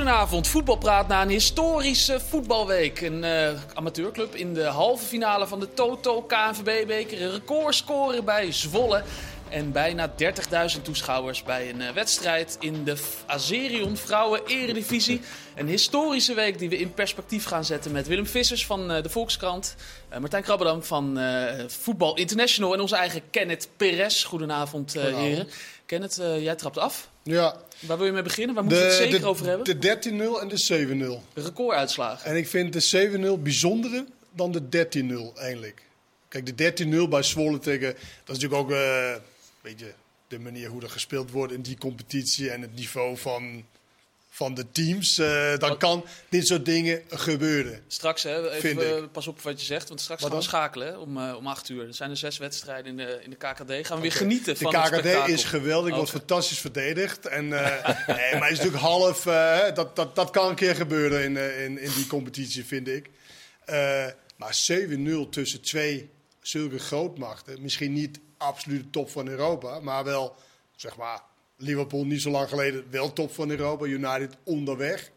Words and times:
Goedenavond, 0.00 0.48
voetbalpraat 0.48 1.08
na 1.08 1.22
een 1.22 1.28
historische 1.28 2.20
voetbalweek. 2.20 3.00
Een 3.00 3.22
uh, 3.22 3.48
amateurclub 3.74 4.34
in 4.34 4.54
de 4.54 4.64
halve 4.64 5.04
finale 5.04 5.46
van 5.46 5.60
de 5.60 5.74
Toto 5.74 6.22
KNVB-beker. 6.22 7.22
Een 7.22 7.30
recordscore 7.30 8.22
bij 8.22 8.52
Zwolle. 8.52 9.02
En 9.48 9.72
bijna 9.72 10.12
30.000 10.76 10.82
toeschouwers 10.82 11.42
bij 11.42 11.70
een 11.70 11.80
uh, 11.80 11.90
wedstrijd 11.90 12.56
in 12.60 12.84
de 12.84 12.96
Azerion 13.26 13.96
Vrouwen 13.96 14.40
Eredivisie. 14.46 15.20
Een 15.54 15.68
historische 15.68 16.34
week 16.34 16.58
die 16.58 16.68
we 16.68 16.78
in 16.78 16.94
perspectief 16.94 17.44
gaan 17.44 17.64
zetten 17.64 17.92
met 17.92 18.06
Willem 18.06 18.26
Vissers 18.26 18.66
van 18.66 18.90
uh, 18.90 19.02
de 19.02 19.08
Volkskrant. 19.08 19.76
Martijn 20.20 20.42
Krabberdam 20.42 20.82
van 20.82 21.18
Voetbal 21.66 22.16
International 22.16 22.74
en 22.74 22.80
onze 22.80 22.96
eigen 22.96 23.22
Kenneth 23.30 23.68
Perez. 23.76 24.24
Goedenavond, 24.24 24.92
heren. 24.92 25.48
Kenneth, 25.90 26.16
jij 26.16 26.54
trapt 26.54 26.78
af. 26.78 27.10
Ja. 27.22 27.56
Waar 27.80 27.96
wil 27.96 28.06
je 28.06 28.12
mee 28.12 28.22
beginnen? 28.22 28.54
Waar 28.54 28.64
moeten 28.64 28.82
we 28.82 28.88
het 28.88 29.02
zeker 29.02 29.20
de, 29.20 29.26
over 29.26 29.46
hebben? 29.46 29.80
De 29.80 29.98
13-0 29.98 30.40
en 30.40 30.48
de 30.48 31.20
7-0. 31.34 31.34
Recorduitslagen. 31.34 32.30
En 32.30 32.36
ik 32.36 32.48
vind 32.48 32.72
de 32.72 33.36
7-0 33.38 33.42
bijzondere 33.42 34.06
dan 34.30 34.52
de 34.52 34.62
13-0 35.34 35.38
eigenlijk. 35.38 35.82
Kijk, 36.28 36.56
de 36.56 37.04
13-0 37.06 37.08
bij 37.08 37.22
Zwolle 37.22 37.58
tegen... 37.58 37.92
Dat 38.24 38.36
is 38.36 38.42
natuurlijk 38.42 38.62
ook 38.62 38.70
uh, 38.70 39.14
weet 39.60 39.80
je, 39.80 39.92
de 40.28 40.38
manier 40.38 40.68
hoe 40.68 40.82
er 40.82 40.90
gespeeld 40.90 41.30
wordt 41.30 41.52
in 41.52 41.62
die 41.62 41.78
competitie... 41.78 42.50
en 42.50 42.60
het 42.60 42.74
niveau 42.74 43.16
van 43.16 43.64
van 44.40 44.54
de 44.54 44.70
teams, 44.70 45.18
uh, 45.18 45.56
dan 45.58 45.76
kan 45.76 46.04
dit 46.28 46.46
soort 46.46 46.64
dingen 46.64 47.02
gebeuren. 47.08 47.82
Straks, 47.86 48.22
hè, 48.22 48.50
even 48.50 49.10
pas 49.10 49.26
op 49.26 49.40
wat 49.40 49.60
je 49.60 49.66
zegt, 49.66 49.88
want 49.88 50.00
straks 50.00 50.22
gaan 50.22 50.30
we 50.30 50.42
schakelen 50.42 50.86
hè, 50.86 50.96
om, 50.96 51.16
uh, 51.16 51.36
om 51.36 51.46
acht 51.46 51.68
uur. 51.68 51.86
Er 51.86 51.94
zijn 51.94 52.10
er 52.10 52.16
zes 52.16 52.38
wedstrijden 52.38 52.90
in 52.90 52.96
de, 52.96 53.20
in 53.22 53.30
de 53.30 53.36
KKD. 53.36 53.58
Gaan 53.58 53.66
we 53.66 53.80
okay. 53.80 54.00
weer 54.00 54.12
genieten 54.12 54.54
de 54.54 54.60
van 54.60 54.72
KKD 54.72 54.90
het 54.90 55.00
spektakel. 55.00 55.32
is 55.32 55.44
geweldig, 55.44 55.84
okay. 55.84 55.96
wordt 55.96 56.10
fantastisch 56.10 56.58
verdedigd. 56.58 57.26
En, 57.26 57.48
nee, 57.48 57.58
maar 58.38 58.48
het 58.48 58.50
is 58.50 58.56
natuurlijk 58.58 58.82
half, 58.82 59.22
dat, 59.74 59.96
dat, 59.96 60.14
dat 60.14 60.30
kan 60.30 60.48
een 60.48 60.54
keer 60.54 60.74
gebeuren 60.74 61.22
in, 61.24 61.36
in, 61.36 61.78
in 61.78 61.90
die 61.94 62.06
competitie, 62.06 62.64
vind 62.64 62.88
ik. 62.88 63.10
maar 64.36 64.56
7-0 64.72 65.28
tussen 65.30 65.60
twee 65.60 66.10
zulke 66.40 66.78
grootmachten, 66.78 67.62
misschien 67.62 67.92
niet 67.92 68.20
absoluut 68.36 68.92
top 68.92 69.10
van 69.10 69.28
Europa, 69.28 69.80
maar 69.80 70.04
wel, 70.04 70.36
zeg 70.76 70.96
maar 70.96 71.20
Liverpool 71.60 72.06
niet 72.06 72.22
zo 72.22 72.30
lang 72.30 72.48
geleden 72.48 72.84
wel 72.90 73.12
top 73.12 73.34
van 73.34 73.50
Europa. 73.50 73.84
United 73.84 74.36
onderweg. 74.42 75.10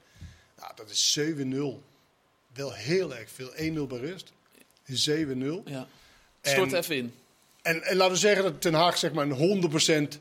Nou, 0.58 0.72
dat 0.76 0.90
is 0.90 1.20
7-0. 1.20 1.24
Wel 2.54 2.74
heel 2.74 3.16
erg 3.16 3.30
veel. 3.32 3.52
1-0 3.52 3.88
bij 3.88 3.98
rust. 3.98 4.32
7-0. 4.86 5.64
Ja. 5.66 5.88
Stort 6.42 6.74
even 6.74 6.96
in. 6.96 7.14
En, 7.62 7.84
en 7.84 7.96
laten 7.96 8.14
we 8.14 8.20
zeggen 8.20 8.44
dat 8.44 8.62
Ten 8.62 8.74
Haag 8.74 8.98
zeg 8.98 9.14
maar 9.14 9.28
een 9.30 10.10
100% 10.18 10.20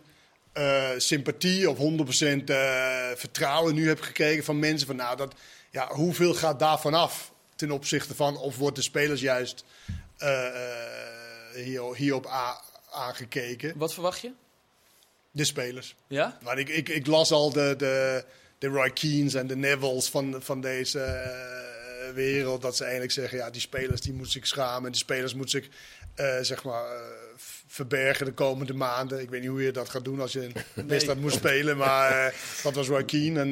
uh, 0.54 0.88
sympathie 0.96 1.70
of 1.70 1.78
100% 1.78 1.80
uh, 1.80 3.10
vertrouwen 3.14 3.74
nu 3.74 3.86
heeft 3.86 4.02
gekregen 4.02 4.44
van 4.44 4.58
mensen. 4.58 4.86
Van, 4.86 4.96
nou, 4.96 5.16
dat, 5.16 5.34
ja, 5.70 5.88
hoeveel 5.88 6.34
gaat 6.34 6.58
daarvan 6.58 6.94
af 6.94 7.32
ten 7.56 7.70
opzichte 7.70 8.14
van 8.14 8.36
of 8.36 8.56
wordt 8.56 8.76
de 8.76 8.82
spelers 8.82 9.20
juist 9.20 9.64
uh, 10.18 10.46
hier, 11.54 11.94
hierop 11.94 12.26
aangekeken? 12.90 13.72
Wat 13.76 13.92
verwacht 13.92 14.20
je? 14.20 14.32
De 15.34 15.44
spelers. 15.44 15.94
Ja? 16.06 16.38
Maar 16.42 16.58
ik, 16.58 16.68
ik, 16.68 16.88
ik 16.88 17.06
las 17.06 17.30
al 17.30 17.52
de, 17.52 17.74
de, 17.78 18.24
de 18.58 18.66
Roy 18.66 18.90
Keens 18.90 19.34
en 19.34 19.46
de 19.46 19.56
Nevilles 19.56 20.08
van, 20.08 20.36
van 20.42 20.60
deze 20.60 20.98
uh, 20.98 22.14
wereld. 22.14 22.62
Dat 22.62 22.76
ze 22.76 22.82
eigenlijk 22.82 23.12
zeggen, 23.12 23.38
ja, 23.38 23.50
die 23.50 23.60
spelers 23.60 24.00
die 24.00 24.12
moeten 24.12 24.32
zich 24.32 24.46
schamen. 24.46 24.90
Die 24.92 25.00
spelers 25.00 25.34
moeten 25.34 25.62
zich, 25.62 25.68
uh, 26.16 26.38
zeg 26.40 26.64
maar, 26.64 26.84
uh, 26.84 27.00
verbergen 27.66 28.26
de 28.26 28.32
komende 28.32 28.74
maanden. 28.74 29.20
Ik 29.20 29.30
weet 29.30 29.40
niet 29.40 29.50
hoe 29.50 29.62
je 29.62 29.72
dat 29.72 29.88
gaat 29.88 30.04
doen 30.04 30.20
als 30.20 30.32
je 30.32 30.50
een 30.74 30.88
wedstrijd 30.88 31.18
nee. 31.18 31.28
moet 31.28 31.32
spelen. 31.32 31.76
Maar 31.76 32.34
dat 32.62 32.74
was 32.74 32.88
Roy 32.88 33.04
Keane. 33.04 33.40
En, 33.40 33.50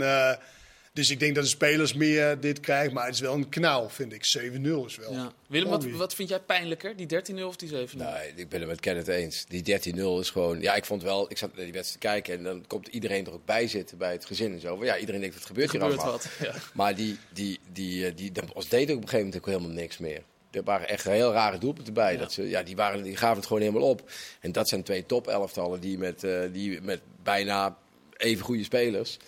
dus 0.92 1.10
ik 1.10 1.20
denk 1.20 1.34
dat 1.34 1.44
de 1.44 1.50
spelers 1.50 1.94
meer 1.94 2.40
dit 2.40 2.60
krijgen. 2.60 2.94
Maar 2.94 3.04
het 3.04 3.14
is 3.14 3.20
wel 3.20 3.34
een 3.34 3.48
knauw, 3.48 3.88
vind 3.88 4.12
ik. 4.12 4.38
7-0 4.38 4.86
is 4.86 4.96
wel. 4.96 5.12
Ja. 5.12 5.32
Willem, 5.48 5.68
wat, 5.68 5.84
wat, 5.84 6.14
vind 6.14 6.28
jij 6.28 6.40
pijnlijker? 6.40 6.96
Die 6.96 7.06
13-0 7.34 7.42
of 7.42 7.56
die 7.56 7.68
7-0? 7.68 7.72
Nee, 7.96 8.32
ik 8.34 8.48
ben 8.48 8.60
het 8.60 8.68
met 8.68 8.80
Kenneth 8.80 9.08
eens. 9.08 9.44
Die 9.48 9.94
13-0 9.94 9.96
is 10.20 10.30
gewoon... 10.30 10.60
Ja, 10.60 10.74
ik 10.74 10.84
vond 10.84 11.02
wel... 11.02 11.30
Ik 11.30 11.38
zat 11.38 11.54
naar 11.54 11.64
die 11.64 11.72
wedstrijd 11.72 12.00
te 12.00 12.08
kijken 12.08 12.38
en 12.38 12.44
dan 12.44 12.66
komt 12.66 12.88
iedereen 12.88 13.26
er 13.26 13.32
ook 13.32 13.44
bij 13.44 13.68
zitten 13.68 13.98
bij 13.98 14.12
het 14.12 14.24
gezin 14.24 14.52
en 14.52 14.60
zo. 14.60 14.84
Ja, 14.84 14.98
iedereen 14.98 15.20
denkt, 15.20 15.34
het 15.34 15.46
gebeurt 15.46 15.72
hier 15.72 15.82
allemaal. 15.82 16.10
Wat, 16.10 16.28
ja. 16.40 16.54
Maar 16.74 16.94
die, 16.94 17.18
die, 17.32 17.58
die, 17.72 18.14
die, 18.14 18.32
die, 18.32 18.54
ons 18.54 18.68
deed 18.68 18.90
ook 18.90 18.96
op 18.96 19.02
een 19.02 19.08
gegeven 19.08 19.18
moment 19.18 19.36
ook 19.36 19.46
helemaal 19.46 19.82
niks 19.82 19.98
meer. 19.98 20.22
Er 20.50 20.62
waren 20.62 20.88
echt 20.88 21.04
heel 21.04 21.32
rare 21.32 21.58
doelpunten 21.58 21.94
bij. 21.94 22.12
Ja. 22.12 22.18
Dat 22.18 22.32
ze, 22.32 22.48
ja, 22.48 22.62
die, 22.62 22.76
waren, 22.76 23.02
die 23.02 23.16
gaven 23.16 23.36
het 23.36 23.46
gewoon 23.46 23.62
helemaal 23.62 23.88
op. 23.88 24.10
En 24.40 24.52
dat 24.52 24.68
zijn 24.68 24.82
twee 24.82 25.06
top-elftallen 25.06 25.80
die 25.80 25.98
met, 25.98 26.24
uh, 26.24 26.40
die 26.52 26.80
met 26.80 27.00
bijna 27.22 27.76
even 28.16 28.44
goede 28.44 28.64
spelers 28.64 29.18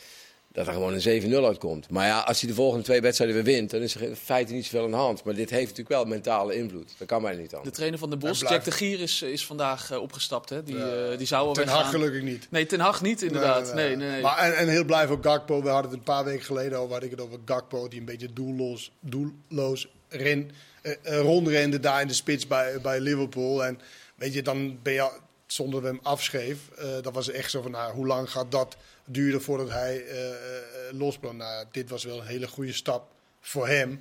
dat 0.52 0.66
er 0.66 0.72
gewoon 0.72 0.94
een 0.94 1.32
7-0 1.32 1.44
uitkomt. 1.44 1.90
Maar 1.90 2.06
ja, 2.06 2.20
als 2.20 2.40
hij 2.40 2.48
de 2.48 2.54
volgende 2.54 2.84
twee 2.84 3.00
wedstrijden 3.00 3.36
weer 3.36 3.54
wint, 3.54 3.70
dan 3.70 3.80
is 3.80 3.94
er 3.94 4.02
in 4.02 4.16
feite 4.16 4.52
niet 4.52 4.64
zoveel 4.64 4.84
aan 4.84 4.90
de 4.90 4.96
hand. 4.96 5.24
Maar 5.24 5.34
dit 5.34 5.50
heeft 5.50 5.68
natuurlijk 5.68 5.88
wel 5.88 6.04
mentale 6.04 6.54
invloed. 6.54 6.94
Dat 6.98 7.08
kan 7.08 7.22
mij 7.22 7.34
niet 7.34 7.54
anders. 7.54 7.70
De 7.70 7.76
trainer 7.76 7.98
van 7.98 8.10
de 8.10 8.16
Bos, 8.16 8.40
Jack 8.40 8.64
de 8.64 8.70
Gier, 8.70 9.00
is, 9.00 9.22
is 9.22 9.46
vandaag 9.46 9.92
uh, 9.92 10.00
opgestapt. 10.00 10.48
Hè? 10.48 10.62
Die, 10.62 10.76
ja. 10.76 11.10
uh, 11.10 11.18
die 11.18 11.26
zou 11.26 11.46
al 11.46 11.52
Ten 11.52 11.68
Hag 11.68 11.90
gelukkig 11.90 12.22
niet. 12.22 12.46
Nee, 12.50 12.66
Ten 12.66 12.80
Hag 12.80 13.02
niet 13.02 13.22
inderdaad. 13.22 13.74
Nee, 13.74 13.86
nee, 13.86 13.96
nee, 13.96 14.10
nee. 14.10 14.20
Maar, 14.22 14.38
en, 14.38 14.56
en 14.56 14.68
heel 14.68 14.84
blij 14.84 15.06
voor 15.06 15.18
Gakpo. 15.20 15.62
We 15.62 15.68
hadden 15.68 15.90
het 15.90 15.98
een 15.98 16.04
paar 16.04 16.24
weken 16.24 16.44
geleden 16.44 16.78
over, 16.78 16.94
had 16.94 17.02
ik 17.02 17.10
het 17.10 17.20
over 17.20 17.38
Gakpo, 17.44 17.88
die 17.88 17.98
een 17.98 18.04
beetje 18.04 18.32
doelloos, 18.32 18.92
doelloos 19.00 19.88
ren, 20.08 20.50
uh, 20.82 21.20
rondrende 21.20 21.80
daar 21.80 22.00
in 22.00 22.08
de 22.08 22.14
spits 22.14 22.46
bij, 22.46 22.80
bij 22.80 23.00
Liverpool. 23.00 23.64
En 23.64 23.80
weet 24.14 24.34
je, 24.34 24.42
dan 24.42 24.78
ben 24.82 24.92
je 24.92 25.10
zonder 25.46 25.82
dat 25.82 25.90
we 25.90 25.96
hem 25.96 26.06
afschreef. 26.06 26.58
dat 27.02 27.14
was 27.14 27.30
echt 27.30 27.50
zo 27.50 27.62
van, 27.62 27.70
nou, 27.70 27.92
hoe 27.92 28.06
lang 28.06 28.30
gaat 28.30 28.50
dat 28.50 28.76
duren 29.04 29.42
voordat 29.42 29.70
hij 29.70 30.04
uh, 30.08 30.98
losbrand. 30.98 31.38
Nou, 31.38 31.66
dit 31.70 31.90
was 31.90 32.04
wel 32.04 32.18
een 32.20 32.26
hele 32.26 32.48
goede 32.48 32.72
stap 32.72 33.10
voor 33.40 33.68
hem. 33.68 34.00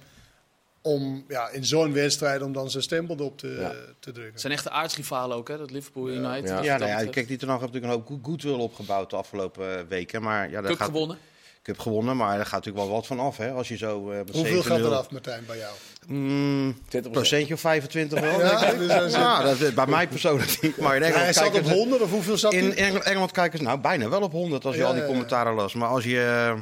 Om 0.81 1.25
ja, 1.27 1.49
in 1.49 1.65
zo'n 1.65 1.93
wedstrijd 1.93 2.41
om 2.41 2.53
dan 2.53 2.69
zijn 2.71 2.83
stempel 2.83 3.15
erop 3.15 3.37
te, 3.37 3.57
ja. 3.59 3.69
te 3.99 4.11
drukken. 4.11 4.31
Het 4.31 4.41
zijn 4.41 4.53
echte 4.53 4.69
aardsrivalen 4.69 5.37
ook, 5.37 5.47
hè? 5.47 5.57
Dat 5.57 5.71
Liverpool 5.71 6.09
United. 6.09 6.49
Ja, 6.49 6.63
ja, 6.63 6.77
nou 6.77 6.91
ja 6.91 7.11
kijk, 7.11 7.27
die 7.27 7.37
Ten 7.37 7.47
Hag 7.47 7.59
heeft 7.59 7.73
natuurlijk 7.73 7.93
een 7.93 8.15
hoop 8.15 8.25
goodwill 8.25 8.59
opgebouwd 8.59 9.09
de 9.09 9.15
afgelopen 9.15 9.87
weken. 9.87 10.21
Maar, 10.21 10.49
ja, 10.49 10.61
Cup 10.61 10.75
gaat, 10.75 10.87
gewonnen. 10.87 11.17
Cup 11.61 11.79
gewonnen, 11.79 12.17
maar 12.17 12.39
er 12.39 12.45
gaat 12.45 12.51
natuurlijk 12.51 12.85
wel 12.85 12.95
wat 12.95 13.07
van 13.07 13.19
af, 13.19 13.37
hè? 13.37 13.51
Als 13.51 13.67
je 13.67 13.77
zo... 13.77 14.11
Uh, 14.11 14.19
Hoeveel 14.31 14.63
gaat 14.63 14.79
er 14.79 14.95
af, 14.95 15.11
Martijn, 15.11 15.43
bij 15.47 15.57
jou? 15.57 15.73
Mm, 16.07 16.77
procentje 17.11 17.53
of 17.53 17.59
25 17.59 18.19
wel, 18.19 18.39
ja, 18.39 18.73
dus 18.99 19.13
ja, 19.13 19.43
dat 19.43 19.59
is 19.59 19.73
bij 19.73 19.87
mij 19.87 20.07
persoonlijk 20.07 20.61
niet. 20.61 20.77
Maar 20.77 20.95
in 20.95 21.03
Engeland 21.03 21.23
hij 21.23 21.33
zat 21.33 21.55
op 21.55 21.69
100 21.69 22.01
of 22.01 22.09
hoeveel 22.11 22.37
zat 22.37 22.53
in, 22.53 22.69
hij? 22.69 22.89
In 22.89 23.01
Engeland 23.01 23.31
kijken 23.31 23.57
ze 23.57 23.63
nou 23.63 23.79
bijna 23.79 24.09
wel 24.09 24.21
op 24.21 24.31
100 24.31 24.65
als 24.65 24.75
je 24.75 24.81
Ja, 24.81 24.87
al 24.87 24.93
die 24.93 25.05
commentaren 25.05 25.53
las. 25.53 25.73
Maar 25.73 25.89
als 25.89 26.03
je 26.03 26.55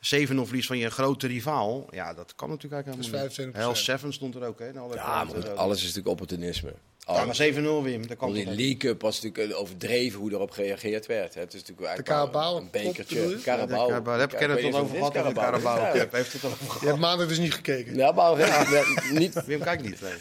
7 0.00 0.38
of 0.38 0.46
verliest 0.46 0.66
van 0.66 0.78
je 0.78 0.90
grote 0.90 1.26
rivaal, 1.26 1.86
ja, 1.90 2.14
dat 2.14 2.34
kan 2.34 2.48
natuurlijk 2.48 2.74
eigenlijk 2.74 3.12
Dat 3.12 3.20
is 3.22 3.36
helemaal 3.36 3.52
niet. 3.52 3.56
25%. 3.56 3.74
Hell 3.74 3.84
7 3.84 4.12
stond 4.12 4.34
er 4.34 4.46
ook, 4.46 4.58
hè? 4.58 4.68
in 4.68 4.78
alle 4.78 4.94
Ja, 4.94 5.24
maar 5.24 5.34
goed, 5.34 5.56
alles 5.56 5.76
is 5.76 5.82
natuurlijk 5.82 6.08
opportunisme. 6.08 6.72
Ja, 7.06 7.12
Alles. 7.12 7.38
maar 7.38 7.46
7-0 7.52 7.82
Wim, 7.82 8.06
dat 8.06 8.18
toch 8.18 8.32
die? 8.32 8.44
League 8.46 8.76
Cup 8.76 9.00
was 9.02 9.20
natuurlijk 9.20 9.52
eh, 9.52 9.60
overdreven 9.60 10.20
hoe 10.20 10.30
erop 10.32 10.50
gereageerd 10.50 11.06
werd. 11.06 11.34
hè. 11.34 11.40
Het 11.40 11.54
is 11.54 11.60
natuurlijk 11.60 11.86
eigenlijk 11.86 12.08
wel 12.08 12.30
Carabao 12.30 12.56
een 12.56 12.68
bekertje. 12.70 13.20
je? 13.20 13.28
Ja, 13.28 13.36
de 13.36 13.42
Carabao. 13.42 13.86
Carabao, 13.86 14.12
Daar 14.12 14.20
heb 14.20 14.32
ik 14.32 14.38
het 14.64 14.74
al 14.74 14.80
over 14.80 14.96
gehad. 14.96 15.12
De 15.12 15.32
Carabao 15.32 15.76
Ja, 15.80 15.92
Cup. 15.92 16.12
Heeft 16.12 16.32
het 16.32 16.44
al 16.44 16.50
over 16.50 16.64
Je 16.64 16.70
gehad. 16.70 16.88
hebt 16.88 16.98
maandag 16.98 17.28
dus 17.28 17.38
niet 17.38 17.54
gekeken. 17.54 17.96
Ja, 17.96 18.12
maar 18.12 18.38
ja, 18.38 18.46
ja, 18.70 18.84
niet. 19.12 19.44
Wim 19.44 19.60
kijkt 19.60 19.82
niet. 19.82 20.00
Nee. 20.00 20.12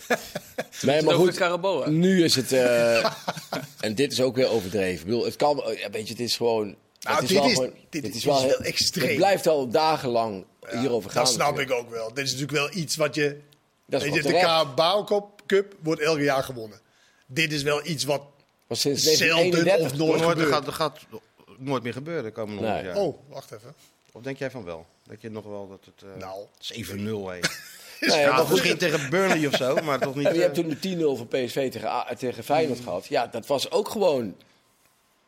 Nee, 0.82 1.02
maar 1.06 1.14
goed. 1.16 1.32
de 1.32 1.38
Carabao? 1.40 1.90
Nu 1.90 2.24
is 2.24 2.36
het. 2.36 2.52
eh, 2.52 3.06
en 3.86 3.96
dit 3.96 4.12
is 4.12 4.22
ook 4.22 4.36
weer 4.36 4.50
overdreven. 4.50 5.00
Ik 5.00 5.06
bedoel, 5.06 5.26
het 5.26 5.36
kan. 5.36 5.64
ja, 5.78 5.90
Weet 5.90 6.08
je, 6.08 6.14
het 6.14 6.22
is 6.24 6.36
gewoon. 6.38 6.76
Nou, 7.00 7.16
het 7.16 7.24
is 7.24 7.30
dit 7.30 7.38
wel 7.38 7.48
is- 7.48 7.54
gewoon- 7.56 7.74
dit 7.90 8.16
is 8.16 8.24
wel 8.24 8.54
extreem. 8.54 9.08
Het 9.08 9.16
blijft 9.18 9.48
al 9.48 9.68
dagenlang 9.70 10.46
hierover 10.70 11.10
gaan. 11.12 11.24
Dat 11.24 11.34
snap 11.34 11.60
ik 11.60 11.72
ook 11.72 11.90
wel. 11.90 12.14
Dit 12.14 12.26
is 12.26 12.32
natuurlijk 12.32 12.58
wel 12.58 12.82
iets 12.84 12.96
wat 12.96 13.16
je... 13.16 13.38
Dat 13.88 14.02
is 14.02 14.08
je 14.08 14.14
de 14.14 14.22
terecht. 14.22 14.44
Carabao 14.46 15.04
Cup, 15.04 15.26
Cup 15.56 15.76
wordt 15.80 16.02
elk 16.02 16.20
jaar 16.20 16.44
gewonnen. 16.44 16.80
Dit 17.26 17.52
is 17.52 17.64
wel 17.64 17.86
iets 17.88 18.04
wat 18.04 18.22
sinds 18.70 19.04
zelden 19.04 19.28
1931. 19.28 19.92
of 19.92 19.98
nooit 19.98 20.22
Nooit, 20.22 20.38
dat, 20.38 20.46
gebeurt. 20.46 20.76
gaat, 20.76 20.98
gaat 21.10 21.22
nooit 21.58 21.84
meer 21.84 21.94
gebeuren 21.94 22.24
de 22.24 22.32
komende 22.32 22.62
Nee. 22.62 22.72
100 22.72 22.96
jaar. 22.96 23.04
Oh, 23.06 23.18
wacht 23.30 23.52
even. 23.52 23.74
Of 24.12 24.22
denk 24.22 24.38
jij 24.38 24.52
van 24.52 24.64
wel? 24.64 24.86
Dat 25.08 25.22
je 25.22 25.30
nog 25.30 25.44
wel 25.46 25.68
dat 25.70 25.86
het... 25.86 26.10
eh, 26.14 26.20
Nou. 26.20 26.46
7-0 26.60 27.30
hé. 27.32 27.40
Nee, 28.08 28.20
Ja, 28.20 28.46
misschien 28.50 28.78
tegen 28.78 29.10
Burnley 29.10 29.48
of 29.48 29.56
zo, 29.56 29.76
maar 29.84 30.00
toch 30.00 30.16
niet... 30.16 30.24
Ja, 30.24 30.30
je 30.30 30.36
eh, 30.36 30.42
hebt 30.42 30.56
toen 30.56 30.78
de 30.82 31.16
10-0 31.16 31.18
van 31.18 31.28
PSV 31.28 31.72
tegen, 31.72 32.18
tegen 32.18 32.44
Feyenoord 32.44 32.80
gehad. 32.80 33.06
Ja, 33.06 33.28
dat 33.28 33.46
was 33.48 33.72
ook 33.72 33.90
gewoon... 33.90 34.36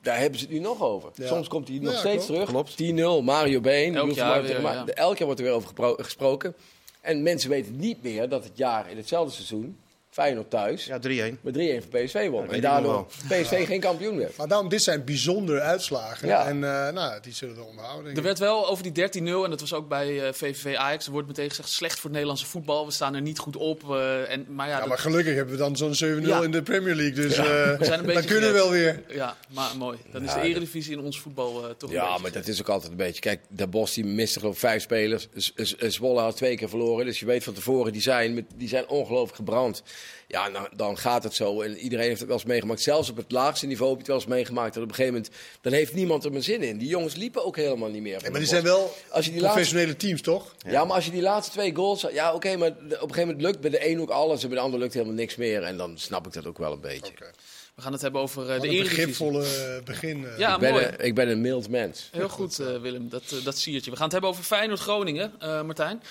Daar 0.02 0.18
hebben 0.20 0.40
ze 0.40 0.46
het 0.46 0.54
nu 0.54 0.60
nog 0.60 0.82
over. 0.82 1.10
Ja. 1.16 1.28
Soms 1.28 1.48
komt 1.48 1.68
hij 1.68 1.78
nog 1.80 1.94
Ja, 1.94 2.00
steeds 2.00 2.26
klopt. 2.26 2.48
terug. 2.76 2.76
Klopt. 2.78 3.22
10-0, 3.22 3.24
Mario 3.24 3.60
Been. 3.62 3.96
Elk 3.96 4.12
jaar 4.12 4.42
weer. 4.42 4.90
Elk 4.90 5.18
jaar 5.18 5.26
wordt 5.26 5.40
er 5.40 5.46
weer 5.46 5.56
over 5.56 5.96
gesproken. 6.04 6.56
En 7.02 7.24
mensen 7.24 7.50
weten 7.50 7.76
niet 7.76 8.04
meer 8.04 8.30
dat 8.30 8.44
het 8.44 8.58
jaar 8.58 8.90
in 8.90 8.98
hetzelfde 8.98 9.34
seizoen 9.34 9.78
Feyenoord 10.16 10.50
thuis 10.50 10.86
Ja, 10.86 11.00
3-1. 11.00 11.40
met 11.42 11.54
3-1 11.54 11.58
voor 11.90 12.02
PSV 12.02 12.30
won. 12.30 12.42
weet 12.42 12.52
en 12.52 12.62
daardoor 12.62 13.06
PSV 13.28 13.66
geen 13.68 13.80
kampioen 13.80 14.18
werd. 14.18 14.38
Maar 14.38 14.48
daarom, 14.48 14.70
dit 14.70 14.84
zijn 14.84 15.04
bijzondere 15.04 15.60
uitslagen. 15.60 16.28
Ja. 16.28 16.46
En 16.48 16.56
eh, 16.64 16.94
nou, 16.94 17.22
die 17.22 17.34
zullen 17.34 17.56
we 17.56 17.64
onderhouden. 17.64 18.16
Er 18.16 18.22
werd 18.22 18.40
wel 18.40 18.70
over 18.70 18.84
die 18.94 19.10
13-0, 19.10 19.44
en 19.44 19.50
dat 19.50 19.60
was 19.60 19.74
ook 19.74 19.88
bij 19.88 20.28
eh, 20.28 20.34
VVV 20.34 20.76
Ajax, 20.76 21.06
er 21.06 21.12
wordt 21.12 21.28
meteen 21.28 21.50
gezegd 21.50 21.70
slecht 21.70 21.94
voor 21.94 22.04
het 22.04 22.12
Nederlandse 22.12 22.46
voetbal. 22.46 22.86
We 22.86 22.92
staan 22.92 23.16
er 23.16 23.22
niet 23.22 23.40
goed 23.40 23.56
op. 23.56 23.92
eh, 23.92 24.32
en, 24.32 24.46
maar 24.50 24.68
ja, 24.68 24.74
Ja, 24.74 24.80
dat- 24.80 24.88
maar 24.88 24.98
gelukkig 24.98 25.36
hebben 25.36 25.54
we 25.54 25.60
dan 25.60 25.78
zo'n 25.78 25.94
7-0 25.96 26.28
Ja. 26.28 26.44
in 26.44 26.52
de 26.52 26.62
Premier 26.64 26.96
League. 26.96 27.14
Dus 27.16 27.38
eh, 27.38 27.44
zijn 27.46 28.00
een 28.00 28.06
beetje 28.06 28.14
dan 28.14 28.26
kunnen 28.26 28.50
we 28.50 28.56
wel 28.56 28.70
weer. 28.72 29.04
ja, 29.10 29.38
maar 29.50 29.78
mooi. 29.78 29.98
Dan 30.12 30.24
is 30.24 30.34
Ja, 30.34 30.42
de 30.42 30.48
eredivisie 30.48 30.92
in 30.94 31.00
ons 31.00 31.20
voetbal 31.20 31.64
eh, 31.64 31.70
toch 31.78 31.90
een 31.90 31.96
Ja, 31.96 32.18
maar 32.18 32.32
dat 32.32 32.48
is 32.48 32.60
ook 32.62 32.70
altijd 32.70 32.92
een 32.92 32.98
beetje. 32.98 33.22
Kijk, 33.22 33.40
de 33.50 33.68
Bos 33.68 33.94
die 33.94 34.06
miste 34.06 34.40
geloof 34.40 34.60
vijf 34.60 34.82
spelers. 34.82 35.28
Z- 35.36 35.50
Z- 35.56 35.74
Zwolle 35.78 36.22
had 36.22 36.36
twee 36.36 36.56
keer 36.58 36.70
verloren. 36.70 37.06
Dus 37.06 37.20
je 37.20 37.26
weet 37.26 37.44
van 37.44 37.54
tevoren, 37.54 37.92
die 37.94 38.02
zijn, 38.02 38.34
met, 38.34 38.46
die 38.56 38.68
zijn 38.68 38.88
ongelooflijk 38.88 39.36
gebrand. 39.36 39.84
Ja, 40.28 40.48
nou, 40.48 40.68
dan 40.76 40.98
gaat 40.98 41.24
het 41.24 41.34
zo. 41.34 41.62
En 41.62 41.78
iedereen 41.78 42.06
heeft 42.08 42.20
het 42.20 42.28
wel 42.28 42.38
eens 42.38 42.46
meegemaakt. 42.48 42.82
Zelfs 42.82 43.10
op 43.10 43.18
het 43.18 43.32
laagste 43.32 43.66
niveau 43.66 43.92
heb 43.96 44.06
je 44.06 44.12
het 44.12 44.22
wel 44.22 44.22
eens 44.32 44.36
meegemaakt. 44.40 44.74
Dat 44.74 44.84
op 44.84 44.90
een 44.90 44.96
gegeven 44.96 45.18
moment, 45.18 45.36
dan 45.62 45.74
heeft 45.74 45.94
niemand 45.94 46.24
er 46.26 46.32
meer 46.32 46.42
zin 46.44 46.62
in. 46.64 46.78
Die 46.78 46.88
jongens 46.88 47.16
liepen 47.16 47.46
ook 47.46 47.56
helemaal 47.56 47.90
niet 47.90 48.02
meer. 48.02 48.20
Ja, 48.24 48.30
maar 48.30 48.40
die 48.40 48.50
zijn 48.50 48.64
wel 48.64 48.96
Als 49.10 49.26
je 49.26 49.32
die 49.32 49.42
laatste- 49.42 49.60
professionele 49.60 49.96
teams, 49.96 50.22
toch? 50.22 50.56
Ja, 50.68 50.86
maar 50.86 50.96
als 50.96 51.06
je 51.06 51.12
die 51.12 51.22
laatste 51.22 51.52
twee 51.52 51.76
goals... 51.76 52.06
Ja, 52.12 52.34
oké, 52.34 52.56
maar 52.58 52.70
op 52.70 52.78
een 52.82 52.90
gegeven 52.92 53.22
moment 53.28 53.42
lukt 53.42 53.60
bij 53.60 53.70
de 53.70 53.90
een 53.90 54.02
ook 54.02 54.10
alles... 54.10 54.42
en 54.44 54.48
bij 54.50 54.58
de 54.58 54.64
ander 54.64 54.80
lukt 54.80 54.94
helemaal 54.94 55.16
niks 55.16 55.36
meer. 55.36 55.64
En 55.64 55.78
dan 55.78 55.98
snap 55.98 56.28
ik 56.28 56.34
dat 56.34 56.46
ook 56.46 56.58
wel 56.58 56.72
een 56.72 56.82
beetje. 56.82 57.12
Oké. 57.12 57.32
We 57.76 57.82
gaan 57.82 57.92
het 57.94 58.02
hebben 58.02 58.22
over 58.22 58.42
eh, 58.42 58.48
Wat 58.48 58.62
de 58.62 58.68
een 58.68 58.74
eredivisie. 58.74 59.06
begripvolle 59.06 59.44
eh, 59.78 59.84
begin. 59.84 60.26
eh. 60.26 60.38
Ja, 60.38 60.54
ik, 60.54 60.60
ben 60.60 60.72
mooi. 60.72 60.86
een, 60.86 61.06
ik 61.06 61.16
ben 61.16 61.30
een 61.30 61.42
mild 61.42 61.70
mens. 61.70 62.10
Heel 62.12 62.30
goed, 62.30 62.60
eh, 62.60 62.78
Willem, 62.82 63.10
dat, 63.10 63.24
dat 63.44 63.58
siertje. 63.58 63.90
We 63.90 63.96
gaan 63.96 64.04
het 64.06 64.14
hebben 64.14 64.30
over 64.32 64.44
Feyenoord-Groningen. 64.44 65.34
Eh, 65.40 65.62
Martijn, 65.62 66.02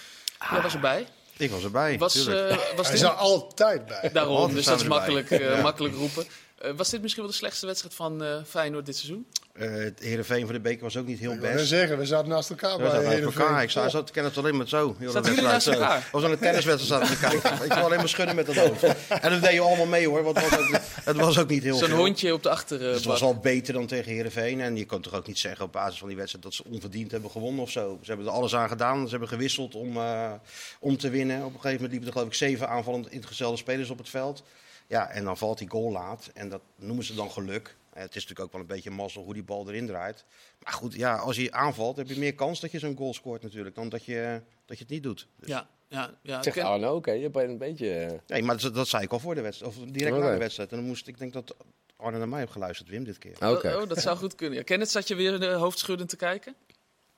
jij 0.50 0.62
was 0.62 0.74
erbij. 0.74 1.06
Ik 1.36 1.50
was 1.50 1.62
erbij. 1.64 1.98
Was, 1.98 2.26
eh, 2.26 2.56
was 2.76 2.86
Hij 2.86 2.96
is 2.96 3.02
er 3.02 3.08
altijd 3.08 3.86
bij. 3.86 4.10
Daarom, 4.12 4.54
dus 4.54 4.64
dat 4.64 4.80
is 4.80 4.86
makkelijk, 4.86 5.30
eh, 5.30 5.40
Ja. 5.56 5.60
makkelijk 5.62 5.94
roepen. 5.94 6.26
Eh, 6.58 6.70
was 6.76 6.90
dit 6.90 7.02
misschien 7.02 7.22
wel 7.22 7.32
de 7.32 7.38
slechtste 7.38 7.66
wedstrijd 7.66 7.94
van 7.94 8.22
eh, 8.24 8.36
Feyenoord 8.46 8.86
dit 8.86 8.96
seizoen? 8.96 9.26
Eh, 9.54 9.70
het 9.74 10.00
Heerenveen 10.00 10.44
van 10.44 10.54
de 10.54 10.60
Beker 10.60 10.82
was 10.82 10.96
ook 10.96 11.06
niet 11.06 11.18
heel 11.18 11.32
Ik 11.32 11.40
best. 11.40 11.66
zeggen, 11.66 11.98
we 11.98 12.06
zaten 12.06 12.28
naast 12.28 12.50
elkaar 12.50 12.70
We 12.76 12.76
bij 12.78 12.86
zaten 12.86 13.02
naast 13.04 13.14
Heerenveen. 13.16 13.42
elkaar. 13.46 13.62
Ik 13.62 13.70
zat, 13.70 14.10
ken 14.10 14.24
het 14.24 14.36
alleen 14.38 14.56
maar 14.56 14.68
zo. 14.68 14.96
Heel 14.98 15.10
Zaten 15.10 15.34
jullie 15.34 15.48
naast 15.50 15.66
elkaar? 15.66 15.98
We 15.98 16.06
was 16.12 16.24
aan 16.24 16.30
een 16.30 16.38
tenniswedstrijd 16.38 17.02
zaten 17.06 17.16
te 17.30 17.40
kijken. 17.40 17.64
Ik 17.66 17.72
wil 17.72 17.84
alleen 17.84 17.98
maar 17.98 18.08
schudden 18.08 18.34
met 18.34 18.46
dat 18.46 18.54
hoofd. 18.56 18.82
En 19.08 19.30
dat 19.30 19.42
deed 19.42 19.52
je 19.52 19.60
allemaal 19.60 19.86
mee 19.86 20.08
hoor, 20.08 20.22
want 20.22 20.40
het 20.40 20.50
was 20.50 20.58
ook, 20.60 20.80
het 21.04 21.16
was 21.16 21.38
ook 21.38 21.48
niet 21.48 21.62
heel 21.62 21.76
Zo'n 21.76 21.90
hondje 21.90 22.32
op 22.32 22.42
de 22.42 22.48
Dus 22.48 22.58
achterbak. 22.58 22.94
het 22.94 23.04
was 23.04 23.22
al 23.22 23.36
beter 23.38 23.72
dan 23.74 23.86
tegen 23.86 24.12
Heerenveen. 24.12 24.60
En 24.60 24.76
je 24.76 24.84
kan 24.84 25.00
toch 25.00 25.14
ook 25.14 25.26
niet 25.26 25.38
zeggen 25.38 25.64
op 25.64 25.72
basis 25.72 25.98
van 25.98 26.08
die 26.08 26.16
wedstrijd 26.16 26.44
dat 26.44 26.54
ze 26.54 26.62
onverdiend 26.70 27.10
hebben 27.10 27.30
gewonnen 27.30 27.62
of 27.62 27.70
zo. 27.70 27.98
Ze 28.02 28.08
hebben 28.08 28.26
er 28.26 28.32
alles 28.32 28.54
aan 28.54 28.68
gedaan. 28.68 29.04
Ze 29.04 29.10
hebben 29.10 29.28
gewisseld 29.28 29.74
om, 29.74 29.96
eh, 29.96 30.32
om 30.80 30.96
te 30.96 31.10
winnen. 31.10 31.36
Op 31.38 31.44
een 31.44 31.60
gegeven 31.60 31.72
moment 31.72 31.90
liepen 31.90 32.06
er 32.06 32.12
geloof 32.12 32.28
ik 32.28 32.34
zeven 32.34 32.68
aanvallend 32.68 33.10
ingestelde 33.12 33.56
spelers 33.56 33.90
op 33.90 33.98
het 33.98 34.08
veld. 34.08 34.42
Ja, 34.86 35.08
en 35.10 35.24
dan 35.24 35.38
valt 35.38 35.58
die 35.58 35.70
goal 35.70 35.92
laat. 35.92 36.30
En 36.34 36.48
dat 36.48 36.60
noemen 36.76 37.04
ze 37.04 37.14
dan 37.14 37.30
geluk. 37.30 37.76
Eh, 37.94 38.00
het 38.02 38.08
is 38.16 38.22
natuurlijk 38.22 38.40
ook 38.40 38.52
wel 38.52 38.60
een 38.60 38.66
beetje 38.66 38.90
mazzel 38.90 39.22
hoe 39.24 39.34
die 39.34 39.42
bal 39.42 39.68
erin 39.68 39.86
draait. 39.86 40.24
Maar 40.64 40.72
goed, 40.72 40.94
ja, 40.94 41.16
als 41.16 41.36
je 41.36 41.52
aanvalt 41.52 41.96
heb 41.96 42.08
je 42.08 42.18
meer 42.18 42.34
kans 42.34 42.60
dat 42.60 42.70
je 42.70 42.78
zo'n 42.78 42.96
goal 42.96 43.14
scoort 43.14 43.42
natuurlijk. 43.42 43.74
Dan 43.74 43.88
dat 43.88 44.04
je, 44.04 44.40
dat 44.66 44.76
je 44.78 44.82
het 44.84 44.92
niet 44.92 45.02
doet. 45.02 45.26
Dus, 45.36 45.48
Ja, 45.48 45.68
ja, 45.88 46.18
ja. 46.22 46.42
Zegt 46.42 46.56
Ken- 46.56 46.64
Arno 46.66 47.00
hè? 47.02 47.12
Je 47.12 47.30
bent 47.30 47.48
een 47.50 47.58
beetje... 47.58 47.94
eh, 47.94 48.12
Nee, 48.26 48.42
maar 48.42 48.58
dat, 48.60 48.74
dat 48.74 48.88
zei 48.88 49.02
ik 49.02 49.12
al 49.12 49.18
voor 49.18 49.34
de 49.34 49.40
wedstrijd. 49.40 49.76
Of 49.76 49.84
direct 49.84 50.16
na 50.16 50.22
Oké. 50.22 50.32
de 50.32 50.38
wedstrijd. 50.38 50.70
En 50.70 50.76
dan 50.76 50.86
moest 50.86 51.06
ik 51.08 51.18
denk 51.18 51.32
dat 51.32 51.56
Arne 51.96 52.18
naar 52.18 52.28
mij 52.28 52.38
heeft 52.40 52.52
geluisterd, 52.52 52.88
Wim, 52.88 53.04
dit 53.04 53.18
keer. 53.18 53.50
Oké. 53.50 53.76
Oh, 53.76 53.88
dat 53.88 54.00
zou 54.00 54.16
goed 54.16 54.34
kunnen. 54.34 54.58
Ja. 54.58 54.64
Kenneth, 54.64 54.90
zat 54.90 55.08
je 55.08 55.14
weer 55.14 55.40
de 55.40 55.46
hoofdschuddend 55.52 56.08
te 56.08 56.16
kijken? 56.16 56.54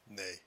Nee. 0.05 0.40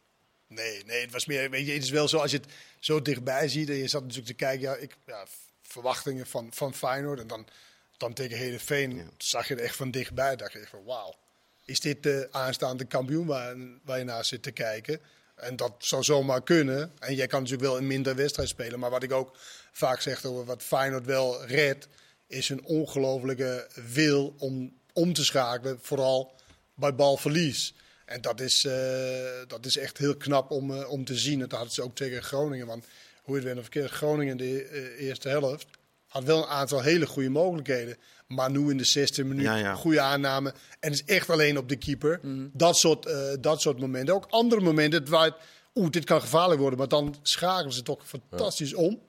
Nee, 0.48 0.84
nee, 0.86 1.02
het 1.02 1.12
was 1.12 1.26
meer, 1.26 1.50
weet 1.50 1.66
je, 1.68 1.74
het 1.74 1.84
is 1.84 1.90
wel 1.90 2.08
zo 2.08 2.18
als 2.18 2.32
je 2.32 2.38
het 2.38 2.48
zo 2.80 3.02
dichtbij 3.02 3.48
ziet 3.48 3.70
en 3.70 3.76
je 3.76 3.88
zat 3.88 4.02
natuurlijk 4.02 4.28
te 4.28 4.34
kijken, 4.34 4.62
ja, 4.62 4.76
ik, 4.76 4.98
ja 5.06 5.26
verwachtingen 5.62 6.26
van, 6.28 6.48
van 6.54 6.74
Feyenoord 6.74 7.20
en 7.20 7.28
dan, 7.28 7.46
dan 8.00 8.14
tegen 8.14 8.38
Heerenveen 8.38 9.10
zag 9.18 9.48
je 9.48 9.56
er 9.56 9.64
echt 9.64 9.76
van 9.76 9.92
dichtbij, 9.92 10.36
dacht 10.36 10.54
je 10.54 10.68
van 10.70 10.84
wauw, 10.84 11.16
is 11.66 11.80
dit 11.80 12.04
de 12.04 12.28
aanstaande 12.32 12.86
kampioen 12.86 13.26
waar, 13.26 13.56
waar 13.84 13.98
je 13.98 14.04
naar 14.04 14.26
zit 14.26 14.44
te 14.44 14.52
kijken? 14.52 15.00
En 15.36 15.56
dat 15.56 15.74
zou 15.78 16.04
zomaar 16.04 16.44
kunnen. 16.44 16.92
En 17.00 17.16
jij 17.16 17.28
kan 17.28 17.42
natuurlijk 17.42 17.70
wel 17.70 17.78
een 17.78 17.88
minder 17.88 18.16
wedstrijd 18.16 18.50
spelen, 18.50 18.80
maar 18.80 18.90
wat 18.90 19.04
ik 19.04 19.12
ook 19.12 19.38
vaak 19.72 20.02
zeg 20.02 20.26
over 20.26 20.46
wat 20.46 20.64
Feyenoord 20.64 21.06
wel 21.06 21.46
redt, 21.46 21.88
is 22.28 22.50
een 22.50 22.64
ongelofelijke 22.64 23.68
wil 23.74 24.36
om 24.38 24.78
om 24.94 25.14
te 25.14 25.26
schakelen, 25.26 25.80
vooral 25.82 26.34
bij 26.74 26.96
balverlies. 26.96 27.74
En 28.06 28.22
dat 28.22 28.40
is, 28.40 28.66
eh, 28.66 28.74
dat 29.48 29.66
is 29.66 29.78
echt 29.78 29.98
heel 29.98 30.18
knap 30.18 30.52
om, 30.52 30.72
eh, 30.72 30.90
om 30.90 31.06
te 31.06 31.16
zien. 31.16 31.40
Dat 31.40 31.52
hadden 31.52 31.74
ze 31.74 31.82
ook 31.82 31.96
tegen 31.96 32.24
Groningen. 32.24 32.68
Want 32.68 32.86
hoe 33.22 33.36
je 33.36 33.40
het 33.40 33.44
bent 33.44 33.58
of 33.58 33.64
verkeerd, 33.64 33.92
Groningen 33.92 34.40
in 34.40 34.52
de 34.52 34.64
eh, 34.64 35.08
eerste 35.08 35.30
helft 35.30 35.68
had 36.10 36.24
wel 36.24 36.38
een 36.38 36.50
aantal 36.50 36.82
hele 36.82 37.06
goede 37.08 37.30
mogelijkheden. 37.30 37.98
Manu 38.28 38.70
in 38.70 38.78
de 38.78 38.84
16 38.84 39.28
minuut, 39.28 39.44
Ja, 39.46 39.56
ja. 39.56 39.74
goede 39.76 40.02
aanname. 40.02 40.50
En 40.80 40.92
het 40.92 40.94
is 40.94 41.04
echt 41.16 41.30
alleen 41.30 41.58
op 41.58 41.70
de 41.70 41.76
keeper. 41.76 42.20
dat, 42.54 42.78
soort, 42.78 43.06
eh, 43.06 43.18
dat 43.40 43.62
soort 43.62 43.80
momenten. 43.80 44.16
Ook 44.16 44.26
andere 44.30 44.62
momenten 44.62 45.10
waar 45.10 45.26
het, 45.26 45.36
oeh, 45.76 45.90
dit 45.90 46.04
kan 46.06 46.22
gevaarlijk 46.22 46.60
worden. 46.60 46.80
Maar 46.80 46.88
dan 46.88 47.16
schakelen 47.22 47.74
ze 47.74 47.82
toch 47.82 48.02
fantastisch 48.08 48.74
om. 48.74 49.00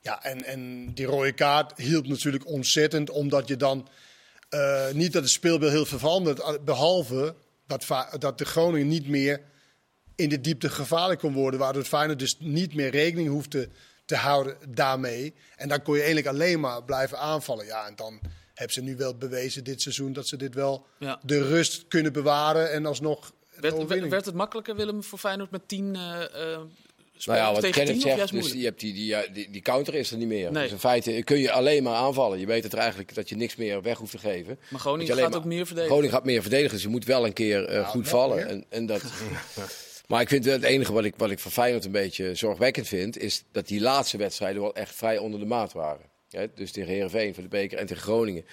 Ja, 0.00 0.22
en, 0.24 0.44
en 0.44 0.92
die 0.94 1.06
rode 1.06 1.32
kaart 1.32 1.78
hielp 1.78 2.06
natuurlijk 2.06 2.46
ontzettend. 2.46 3.10
Omdat 3.10 3.48
je 3.48 3.56
dan 3.56 3.88
eh, 4.48 4.90
niet 4.92 5.12
dat 5.12 5.22
het 5.22 5.30
speelbeeld 5.30 5.72
heel 5.72 5.86
veel 5.86 5.98
verandert. 5.98 6.40
eh, 6.40 6.54
Behalve 6.64 7.34
dat, 7.66 7.86
dat 8.18 8.38
de 8.38 8.44
Groningen 8.44 8.88
niet 8.88 9.08
meer 9.08 9.40
in 10.16 10.28
de 10.28 10.40
diepte 10.40 10.68
gevaarlijk 10.68 11.20
kon 11.20 11.32
worden. 11.32 11.60
Waardoor 11.60 11.80
het 11.80 11.90
Feyenoord 11.90 12.18
dus 12.18 12.36
niet 12.38 12.74
meer 12.74 12.90
rekening 12.90 13.28
hoefde 13.28 13.68
te 13.68 13.70
houden 14.16 14.56
daarmee. 14.68 15.34
En 15.56 15.68
dan 15.68 15.82
kon 15.82 15.94
je 15.94 16.02
eigenlijk 16.02 16.36
alleen 16.36 16.60
maar 16.60 16.82
blijven 16.84 17.18
aanvallen. 17.18 17.66
Ja, 17.66 17.86
en 17.86 17.96
dan 17.96 18.20
hebben 18.54 18.74
ze 18.74 18.82
nu 18.82 18.96
wel 18.96 19.14
bewezen 19.16 19.64
dit 19.64 19.82
seizoen 19.82 20.12
dat 20.12 20.26
ze 20.28 20.36
dit 20.36 20.54
wel 20.54 20.86
Ja. 20.98 21.20
de 21.22 21.42
rust 21.48 21.84
kunnen 21.88 22.12
bewaren. 22.12 22.72
En 22.72 22.86
alsnog 22.86 23.32
Werd, 23.60 24.08
werd, 24.08 24.24
het 24.24 24.34
makkelijker, 24.34 24.76
Willem, 24.76 25.02
voor 25.02 25.18
Feyenoord 25.18 25.50
met 25.50 25.68
tien 25.68 25.96
eh 25.96 26.22
eh 26.22 26.58
Nou 27.24 27.38
ja, 27.38 27.52
wat 27.52 27.60
tegen 27.60 27.84
Kenneth 27.84 28.02
zegt, 28.02 28.30
dus 28.32 28.52
je 28.52 28.64
hebt 28.64 28.80
die, 28.80 28.92
die, 28.92 29.06
ja, 29.06 29.22
die, 29.32 29.50
die 29.50 29.62
counter 29.62 29.94
is 29.94 30.10
er 30.10 30.16
niet 30.16 30.28
meer. 30.28 30.52
Nee. 30.52 30.62
Dus 30.62 30.72
in 30.72 30.78
feite 30.78 31.22
kun 31.24 31.38
je 31.38 31.52
alleen 31.52 31.82
maar 31.82 31.94
aanvallen. 31.94 32.38
Je 32.38 32.46
weet 32.46 32.62
het 32.64 32.72
er 32.72 32.78
eigenlijk 32.78 33.14
dat 33.14 33.28
je 33.28 33.36
niks 33.36 33.56
meer 33.56 33.82
weg 33.82 33.98
hoeft 33.98 34.10
te 34.10 34.18
geven. 34.18 34.58
Maar 34.68 34.80
Groningen 34.80 35.16
gaat 35.16 35.28
maar- 35.30 35.38
ook 35.38 35.44
meer 35.44 35.66
verdedigen. 35.66 35.90
Groningen 35.90 36.14
gaat 36.14 36.24
meer 36.24 36.40
verdedigen, 36.40 36.72
dus 36.72 36.82
je 36.82 36.88
moet 36.88 37.04
wel 37.04 37.26
een 37.26 37.32
keer 37.32 37.64
eh, 37.64 37.88
goed 37.88 38.10
wel, 38.10 38.20
vallen. 38.20 38.48
En, 38.48 38.64
en 38.68 38.86
dat... 38.86 39.02
maar 40.12 40.20
ik 40.20 40.28
vind 40.28 40.44
het 40.44 40.62
enige 40.62 40.92
wat 40.92 41.04
ik, 41.04 41.14
wat 41.16 41.30
ik 41.30 41.38
van 41.38 41.50
Feyenoord 41.50 41.84
een 41.84 41.92
beetje 41.92 42.34
zorgwekkend 42.34 42.88
vind... 42.88 43.18
is 43.18 43.44
dat 43.52 43.68
die 43.68 43.80
laatste 43.80 44.16
wedstrijden 44.16 44.62
wel 44.62 44.74
echt 44.74 44.94
vrij 44.94 45.18
onder 45.18 45.40
de 45.40 45.46
maat 45.46 45.72
waren. 45.72 46.06
Ja, 46.28 46.46
dus 46.54 46.72
tegen 46.72 46.92
Heerenveen 46.92 47.34
voor 47.34 47.42
de 47.42 47.48
beker 47.48 47.78
en 47.78 47.86
tegen 47.86 48.02
Groningen. 48.02 48.44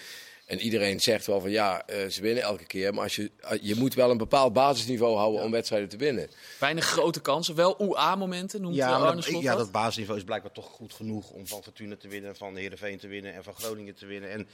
En 0.45 0.59
iedereen 0.59 0.99
zegt 0.99 1.25
wel 1.25 1.41
van 1.41 1.49
ja, 1.49 1.85
eh, 1.85 2.07
ze 2.07 2.21
winnen 2.21 2.43
elke 2.43 2.65
keer. 2.65 2.93
Maar 2.93 3.03
als 3.03 3.15
je, 3.15 3.31
eh, 3.37 3.57
je 3.61 3.75
moet 3.75 3.93
wel 3.93 4.11
een 4.11 4.17
bepaald 4.17 4.53
basisniveau 4.53 5.17
houden 5.17 5.41
om 5.41 5.51
wedstrijden 5.51 5.89
te 5.89 5.97
winnen. 5.97 6.29
Weinig 6.59 6.85
grote 6.85 7.21
kansen, 7.21 7.55
wel 7.55 7.81
UA-momenten 7.81 8.61
noemt 8.61 8.73
eh, 8.73 8.79
Ja, 8.79 8.91
Arne 8.91 9.05
maar 9.05 9.15
dat, 9.15 9.23
Slot 9.23 9.41
ja, 9.41 9.49
dat. 9.49 9.59
dat 9.59 9.71
basisniveau 9.71 10.19
is 10.19 10.25
blijkbaar 10.25 10.51
toch 10.51 10.65
goed 10.65 10.93
genoeg 10.93 11.29
om 11.29 11.47
van 11.47 11.63
Fortuna 11.63 11.95
te 11.97 12.07
winnen, 12.07 12.35
van 12.35 12.55
Heerenveen 12.55 12.97
te 12.97 13.07
winnen 13.07 13.33
en 13.33 13.43
van 13.43 13.53
Groningen 13.53 13.95
te 13.95 14.05
winnen. 14.05 14.29
En 14.29 14.47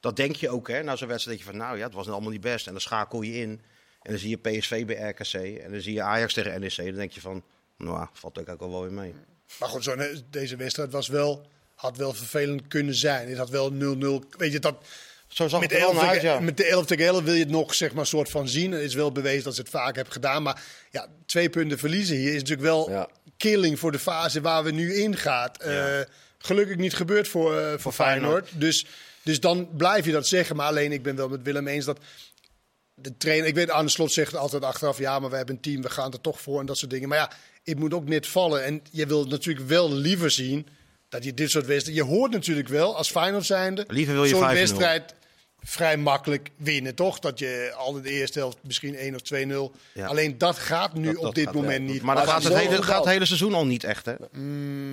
dat 0.00 0.16
denk 0.16 0.36
je 0.36 0.50
ook, 0.50 0.68
hè, 0.68 0.82
na 0.82 0.96
zo'n 0.96 1.08
wedstrijd, 1.08 1.38
dat 1.38 1.46
je 1.46 1.52
van, 1.52 1.62
nou 1.62 1.78
ja, 1.78 1.84
het 1.84 1.94
was 1.94 2.08
allemaal 2.08 2.30
niet 2.30 2.40
best. 2.40 2.66
En 2.66 2.72
dan 2.72 2.80
schakel 2.80 3.22
je 3.22 3.34
in 3.34 3.60
en 4.02 4.10
dan 4.10 4.18
zie 4.18 4.30
je 4.30 4.36
PSV 4.58 4.86
bij 4.86 5.08
RKC 5.08 5.34
en 5.64 5.72
dan 5.72 5.80
zie 5.80 5.92
je 5.92 6.02
Ajax 6.02 6.34
tegen 6.34 6.60
NEC. 6.60 6.76
Dan 6.76 6.94
denk 6.94 7.12
je 7.12 7.20
van, 7.20 7.42
nou, 7.76 8.06
valt 8.12 8.38
ook 8.38 8.48
ook 8.48 8.60
wel 8.70 8.82
weer 8.82 8.92
mee. 8.92 9.14
Maar 9.58 9.68
goed, 9.68 9.84
zo, 9.84 9.96
deze 10.30 10.56
wedstrijd 10.56 10.92
was 10.92 11.08
wel, 11.08 11.46
had 11.74 11.96
wel 11.96 12.12
vervelend 12.12 12.68
kunnen 12.68 12.94
zijn. 12.94 13.28
Het 13.28 13.38
had 13.38 13.50
wel 13.50 13.72
0-0. 13.72 13.76
Weet 14.36 14.52
je, 14.52 14.58
dat, 14.58 14.84
Zo 15.28 15.48
zag 15.48 15.60
met, 15.60 15.70
het 15.70 15.78
de 15.78 15.84
11 15.84 15.94
wel 15.94 16.02
uit, 16.02 16.20
tegen, 16.20 16.34
ja. 16.34 16.40
met 16.40 16.56
de 16.56 16.64
11 16.64 16.86
tegen 16.86 17.04
11 17.06 17.22
wil 17.22 17.34
je 17.34 17.40
het 17.40 17.50
nog 17.50 17.74
zeg 17.74 17.92
maar, 17.92 18.06
soort 18.06 18.30
van 18.30 18.48
zien. 18.48 18.72
Het 18.72 18.82
is 18.82 18.94
wel 18.94 19.12
bewezen 19.12 19.44
dat 19.44 19.54
ze 19.54 19.60
het 19.60 19.70
vaak 19.70 19.94
hebben 19.94 20.12
gedaan. 20.12 20.42
Maar 20.42 20.62
ja, 20.90 21.06
twee 21.26 21.50
punten 21.50 21.78
verliezen 21.78 22.16
hier 22.16 22.28
is 22.34 22.38
natuurlijk 22.38 22.62
wel 22.62 22.90
Ja. 22.90 23.08
killing 23.36 23.78
voor 23.78 23.92
de 23.92 23.98
fase 23.98 24.40
waar 24.40 24.64
we 24.64 24.70
nu 24.70 24.94
in 24.94 25.16
gaat. 25.16 25.62
Eh, 25.62 26.00
gelukkig 26.38 26.76
niet 26.76 26.94
gebeurd 26.94 27.28
voor, 27.28 27.58
eh, 27.58 27.78
voor 27.78 27.92
Feyenoord. 27.92 28.48
Dus, 28.54 28.86
dus 29.22 29.40
dan 29.40 29.68
blijf 29.76 30.04
je 30.04 30.12
dat 30.12 30.26
zeggen. 30.26 30.56
Maar 30.56 30.66
alleen, 30.66 30.92
ik 30.92 31.02
ben 31.02 31.16
wel 31.16 31.28
met 31.28 31.42
Willem 31.42 31.66
eens 31.68 31.84
dat 31.84 31.98
de 33.04 33.16
trainer... 33.16 33.48
Ik 33.48 33.54
weet, 33.54 33.70
Arne 33.70 33.88
Slot 33.88 34.12
zegt 34.12 34.36
altijd 34.36 34.64
achteraf... 34.64 34.98
ja, 34.98 35.18
maar 35.18 35.30
we 35.30 35.36
hebben 35.36 35.54
een 35.54 35.60
team, 35.60 35.82
we 35.82 35.90
gaan 35.90 36.12
er 36.12 36.20
toch 36.20 36.40
voor 36.40 36.60
en 36.60 36.66
dat 36.66 36.78
soort 36.78 36.90
dingen. 36.90 37.08
Maar 37.08 37.18
ja, 37.18 37.30
het 37.64 37.78
moet 37.78 37.94
ook 37.94 38.08
net 38.08 38.26
vallen. 38.26 38.64
En 38.64 38.82
je 38.90 39.06
wil 39.06 39.24
natuurlijk 39.24 39.68
wel 39.68 39.92
liever 39.92 40.30
zien 40.30 40.66
dat 41.08 41.24
je 41.24 41.34
dit 41.34 41.50
soort 41.50 41.66
wedstrijden... 41.66 42.04
Je 42.04 42.10
hoort 42.10 42.30
natuurlijk 42.30 42.68
wel, 42.68 42.96
als 42.96 43.10
Feyenoord 43.10 43.46
zijnde... 43.46 43.84
Liever 43.88 44.14
wil 44.14 44.24
je 44.24 44.30
zo'n 44.30 44.50
5-0. 44.50 44.52
wedstrijd 44.52 45.14
vrij 45.64 45.96
makkelijk 45.96 46.48
winnen, 46.56 46.94
toch? 46.94 47.18
Dat 47.18 47.38
je 47.38 47.72
al 47.76 47.96
in 47.96 48.02
de 48.02 48.10
eerste 48.10 48.38
helft 48.38 48.56
misschien 48.62 48.94
1 48.96 49.14
of 49.14 49.20
2-0... 49.72 49.76
Ja. 49.94 50.06
Alleen 50.06 50.38
dat 50.38 50.58
gaat 50.58 50.94
nu 50.94 51.04
Dat- 51.06 51.16
op 51.16 51.22
dat 51.22 51.34
dit 51.34 51.44
gaat- 51.44 51.54
moment 51.54 51.86
ja, 51.86 51.92
niet. 51.92 52.02
Maar 52.02 52.14
dat 52.14 52.24
Maar 52.24 52.32
gaat 52.34 52.42
ze 52.42 52.48
het, 52.52 52.58
hele, 52.68 52.82
gaat 52.82 52.98
het 53.04 53.12
hele 53.12 53.24
seizoen 53.26 53.54
al 53.54 53.66
niet 53.66 53.84
echt, 53.84 54.06
hè? 54.06 54.14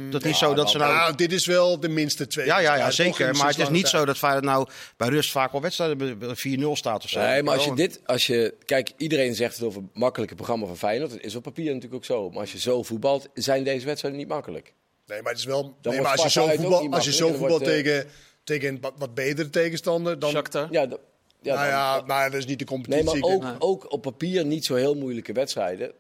dat 0.09 0.21
is 0.21 0.27
niet 0.27 0.35
zo 0.35 0.53
dat 0.53 0.69
ze 0.69 0.77
nou... 0.77 0.93
Nou, 0.93 1.15
dit 1.15 1.31
is 1.31 1.45
wel 1.45 1.79
de 1.79 1.89
minste 1.89 2.27
twee. 2.27 2.45
Ja, 2.45 2.59
ja, 2.59 2.75
ja, 2.75 2.91
zeker. 2.91 3.35
Maar 3.35 3.47
het 3.47 3.59
is 3.59 3.69
niet 3.69 3.88
zo 3.88 4.05
dat 4.05 4.17
Feyenoord 4.17 4.43
nou 4.45 4.67
bij 4.97 5.07
rust 5.07 5.31
vaak 5.31 5.51
al 5.53 5.61
wedstrijden 5.61 6.17
be- 6.19 6.35
4-0 6.35 6.71
staat 6.77 7.03
of 7.03 7.09
zo. 7.09 7.19
Nee, 7.19 7.43
maar 7.43 7.53
als 7.53 7.63
je 7.63 7.67
Wel, 7.69 7.77
dit, 7.77 7.99
als 8.05 8.27
je, 8.27 8.53
kijk, 8.65 8.91
iedereen 8.97 9.35
zegt 9.35 9.55
het 9.55 9.65
over 9.65 9.81
het 9.81 9.89
makkelijke 9.93 10.35
programma 10.35 10.65
van 10.65 10.77
Feyenoord. 10.77 11.11
Dat 11.11 11.21
is 11.21 11.35
op 11.35 11.43
papier 11.43 11.65
natuurlijk 11.65 11.93
ook 11.93 12.05
zo. 12.05 12.29
Maar 12.29 12.39
als 12.39 12.51
je 12.51 12.59
zo 12.59 12.83
voetbalt, 12.83 13.27
zijn 13.33 13.63
deze 13.63 13.85
wedstrijden 13.85 14.19
niet 14.19 14.29
makkelijk. 14.29 14.73
Nee, 15.07 15.21
maar 15.21 15.31
het 15.31 15.39
is 15.39 15.45
wel. 15.47 15.75
Nee, 15.81 16.01
maar 16.01 16.11
als 16.11 16.23
je 16.23 16.29
zo 16.29 16.47
uit 16.47 16.51
ook 16.57 16.61
voetbal, 16.61 16.81
niet 16.81 16.93
als 16.93 17.05
je 17.05 17.13
zo 17.13 17.27
voetbal 17.27 17.47
wordt, 17.49 17.63
tegen 17.65 18.05
tegen 18.50 18.70
een 18.70 18.94
wat, 18.98 19.13
betere 19.13 19.50
tegenstander. 19.50 20.20
Dan, 20.20 20.29
Shakhtar. 20.29 20.68
Ja, 20.72 20.82
ja, 20.82 20.88
nou 20.88 20.98
dan- 21.41 21.68
ja, 21.68 22.03
maar 22.06 22.32
dat 22.32 22.39
is 22.39 22.46
niet 22.46 22.60
de 22.60 22.65
nee, 22.65 22.74
competitie. 22.82 23.20
maar 23.20 23.29
ook, 23.36 23.44
Nee. 23.44 23.53
ook 23.60 23.91
op 23.91 24.01
papier 24.01 24.46
niet 24.46 24.65
zo 24.65 24.75
heel 24.75 24.96
moeilijke 24.96 25.34
wedstrijden 25.34 25.91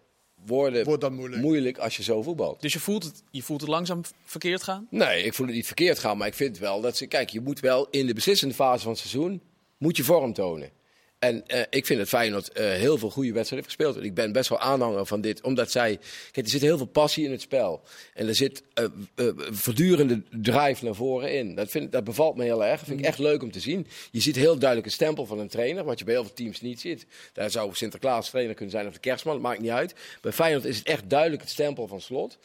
worden 0.45 0.83
Wordt 0.85 1.01
dan 1.01 1.13
moeilijk. 1.13 1.41
moeilijk 1.41 1.77
als 1.77 1.97
je 1.97 2.03
zo 2.03 2.21
voetbalt. 2.21 2.61
Dus 2.61 2.73
je 2.73 2.79
voelt, 2.79 3.03
het, 3.03 3.23
je 3.31 3.43
voelt 3.43 3.61
het 3.61 3.69
langzaam 3.69 4.01
verkeerd 4.25 4.63
gaan? 4.63 4.87
Nee, 4.89 5.23
ik 5.23 5.33
voel 5.33 5.45
het 5.45 5.55
niet 5.55 5.65
verkeerd 5.65 5.99
gaan, 5.99 6.17
maar 6.17 6.27
ik 6.27 6.33
vind 6.33 6.57
wel 6.57 6.81
dat 6.81 6.97
ze... 6.97 7.05
Kijk, 7.07 7.29
je 7.29 7.41
moet 7.41 7.59
wel 7.59 7.87
in 7.89 8.05
de 8.07 8.13
beslissende 8.13 8.53
fase 8.53 8.81
van 8.83 8.91
het 8.91 8.99
seizoen, 8.99 9.41
moet 9.77 9.97
je 9.97 10.03
vorm 10.03 10.33
tonen. 10.33 10.69
En 11.19 11.47
eh, 11.47 11.61
ik 11.69 11.85
vind 11.85 11.99
het 11.99 12.09
Feyenoord 12.09 12.51
eh 12.51 12.65
heel 12.65 12.97
veel 12.97 13.09
goede 13.09 13.33
wedstrijden 13.33 13.67
heeft 13.67 13.77
gespeeld. 13.77 13.97
En 13.97 14.09
ik 14.09 14.13
ben 14.13 14.31
best 14.31 14.49
wel 14.49 14.59
aanhanger 14.59 15.05
van 15.05 15.21
dit, 15.21 15.41
omdat 15.41 15.71
zij... 15.71 15.99
Kijk, 16.31 16.45
er 16.45 16.51
zit 16.51 16.61
heel 16.61 16.77
veel 16.77 16.85
passie 16.85 17.25
in 17.25 17.31
het 17.31 17.41
spel. 17.41 17.81
En 18.13 18.27
er 18.27 18.35
zit 18.35 18.63
eh 18.73 18.85
voortdurende 19.49 20.23
drive 20.29 20.85
naar 20.85 20.95
voren 20.95 21.33
in. 21.33 21.55
Dat, 21.55 21.69
vind, 21.69 21.91
dat 21.91 22.03
bevalt 22.03 22.35
me 22.35 22.43
heel 22.43 22.65
erg. 22.65 22.79
Dat 22.79 22.87
vind 22.87 22.99
ik 22.99 23.05
echt 23.05 23.19
leuk 23.19 23.43
om 23.43 23.51
te 23.51 23.59
zien. 23.59 23.87
Je 24.11 24.19
ziet 24.19 24.35
heel 24.35 24.57
duidelijk 24.57 24.87
een 24.87 24.93
stempel 24.93 25.25
van 25.25 25.39
een 25.39 25.47
trainer, 25.47 25.83
wat 25.83 25.99
je 25.99 26.05
bij 26.05 26.13
heel 26.13 26.23
veel 26.23 26.33
teams 26.33 26.61
niet 26.61 26.79
ziet. 26.79 27.05
Daar 27.33 27.51
zou 27.51 27.73
Sinterklaas 27.73 28.29
trainer 28.29 28.55
kunnen 28.55 28.73
zijn 28.73 28.87
of 28.87 28.93
de 28.93 28.99
kerstman, 28.99 29.33
het 29.33 29.43
maakt 29.43 29.61
niet 29.61 29.71
uit. 29.71 29.93
Bij 30.21 30.31
Feyenoord 30.31 30.65
is 30.65 30.77
het 30.77 30.87
echt 30.87 31.09
duidelijk 31.09 31.41
het 31.41 31.51
stempel 31.51 31.87
van 31.87 32.01
slot. 32.01 32.37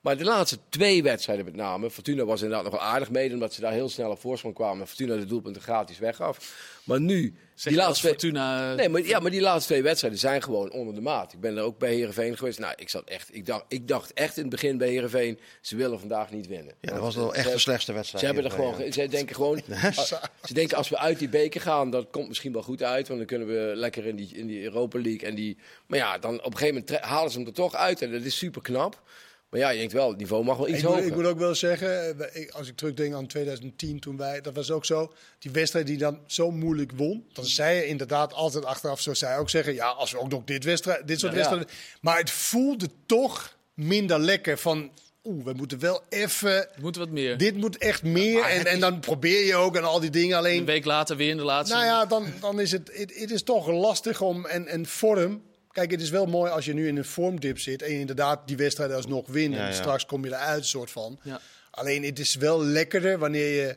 Maar 0.00 0.16
de 0.16 0.24
laatste 0.24 0.58
twee 0.68 1.02
wedstrijden 1.02 1.44
met 1.44 1.56
name. 1.56 1.90
Fortuna 1.90 2.24
was 2.24 2.42
inderdaad 2.42 2.64
nog 2.64 2.72
wel 2.72 2.90
aardig 2.90 3.10
mede, 3.10 3.34
omdat 3.34 3.54
ze 3.54 3.60
daar 3.60 3.72
heel 3.72 3.88
snel 3.88 4.10
op 4.10 4.20
voorsprong 4.20 4.54
kwamen. 4.54 4.80
En 4.80 4.86
Fortuna 4.86 5.16
de 5.16 5.26
doelpunten 5.26 5.62
gratis 5.62 5.98
weggaf. 5.98 6.38
Maar 6.84 7.00
nu, 7.00 7.34
die 7.62 7.74
laatste 7.76 7.98
twee... 7.98 8.12
Fortuna... 8.12 8.74
Nee, 8.74 8.88
maar, 8.88 9.02
ja, 9.02 9.18
maar 9.18 9.30
die 9.30 9.40
laatste 9.40 9.72
twee 9.72 9.82
wedstrijden 9.82 10.20
zijn 10.20 10.42
gewoon 10.42 10.70
onder 10.70 10.94
de 10.94 11.00
maat. 11.00 11.32
Ik 11.32 11.40
ben 11.40 11.56
er 11.56 11.62
ook 11.62 11.78
bij 11.78 11.94
Herenveen 11.94 12.36
geweest. 12.36 12.58
Nou, 12.58 12.72
ik, 12.76 12.88
zat 12.88 13.08
echt, 13.08 13.34
ik, 13.34 13.46
dacht, 13.46 13.64
ik 13.68 13.88
dacht 13.88 14.12
echt 14.12 14.36
in 14.36 14.42
het 14.42 14.50
begin 14.50 14.78
bij 14.78 14.88
Herenveen, 14.88 15.38
ze 15.60 15.76
willen 15.76 15.98
vandaag 15.98 16.30
niet 16.30 16.46
winnen. 16.46 16.74
Ja, 16.80 16.92
dat 16.92 17.00
was 17.00 17.14
wel 17.14 17.34
eh, 17.34 17.40
echt 17.40 17.52
de 17.52 17.58
slechtste 17.58 17.92
wedstrijd. 17.92 18.24
Ze 18.24 18.26
hebben 18.32 18.50
er 18.50 18.56
gewoon, 18.56 18.84
ja. 18.84 18.92
ze 18.92 19.08
denken 19.08 19.34
gewoon, 19.34 19.60
ze 20.48 20.54
denken 20.54 20.76
als 20.76 20.88
we 20.88 20.98
uit 20.98 21.18
die 21.18 21.28
beker 21.28 21.60
gaan, 21.60 21.90
dat 21.90 22.06
komt 22.10 22.28
misschien 22.28 22.52
wel 22.52 22.62
goed 22.62 22.82
uit, 22.82 23.08
want 23.08 23.18
dan 23.18 23.28
kunnen 23.28 23.48
we 23.48 23.72
lekker 23.74 24.06
in 24.06 24.16
die, 24.16 24.30
in 24.34 24.46
die 24.46 24.62
Europa 24.62 25.00
League 25.00 25.28
en 25.28 25.34
die. 25.34 25.56
Maar 25.86 25.98
ja, 25.98 26.18
dan 26.18 26.38
op 26.38 26.52
een 26.52 26.58
gegeven 26.58 26.84
moment 26.86 27.04
halen 27.04 27.30
ze 27.30 27.38
hem 27.38 27.46
er 27.46 27.52
toch 27.52 27.74
uit 27.74 28.02
en 28.02 28.12
dat 28.12 28.22
is 28.22 28.38
super 28.38 28.62
knap. 28.62 29.02
Maar 29.50 29.60
ja, 29.60 29.68
je 29.70 29.78
denkt 29.78 29.92
wel, 29.92 30.08
het 30.08 30.18
niveau 30.18 30.44
mag 30.44 30.56
wel 30.56 30.68
iets 30.68 30.76
Ik 30.78 30.82
moet, 30.84 30.92
hoger. 30.92 31.06
ik 31.08 31.14
moet 31.14 31.26
ook 31.26 31.38
wel 31.38 31.54
zeggen, 31.54 32.18
eh, 32.32 32.42
ik- 32.42 32.50
als 32.50 32.68
ik 32.68 32.76
terugdenk 32.76 33.14
aan 33.14 33.26
2010 33.26 34.00
toen 34.00 34.16
wij, 34.16 34.40
dat 34.40 34.54
was 34.54 34.70
ook 34.70 34.84
zo, 34.84 35.12
die 35.38 35.50
wedstrijd 35.50 35.86
die 35.86 35.96
dan 35.98 36.18
zo 36.26 36.50
moeilijk 36.50 36.92
won, 36.96 37.24
dan 37.32 37.44
zei 37.44 37.76
je 37.76 37.86
inderdaad 37.86 38.32
altijd 38.32 38.64
achteraf, 38.64 39.00
zo 39.00 39.14
zei 39.14 39.32
je 39.34 39.38
ook 39.40 39.50
zeggen, 39.50 39.74
ja, 39.74 39.86
als 39.88 40.12
we 40.12 40.18
ook 40.20 40.30
nog 40.30 40.44
dit, 40.44 40.64
wedstrijd, 40.64 41.06
dit 41.08 41.18
soort 41.20 41.32
Ja. 41.32 41.38
wedstrijden, 41.38 41.68
maar 42.00 42.18
het 42.18 42.30
voelde 42.30 42.88
toch 43.06 43.56
minder 43.74 44.18
lekker 44.20 44.58
van, 44.58 44.90
oeh, 45.24 45.44
we 45.44 45.52
moeten 45.52 45.78
wel 45.78 46.02
even, 46.08 46.52
Het 46.52 46.80
moet 46.80 46.96
wat 46.96 47.10
meer. 47.10 47.38
dit 47.38 47.56
moet 47.56 47.78
echt 47.78 48.02
meer 48.02 48.42
en, 48.44 48.66
en 48.66 48.80
dan 48.80 49.00
probeer 49.00 49.44
je 49.46 49.54
ook 49.54 49.76
en 49.76 49.84
al 49.84 50.00
die 50.00 50.10
dingen, 50.10 50.30
Een 50.30 50.36
alleen, 50.38 50.64
week 50.64 50.84
later 50.84 51.16
weer 51.16 51.30
in 51.30 51.36
de 51.36 51.42
laatste. 51.42 51.74
nou 51.76 51.86
ja, 51.86 52.06
dan, 52.06 52.26
dan 52.40 52.60
is 52.60 52.72
het, 52.72 52.90
het, 52.94 53.14
het 53.18 53.30
is 53.30 53.42
toch 53.42 53.66
lastig 53.68 54.20
om, 54.20 54.46
en, 54.46 54.66
en 54.66 54.86
vorm, 54.86 55.42
Kijk, 55.78 55.90
het 55.90 56.00
is 56.00 56.10
wel 56.10 56.26
mooi 56.26 56.50
als 56.50 56.64
je 56.64 56.74
nu 56.74 56.88
in 56.88 56.96
een 56.96 57.04
vormdip 57.04 57.58
zit 57.58 57.82
en 57.82 57.92
je 57.92 57.98
inderdaad 57.98 58.46
die 58.46 58.56
wedstrijd 58.56 58.92
alsnog 58.92 59.26
wint. 59.26 59.54
Ja, 59.54 59.60
en 59.60 59.66
ja. 59.66 59.72
straks 59.72 60.06
kom 60.06 60.24
je 60.24 60.30
eruit, 60.30 60.66
soort 60.66 60.90
van. 60.90 61.18
Ja. 61.22 61.40
Alleen 61.70 62.04
het 62.04 62.18
is 62.18 62.34
wel 62.34 62.64
lekkerder 62.64 63.18
wanneer 63.18 63.54
je 63.64 63.76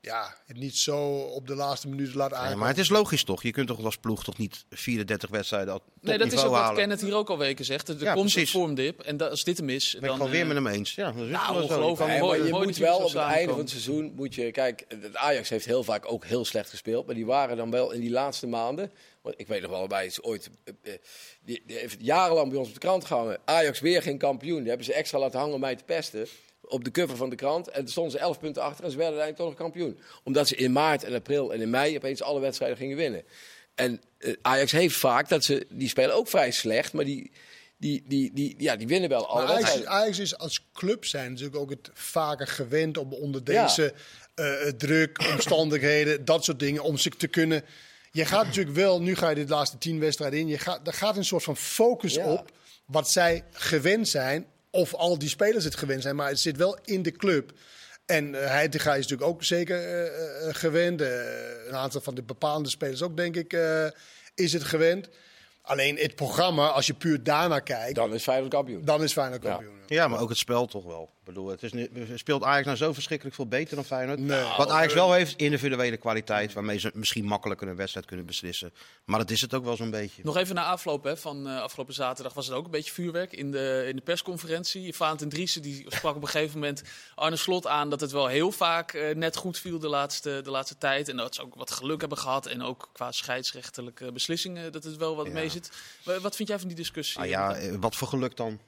ja, 0.00 0.36
het 0.46 0.56
niet 0.56 0.76
zo 0.76 0.98
op 1.18 1.46
de 1.46 1.54
laatste 1.54 1.88
minuut 1.88 2.14
laat 2.14 2.30
Nee, 2.30 2.38
aankomen. 2.38 2.58
maar 2.58 2.68
het 2.68 2.78
is 2.78 2.88
logisch 2.88 3.24
toch? 3.24 3.42
Je 3.42 3.50
kunt 3.50 3.66
toch 3.66 3.84
als 3.84 3.96
ploeg 3.96 4.24
toch 4.24 4.38
niet 4.38 4.64
34 4.70 5.30
wedstrijden 5.30 5.74
op 5.74 5.82
Nee, 6.00 6.18
dat 6.18 6.32
is 6.32 6.44
ook 6.44 6.50
wat? 6.50 6.74
Kenneth 6.74 7.00
hier 7.00 7.14
ook 7.14 7.30
al 7.30 7.38
weken 7.38 7.64
zegt. 7.64 7.88
Er 7.88 8.00
Ja, 8.00 8.12
komt 8.12 8.30
precies. 8.30 8.54
een 8.54 8.60
vormdip. 8.60 9.00
En 9.00 9.30
als 9.30 9.44
dit 9.44 9.56
hem 9.58 9.68
is, 9.68 9.92
ben 9.92 10.00
ik 10.02 10.06
dan... 10.06 10.16
gewoon 10.16 10.30
weer 10.30 10.40
eh, 10.40 10.46
met 10.46 10.56
hem 10.56 10.66
eens. 10.66 10.94
Ja, 10.94 11.12
dat 11.12 11.24
is 11.24 11.30
nou, 11.30 11.62
ongelooflijk. 11.62 12.10
Nee, 12.10 12.20
mooi- 12.20 12.38
maar 12.38 12.46
je 12.46 12.52
mooi 12.52 12.66
moet 12.66 12.76
wel 12.76 12.96
op 12.98 13.04
het 13.12 13.16
einde 13.16 13.50
van 13.50 13.58
het 13.60 13.70
seizoen, 13.70 14.12
moet 14.16 14.34
je, 14.34 14.50
kijk, 14.50 14.84
het 14.88 15.16
Ajax 15.16 15.48
heeft 15.48 15.66
heel 15.66 15.84
vaak 15.84 16.12
ook 16.12 16.24
heel 16.24 16.44
slecht 16.44 16.70
gespeeld, 16.70 17.06
maar 17.06 17.14
die 17.14 17.26
waren 17.26 17.56
dan 17.56 17.70
wel 17.70 17.90
in 17.90 18.00
die 18.00 18.10
laatste 18.10 18.46
maanden, 18.46 18.90
want 19.24 19.40
ik 19.40 19.46
weet 19.46 19.62
nog 19.62 19.70
wel, 19.70 19.86
bij 19.86 20.06
is 20.06 20.22
ooit, 20.22 20.50
eh, 20.64 20.92
eh, 20.92 20.98
die, 21.44 21.62
die 21.66 21.76
heeft 21.76 21.96
jarenlang 22.00 22.48
bij 22.48 22.58
ons 22.58 22.68
op 22.68 22.74
de 22.74 22.80
krant 22.80 23.04
gehangen, 23.04 23.38
Ajax 23.44 23.80
weer 23.80 24.02
geen 24.02 24.18
kampioen, 24.18 24.58
die 24.58 24.68
hebben 24.68 24.86
ze 24.86 24.92
extra 24.92 25.18
laten 25.18 25.38
hangen 25.38 25.54
om 25.54 25.60
mij 25.60 25.76
te 25.76 25.84
pesten, 25.84 26.26
op 26.60 26.84
de 26.84 26.90
cover 26.90 27.16
van 27.16 27.30
de 27.30 27.36
krant, 27.36 27.68
en 27.68 27.80
toen 27.80 27.88
stonden 27.88 28.12
ze 28.12 28.18
11 28.18 28.38
punten 28.38 28.62
achter 28.62 28.84
en 28.84 28.90
ze 28.90 28.96
werden 28.96 29.18
uiteindelijk 29.18 29.58
toch 29.58 29.66
nog 29.66 29.72
kampioen. 29.72 30.04
Omdat 30.24 30.48
ze 30.48 30.56
in 30.56 30.72
maart 30.72 31.04
en 31.04 31.14
april 31.14 31.52
en 31.52 31.60
in 31.60 31.70
mei 31.70 31.96
opeens 31.96 32.22
alle 32.22 32.40
wedstrijden 32.40 32.78
gingen 32.78 32.96
winnen. 32.96 33.24
En 33.74 34.00
eh, 34.18 34.32
Ajax 34.42 34.72
heeft 34.72 34.96
vaak 34.96 35.28
dat 35.28 35.44
ze, 35.44 35.66
die 35.68 35.88
spelen 35.88 36.14
ook 36.14 36.28
vrij 36.28 36.50
slecht, 36.50 36.92
maar 36.92 37.04
die, 37.04 37.30
die, 37.76 38.04
die, 38.06 38.30
die, 38.34 38.54
ja, 38.58 38.76
die 38.76 38.86
winnen 38.86 39.08
wel 39.08 39.26
alle 39.26 39.42
Ajax, 39.42 39.60
wedstrijden. 39.60 39.90
Ajax 39.90 40.18
is 40.18 40.38
als 40.38 40.66
club 40.72 41.04
zijn 41.04 41.30
natuurlijk 41.30 41.56
ook 41.56 41.70
het 41.70 41.90
vaker 41.92 42.46
gewend 42.46 42.98
om 42.98 43.12
onder 43.12 43.40
Ja. 43.44 43.62
deze 43.62 43.94
druk, 44.76 45.18
omstandigheden, 45.32 46.24
dat 46.24 46.44
soort 46.44 46.58
dingen, 46.58 46.82
om 46.82 46.98
zich 46.98 47.14
te 47.14 47.26
kunnen. 47.26 47.64
Je 48.14 48.24
gaat 48.24 48.46
natuurlijk 48.46 48.76
wel, 48.76 49.02
nu 49.02 49.14
ga 49.16 49.28
je 49.28 49.34
dit 49.34 49.48
laatste 49.48 49.78
tien 49.78 50.00
wedstrijden 50.00 50.38
in, 50.38 50.46
je 50.48 50.58
gaat, 50.58 50.86
er 50.86 50.92
gaat 50.92 51.16
een 51.16 51.24
soort 51.24 51.42
van 51.42 51.56
focus 51.56 52.14
Ja. 52.14 52.24
op 52.32 52.50
wat 52.86 53.10
zij 53.10 53.44
gewend 53.50 54.08
zijn, 54.08 54.46
of 54.70 54.94
al 54.94 55.18
die 55.18 55.28
spelers 55.28 55.64
het 55.64 55.76
gewend 55.76 56.02
zijn, 56.02 56.16
maar 56.16 56.28
het 56.28 56.38
zit 56.40 56.56
wel 56.56 56.78
in 56.84 57.02
de 57.02 57.12
club. 57.12 57.52
En 58.06 58.24
uh, 58.34 58.38
Heitinga 58.46 58.94
is 58.94 59.02
natuurlijk 59.06 59.30
ook 59.30 59.44
zeker 59.44 59.76
eh, 59.78 60.48
eh, 60.48 60.54
gewend. 60.54 61.00
Een 61.00 61.74
aantal 61.76 62.00
van 62.00 62.14
de 62.14 62.22
bepaalde 62.22 62.68
spelers 62.68 63.02
ook, 63.02 63.16
denk 63.16 63.36
ik, 63.36 63.52
eh, 63.52 63.86
is 64.34 64.52
het 64.52 64.64
gewend. 64.64 65.08
Alleen 65.62 65.96
het 65.96 66.14
programma, 66.14 66.68
als 66.68 66.86
je 66.86 66.94
puur 66.94 67.22
daarnaar 67.22 67.62
kijkt, 67.62 67.94
Dan 67.94 68.14
is 68.14 68.22
Feyenoord 68.22 68.50
kampioen. 68.52 68.84
dan 68.84 69.02
is 69.02 69.12
Feyenoord 69.12 69.42
kampioen. 69.42 69.78
Ja, 69.86 70.08
maar 70.08 70.20
ook 70.20 70.28
het 70.28 70.38
spel 70.38 70.66
toch 70.66 70.84
wel. 70.84 71.10
Ik 71.24 71.32
bedoel, 71.34 71.48
het 71.48 71.62
is 71.62 71.72
nu, 71.72 71.90
speelt 72.14 72.42
Ajax 72.42 72.64
nou 72.64 72.76
zo 72.76 72.92
verschrikkelijk 72.92 73.36
veel 73.36 73.46
beter 73.46 73.74
dan 73.74 73.84
Feyenoord? 73.84 74.18
Nee. 74.18 74.44
Wat 74.56 74.68
Ajax 74.68 74.94
wel 74.94 75.12
heeft, 75.12 75.36
individuele 75.36 75.96
kwaliteit, 75.96 76.52
waarmee 76.52 76.78
ze 76.78 76.90
misschien 76.94 77.24
makkelijker 77.24 77.68
een 77.68 77.76
wedstrijd 77.76 78.06
kunnen 78.06 78.26
beslissen. 78.26 78.72
Maar 79.04 79.18
dat 79.18 79.30
is 79.30 79.40
het 79.40 79.54
ook 79.54 79.64
wel 79.64 79.76
zo'n 79.76 79.90
beetje. 79.90 80.22
Nog 80.24 80.36
even 80.36 80.54
na 80.54 80.64
afloop 80.64 81.04
hè, 81.04 81.16
van 81.16 81.48
eh, 81.48 81.60
afgelopen 81.60 81.94
zaterdag 81.94 82.34
was 82.34 82.46
het 82.46 82.56
ook 82.56 82.64
een 82.64 82.70
beetje 82.70 82.92
vuurwerk 82.92 83.32
in 83.32 83.50
de, 83.50 83.84
in 83.88 83.96
de 83.96 84.02
persconferentie. 84.02 84.94
Valentin 84.94 85.28
Driessen 85.28 85.62
die 85.62 85.84
sprak 85.96 86.16
op 86.16 86.22
een 86.22 86.28
gegeven 86.28 86.58
moment 86.58 86.82
Arne 87.14 87.36
Slot 87.36 87.66
aan 87.66 87.90
dat 87.90 88.00
het 88.00 88.10
wel 88.10 88.26
heel 88.26 88.52
vaak 88.52 88.92
eh, 88.92 89.14
net 89.14 89.36
goed 89.36 89.58
viel 89.58 89.78
de 89.78 89.88
laatste, 89.88 90.40
de 90.44 90.50
laatste 90.50 90.78
tijd. 90.78 91.08
En 91.08 91.16
dat 91.16 91.34
ze 91.34 91.42
ook 91.42 91.54
wat 91.54 91.70
geluk 91.70 92.00
hebben 92.00 92.18
gehad 92.18 92.46
en 92.46 92.62
ook 92.62 92.88
qua 92.92 93.12
scheidsrechtelijke 93.12 94.12
beslissingen 94.12 94.72
dat 94.72 94.84
het 94.84 94.96
wel 94.96 95.16
wat 95.16 95.26
Ja. 95.26 95.32
mee 95.32 95.48
zit. 95.48 95.70
Wa- 96.02 96.20
Wat 96.20 96.36
vind 96.36 96.48
jij 96.48 96.58
van 96.58 96.68
die 96.68 96.76
discussie? 96.76 97.20
Ah 97.20 97.26
ja, 97.26 97.54
eh, 97.54 97.74
wat 97.80 97.96
voor 97.96 98.08
geluk 98.08 98.36
dan? 98.36 98.58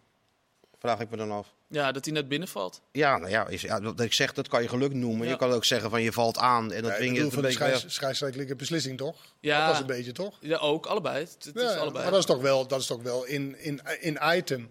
Vraag 0.79 1.01
ik 1.01 1.11
me 1.11 1.17
dan 1.17 1.31
af. 1.33 1.55
Ja, 1.69 1.93
dat 1.93 2.05
hij 2.05 2.15
net 2.15 2.29
binnenvalt. 2.29 2.81
Ja, 2.93 3.19
nou 3.19 3.31
ja, 3.31 3.47
is, 3.49 3.61
ja 3.63 3.81
dat 3.81 4.01
ik 4.01 4.13
zeg, 4.13 4.33
dat 4.33 4.49
kan 4.49 4.63
je 4.63 4.69
geluk 4.69 4.95
noemen. 4.95 5.25
Ja. 5.27 5.33
Je 5.33 5.39
kan 5.39 5.51
ook 5.53 5.65
zeggen 5.65 5.91
van 5.91 6.03
je 6.03 6.13
valt 6.13 6.39
aan 6.39 6.73
en 6.73 6.83
dat 6.83 6.91
Ja, 6.91 6.97
dwing 6.97 7.17
je 7.17 7.25
het 7.25 7.33
een 7.35 7.41
beetje 7.43 7.83
scheidsrechtelijke 7.87 8.57
beslissing, 8.57 8.99
toch? 8.99 9.17
Ja. 9.41 9.59
Dat 9.59 9.69
was 9.71 9.81
een 9.81 9.87
beetje, 9.87 10.13
toch? 10.13 10.39
Ja, 10.41 10.57
ook 10.57 10.87
allebei. 10.87 11.19
Het, 11.19 11.37
het 11.45 11.57
is 11.57 11.63
Ja, 11.63 11.69
allebei. 11.75 12.03
maar 12.03 12.11
dat 12.13 12.21
is 12.21 12.27
toch 12.27 12.41
wel, 12.41 12.67
dat 12.67 12.81
is 12.81 12.87
toch 12.87 13.03
wel 13.03 13.25
in, 13.25 13.59
in, 13.59 13.81
in 14.01 14.19
item. 14.23 14.71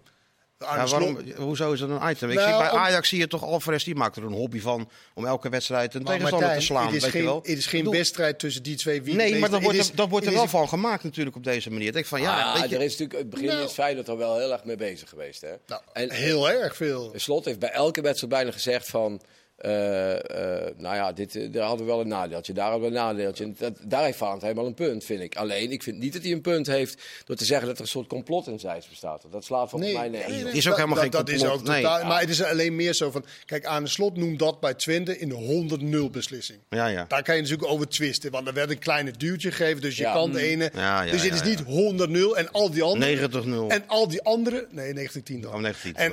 Ja, 0.58 0.86
waarom, 0.86 1.18
hoezo 1.36 1.72
is 1.72 1.80
dat 1.80 1.88
een 1.88 2.08
item? 2.10 2.30
Ik 2.30 2.36
Nou, 2.36 2.48
zie 2.48 2.58
bij 2.58 2.70
Ajax 2.70 3.08
zie 3.08 3.18
je 3.18 3.26
toch 3.26 3.42
Alvarez, 3.44 3.84
die 3.84 3.94
maakt 3.94 4.16
er 4.16 4.22
een 4.24 4.32
hobby 4.32 4.60
van 4.60 4.88
om 5.14 5.26
elke 5.26 5.48
wedstrijd 5.48 5.94
een 5.94 6.04
tegenstander 6.04 6.54
te 6.54 6.60
slaan. 6.60 6.86
het 6.86 6.94
is 6.94 7.02
weet 7.02 7.12
je 7.12 7.18
geen, 7.18 7.26
wel? 7.26 7.36
het 7.36 7.46
is 7.58 7.66
geen 7.66 7.90
wedstrijd 7.90 8.38
tussen 8.38 8.62
die 8.62 8.76
twee. 8.76 9.02
Wie 9.02 9.14
Nee, 9.14 9.38
maar 9.38 9.50
dat 9.50 9.62
wordt, 9.62 9.76
het 9.76 9.86
er, 9.86 9.90
is- 9.92 9.96
dat 9.96 10.08
wordt 10.08 10.26
er 10.26 10.32
wel 10.32 10.48
van 10.48 10.68
gemaakt 10.68 11.02
natuurlijk 11.04 11.36
op 11.36 11.44
deze 11.44 11.70
manier. 11.70 11.86
Ik 11.86 11.92
denk 11.92 12.06
van 12.06 12.20
ja, 12.20 12.38
Ja, 12.38 12.60
weet 12.60 12.70
je, 12.70 12.76
er 12.76 12.82
is 12.82 12.90
natuurlijk 12.90 13.18
het 13.18 13.30
begin 13.30 13.46
Nou. 13.46 13.64
is 13.64 13.72
Feyenoord 13.72 14.08
er 14.08 14.16
wel 14.16 14.38
heel 14.38 14.52
erg 14.52 14.64
mee 14.64 14.76
bezig 14.76 15.08
geweest. 15.08 15.40
Hè? 15.40 15.52
Nou, 15.66 15.82
En- 15.92 16.10
heel 16.12 16.50
erg 16.50 16.76
veel. 16.76 17.10
De 17.12 17.18
Slot 17.18 17.44
heeft 17.44 17.58
bij 17.58 17.70
elke 17.70 18.00
wedstrijd 18.00 18.32
bijna 18.32 18.50
gezegd 18.50 18.88
van... 18.88 19.20
eh, 19.56 20.12
eh, 20.14 20.74
nou 20.76 20.94
ja, 20.96 21.12
dit, 21.12 21.36
eh, 21.36 21.52
daar 21.52 21.66
hadden 21.66 21.86
we 21.86 21.92
wel 21.92 22.00
een 22.00 22.08
nadeeltje, 22.08 22.52
daar 22.52 22.64
hadden 22.70 22.80
we 22.80 22.86
een 22.96 23.02
nadeeltje. 23.02 23.44
En 23.44 23.54
dat, 23.58 23.78
daar 23.84 24.04
heeft 24.04 24.18
Valent 24.18 24.42
helemaal 24.42 24.66
een 24.66 24.74
punt, 24.74 25.04
vind 25.04 25.20
ik. 25.20 25.36
Alleen, 25.36 25.70
ik 25.72 25.82
vind 25.82 25.98
niet 25.98 26.12
dat 26.12 26.22
hij 26.22 26.32
een 26.32 26.40
punt 26.40 26.66
heeft 26.66 27.02
door 27.24 27.36
te 27.36 27.44
zeggen 27.44 27.66
dat 27.66 27.76
er 27.76 27.82
een 27.82 27.88
soort 27.88 28.06
complot 28.06 28.46
in 28.46 28.58
Zijs 28.58 28.88
bestaat. 28.88 29.22
Dat 29.30 29.44
slaat 29.44 29.70
volgens 29.70 29.92
mij 29.92 30.08
nergens 30.08 30.30
nee, 30.32 30.40
op. 30.44 30.46
nee, 30.48 30.56
is 30.58 30.68
ook 30.68 30.74
helemaal 30.74 30.94
dat, 30.94 31.02
geen 31.02 31.12
dat 31.12 31.28
is 31.28 31.38
complot, 31.38 31.60
ook 31.60 31.66
nee. 31.66 31.82
totaal- 31.82 31.98
Ja. 31.98 32.06
Maar 32.06 32.20
het 32.20 32.28
is 32.28 32.42
alleen 32.42 32.74
meer 32.76 32.92
zo 32.94 33.10
van... 33.10 33.24
Kijk, 33.44 33.64
aan 33.66 33.82
de 33.84 33.88
slot 33.90 34.16
noemt 34.16 34.38
dat 34.38 34.60
bij 34.60 34.74
Twente 34.74 35.18
in 35.18 35.28
de 35.28 36.06
100-0 36.08 36.10
beslissing. 36.10 36.58
ja, 36.70 36.86
ja. 36.86 37.04
Daar 37.08 37.22
kan 37.22 37.34
je 37.36 37.42
natuurlijk 37.42 37.68
over 37.70 37.88
twisten. 37.88 38.30
Want 38.30 38.46
er 38.46 38.54
werd 38.54 38.70
een 38.70 38.78
kleine 38.78 39.10
duwtje 39.10 39.50
gegeven. 39.52 39.80
Dus 39.80 39.96
je 39.96 40.02
Ja. 40.02 40.12
kan 40.12 40.32
de 40.32 40.42
ene... 40.42 40.70
Ja, 40.74 41.02
ja, 41.02 41.10
dus 41.12 41.22
het 41.22 41.28
ja, 41.38 41.44
is 41.44 41.58
ja. 41.66 41.90
niet 41.96 42.32
100-0 42.34 42.36
en 42.38 42.50
al 42.52 42.70
die 42.70 42.82
andere... 42.82 43.28
90-0. 43.28 43.66
En 43.68 43.82
al 43.86 44.08
die 44.08 44.22
andere... 44.22 44.66
Nee, 44.70 44.92
19 44.92 45.40
dan. 45.40 45.54
Oh, 45.54 45.60
19. 45.60 45.94
En, 45.94 46.12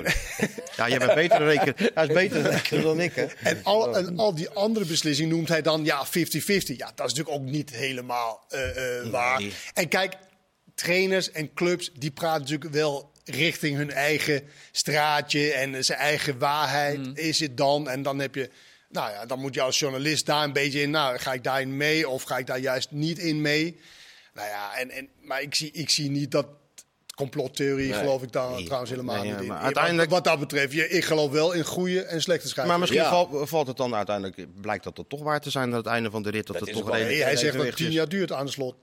ja, 0.76 0.88
jij 0.88 0.98
bent 0.98 1.14
beter 1.14 1.38
rekenen. 1.44 1.74
Hij 1.94 2.06
is 2.06 2.12
beter 2.14 2.42
rekenen 2.42 2.84
dan 2.84 3.00
ik, 3.00 3.14
hè? 3.14 3.26
en, 3.42 3.60
al, 3.62 3.96
en 3.96 4.18
al 4.18 4.34
die 4.34 4.50
andere 4.50 4.86
beslissingen 4.86 5.30
noemt 5.36 5.48
hij 5.48 5.62
dan 5.62 5.84
ja 5.84 6.06
50-50. 6.06 6.10
Ja, 6.10 6.92
dat 6.94 7.06
is 7.06 7.14
natuurlijk 7.14 7.28
ook 7.28 7.42
niet 7.42 7.70
helemaal 7.70 8.44
eh, 8.48 8.98
eh, 9.00 9.10
waar. 9.10 9.40
Nee. 9.40 9.52
En 9.74 9.88
kijk, 9.88 10.16
trainers 10.74 11.30
en 11.30 11.54
clubs 11.54 11.90
die 11.94 12.10
praten 12.10 12.40
natuurlijk 12.40 12.74
wel 12.74 13.12
richting 13.24 13.76
hun 13.76 13.90
eigen 13.90 14.42
straatje 14.72 15.52
en 15.52 15.84
zijn 15.84 15.98
eigen 15.98 16.38
waarheid 16.38 17.18
is 17.18 17.40
het 17.40 17.56
dan. 17.56 17.88
En 17.88 18.02
dan 18.02 18.18
heb 18.18 18.34
je, 18.34 18.50
nou 18.88 19.10
ja, 19.10 19.26
dan 19.26 19.40
moet 19.40 19.54
je 19.54 19.60
als 19.60 19.78
journalist 19.78 20.26
daar 20.26 20.44
een 20.44 20.52
beetje 20.52 20.80
in. 20.80 20.90
Nou, 20.90 21.18
ga 21.18 21.32
ik 21.32 21.44
daarin 21.44 21.76
mee 21.76 22.08
of 22.08 22.22
ga 22.22 22.38
ik 22.38 22.46
daar 22.46 22.58
juist 22.58 22.90
niet 22.90 23.18
in 23.18 23.40
mee? 23.40 23.80
Nou 24.34 24.48
ja, 24.48 24.76
en, 24.76 24.90
en, 24.90 25.08
maar 25.20 25.42
ik 25.42 25.54
zie, 25.54 25.70
ik 25.72 25.90
zie 25.90 26.10
niet 26.10 26.30
dat 26.30 26.46
complottheorie 27.14 27.90
Nee. 27.90 27.98
geloof 27.98 28.22
ik 28.22 28.32
daar 28.32 28.50
Nee. 28.50 28.64
trouwens 28.64 28.90
helemaal 28.90 29.22
Nee, 29.22 29.32
niet 29.32 29.40
in. 29.42 29.52
uiteindelijk- 29.52 30.10
Wat 30.10 30.24
dat 30.24 30.38
betreft, 30.38 30.72
je, 30.72 30.88
ik 30.88 31.04
geloof 31.04 31.30
wel 31.30 31.52
in 31.52 31.64
goede 31.64 32.00
en 32.00 32.22
slechte 32.22 32.22
scheidsrechten. 32.48 32.66
Maar 32.66 32.78
misschien 32.78 33.00
Ja. 33.02 33.10
valt, 33.10 33.48
valt 33.48 33.66
het 33.66 33.76
dan 33.76 33.94
uiteindelijk, 33.94 34.46
blijkt 34.60 34.84
dat 34.84 34.96
het 34.96 35.08
toch 35.08 35.22
waar 35.22 35.40
te 35.40 35.50
zijn 35.50 35.70
aan 35.70 35.76
het 35.76 35.86
einde 35.86 36.10
van 36.10 36.22
de 36.22 36.30
rit. 36.30 36.46
Dat, 36.46 36.58
Dat 36.58 36.68
het 36.68 36.76
toch 36.76 36.86
wel- 36.86 36.94
redelijk 36.96 37.22
hij 37.22 37.36
zegt 37.36 37.56
dat 37.56 37.76
tien 37.76 37.90
jaar 37.90 38.08
duurt 38.08 38.32
aan 38.32 38.46
de 38.46 38.52
slot. 38.52 38.74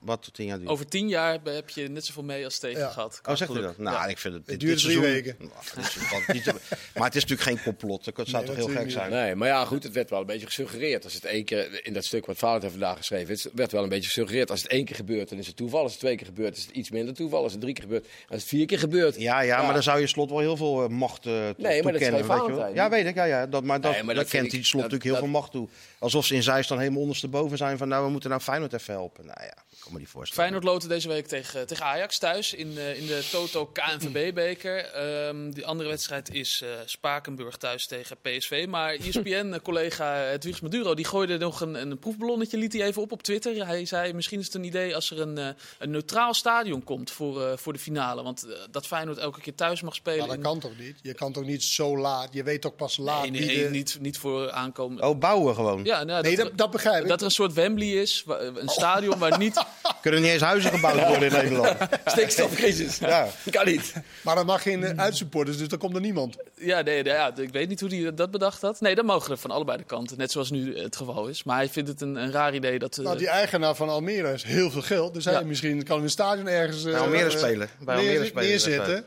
Wat 0.00 0.28
tien 0.32 0.46
jaar 0.46 0.58
duurt. 0.58 0.70
Over 0.70 0.86
tien 0.88 1.08
jaar 1.08 1.38
heb 1.44 1.70
je 1.70 1.88
net 1.88 2.04
zoveel 2.04 2.22
mee 2.22 2.44
als 2.44 2.58
tegen 2.58 2.80
Ja. 2.80 2.88
gehad. 2.90 3.20
Oh, 3.28 3.34
zegt 3.36 3.50
u 3.54 3.60
dat? 3.60 3.78
Nou, 3.78 3.96
Ja. 3.96 4.06
ik 4.06 4.18
vind 4.18 4.34
het. 4.34 4.42
Het 4.46 4.50
dit- 4.50 4.60
duurt 4.60 4.72
dit 4.82 4.82
drie 4.90 5.00
seizoen- 5.02 5.14
weken. 5.14 5.36
Nou, 5.38 6.42
te- 6.42 6.54
maar 6.94 7.04
het 7.06 7.16
is 7.16 7.22
natuurlijk 7.24 7.40
geen 7.48 7.62
complot. 7.62 8.04
Dat 8.04 8.28
zou 8.28 8.44
Nee, 8.46 8.54
toch 8.56 8.66
heel 8.66 8.76
gek 8.76 8.90
zijn. 8.90 9.10
Nee, 9.10 9.34
maar 9.34 9.48
ja, 9.48 9.64
goed, 9.64 9.82
het 9.82 9.92
werd 9.92 10.10
wel 10.10 10.20
een 10.20 10.26
beetje 10.26 10.46
gesuggereerd. 10.46 11.04
Als 11.04 11.14
het 11.14 11.24
één 11.24 11.44
keer, 11.44 11.86
in 11.86 11.92
dat 11.92 12.04
stuk 12.04 12.26
wat 12.26 12.36
Valent 12.38 12.62
heeft 12.62 12.74
vandaag 12.74 12.96
geschreven, 12.96 13.34
het 13.34 13.50
werd 13.54 13.72
wel 13.72 13.82
een 13.82 13.88
beetje 13.88 14.06
gesuggereerd. 14.08 14.50
Als 14.50 14.62
het 14.62 14.70
één 14.70 14.84
keer 14.84 14.96
gebeurt, 14.96 15.28
dan 15.28 15.38
is 15.38 15.46
het 15.46 15.56
toeval. 15.56 15.82
Als 15.82 15.90
het 15.90 16.00
twee 16.00 16.16
keer 16.16 16.26
gebeurt, 16.26 16.56
is 16.56 16.62
het 16.66 16.74
iets 16.74 16.90
minder 16.90 17.14
toeval. 17.14 17.42
Als 17.42 17.52
het 17.52 17.60
drie 17.60 17.72
keer 17.74 17.82
gebeurt, 17.82 18.04
als 18.28 18.40
het 18.40 18.48
vier 18.48 18.66
keer 18.66 18.78
gebeurt. 18.78 19.14
Ja, 19.20 19.40
ja, 19.40 19.56
Ja. 19.56 19.62
maar 19.62 19.72
dan 19.72 19.82
zou 19.82 20.00
je 20.00 20.06
slot 20.06 20.30
wel 20.30 20.38
heel 20.38 20.56
veel 20.56 20.82
eh, 20.82 20.88
macht 20.88 21.26
eh, 21.26 21.32
to- 21.32 21.32
maar 21.38 21.52
dat 21.52 21.56
toekennen. 21.82 21.92
schreef 21.98 22.10
weet 22.12 22.20
je 22.20 22.26
wel. 22.26 22.38
Valentijn. 22.38 22.74
Ja, 22.74 22.90
weet 22.90 23.06
ik. 23.06 23.14
Ja, 23.14 23.24
ja, 23.24 23.46
dat, 23.46 23.64
maar 23.64 23.80
dat, 23.80 23.92
Nee, 23.92 24.02
maar 24.02 24.14
dat 24.14 24.28
kent 24.28 24.50
die 24.50 24.64
slot 24.64 24.82
natuurlijk 24.82 25.10
heel 25.10 25.18
veel 25.18 25.26
macht 25.32 25.50
toe. 25.50 25.68
Alsof 25.98 26.26
ze 26.26 26.34
in 26.34 26.42
Zeist 26.42 26.68
dan 26.68 26.78
helemaal 26.78 27.00
ondersteboven 27.00 27.56
zijn 27.56 27.78
van 27.78 27.88
nou, 27.88 28.04
we 28.04 28.10
moeten 28.10 28.30
nou 28.30 28.42
Feyenoord 28.42 28.72
even 28.72 28.94
helpen. 28.94 29.26
Nou 29.26 29.38
ja, 29.42 29.54
kan 29.88 29.96
me 29.96 29.98
niet 30.04 30.08
voorstellen. 30.12 30.42
Feyenoord 30.48 30.72
loten 30.72 30.88
deze 30.88 31.08
week 31.08 31.26
tegen, 31.26 31.66
tegen 31.66 31.84
Ajax 31.84 32.18
thuis 32.18 32.54
in, 32.54 32.78
eh, 32.78 33.00
in 33.00 33.06
de 33.06 33.28
Toto 33.30 33.66
KNVB-beker. 33.66 34.84
Ehm 34.84 35.50
die 35.50 35.66
andere 35.66 35.88
wedstrijd 35.88 36.34
is 36.34 36.60
eh, 36.62 36.68
Spakenburg 36.84 37.56
thuis 37.56 37.86
tegen 37.86 38.16
PSV. 38.22 38.66
Maar 38.68 38.94
ESPN-collega 38.94 40.14
Hedwigs 40.14 40.60
Maduro 40.60 40.94
die 40.94 41.04
gooide 41.04 41.38
nog 41.38 41.60
een, 41.60 41.74
een 41.74 41.98
proefballonnetje, 41.98 42.56
liet 42.58 42.72
hij 42.72 42.82
even 42.82 43.02
op 43.02 43.12
op 43.12 43.22
Twitter. 43.22 43.66
Hij 43.66 43.84
zei 43.86 44.12
misschien 44.12 44.38
is 44.38 44.44
het 44.46 44.54
een 44.54 44.64
idee 44.64 44.94
als 44.94 45.10
er 45.10 45.20
een, 45.20 45.38
eh, 45.38 45.48
een 45.78 45.90
neutraal 45.90 46.34
stadion 46.34 46.84
komt 46.84 47.10
voor, 47.10 47.42
eh, 47.42 47.56
voor 47.56 47.72
de 47.72 47.78
finale. 47.78 48.22
Want 48.22 48.46
eh, 48.46 48.52
dat 48.70 48.86
Feyenoord 48.86 49.18
elke 49.18 49.40
keer 49.40 49.54
thuis 49.54 49.82
mag 49.82 49.94
spelen. 49.94 50.18
Maar 50.18 50.26
dat 50.28 50.36
in- 50.36 50.42
kan 50.42 50.58
toch 50.58 50.78
niet? 50.78 50.96
Je 51.02 51.14
kan 51.14 51.32
toch 51.32 51.44
niet 51.44 51.62
zo 51.62 51.98
laat? 51.98 52.28
Je 52.32 52.42
weet 52.42 52.60
toch 52.60 52.76
pas 52.76 52.96
laat 52.96 53.22
Nee, 53.22 53.30
nee, 53.30 53.46
wie 53.48 53.62
de- 53.62 53.70
niet, 53.70 53.96
niet 54.00 54.18
voor 54.18 54.50
aankomen. 54.50 55.02
Oh, 55.04 55.18
bouwen 55.18 55.54
gewoon. 55.54 55.84
Ja, 55.84 56.04
nou, 56.04 56.22
Nee, 56.22 56.36
dat, 56.36 56.46
dat, 56.48 56.58
dat 56.58 56.70
begrijp 56.70 57.02
ik. 57.02 57.08
dat 57.08 57.18
er 57.20 57.26
een 57.26 57.30
soort 57.32 57.52
Wembley 57.52 57.88
is, 57.88 58.24
een 58.54 58.68
stadion 58.68 59.18
waar 59.18 59.38
niet... 59.38 59.64
Kunnen 60.02 60.22
niet 60.22 60.30
eens 60.30 60.42
huizen 60.42 60.70
gebouwd 60.70 61.06
worden 61.06 61.28
in 61.28 61.32
Nederland. 61.32 61.76
Stikstofcrisis. 62.04 62.98
Ja. 62.98 63.28
Kan 63.50 63.66
niet. 63.66 63.92
Maar 64.22 64.34
dan 64.34 64.46
mag 64.46 64.62
geen 64.62 64.80
uh, 64.82 64.90
uitsupporters, 64.96 65.56
dus 65.56 65.68
dan 65.68 65.78
komt 65.78 65.94
er 65.94 66.00
niemand. 66.00 66.36
Ja, 66.54 66.80
nee, 66.80 67.02
nee, 67.02 67.12
ja, 67.12 67.36
ik 67.36 67.52
weet 67.52 67.68
niet 67.68 67.80
hoe 67.80 67.94
hij 67.94 68.14
dat 68.14 68.30
bedacht 68.30 68.60
had. 68.62 68.80
Nee, 68.80 68.94
dat 68.94 69.04
mogen 69.04 69.30
er 69.32 69.38
van 69.38 69.50
allebei 69.50 69.78
de 69.78 69.84
kanten, 69.84 70.18
net 70.18 70.30
zoals 70.30 70.50
nu 70.50 70.78
het 70.78 70.96
geval 70.96 71.26
is. 71.28 71.44
Maar 71.44 71.56
hij 71.56 71.68
vindt 71.68 71.88
het 71.88 72.00
een, 72.00 72.16
een 72.16 72.32
raar 72.32 72.54
idee 72.54 72.78
dat... 72.78 72.98
eh, 72.98 73.04
Nou, 73.04 73.18
die 73.18 73.28
eigenaar 73.28 73.74
van 73.74 73.88
Almere 73.88 74.28
heeft 74.28 74.44
heel 74.44 74.70
veel 74.70 74.82
geld. 74.82 75.14
Dus 75.14 75.24
hij 75.24 75.34
Ja. 75.34 75.40
misschien 75.42 75.82
kan 75.82 76.02
een 76.02 76.10
stadion 76.10 76.48
ergens 76.48 76.84
eh, 76.84 76.90
Bij 76.92 77.00
Almere 77.00 77.24
eh, 77.30 77.36
spelen. 77.38 77.68
Bij 77.80 77.96
neer- 77.96 78.04
Almere 78.06 78.24
spelen. 78.26 78.48
neerzetten. 78.48 79.04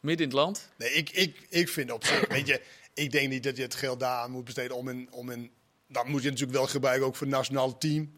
midden 0.00 0.26
in 0.26 0.32
het 0.32 0.40
land. 0.42 0.68
Nee, 0.78 0.92
ik, 0.92 1.10
ik, 1.10 1.46
ik 1.48 1.68
vind 1.68 1.92
op 1.92 2.04
zich, 2.04 2.28
weet 2.28 2.46
je, 2.46 2.60
ik 2.94 3.12
denk 3.12 3.28
niet 3.28 3.42
dat 3.42 3.56
je 3.56 3.62
het 3.62 3.74
geld 3.74 4.00
daar 4.00 4.18
aan 4.18 4.30
moet 4.30 4.44
besteden 4.44 4.76
om 4.76 4.88
een, 4.88 5.08
om 5.10 5.28
een, 5.30 5.50
dat 5.88 6.06
moet 6.06 6.22
je 6.22 6.28
natuurlijk 6.30 6.58
wel 6.58 6.66
gebruiken 6.66 7.06
ook 7.06 7.16
voor 7.16 7.26
het 7.26 7.36
nationale 7.36 7.78
team. 7.78 8.12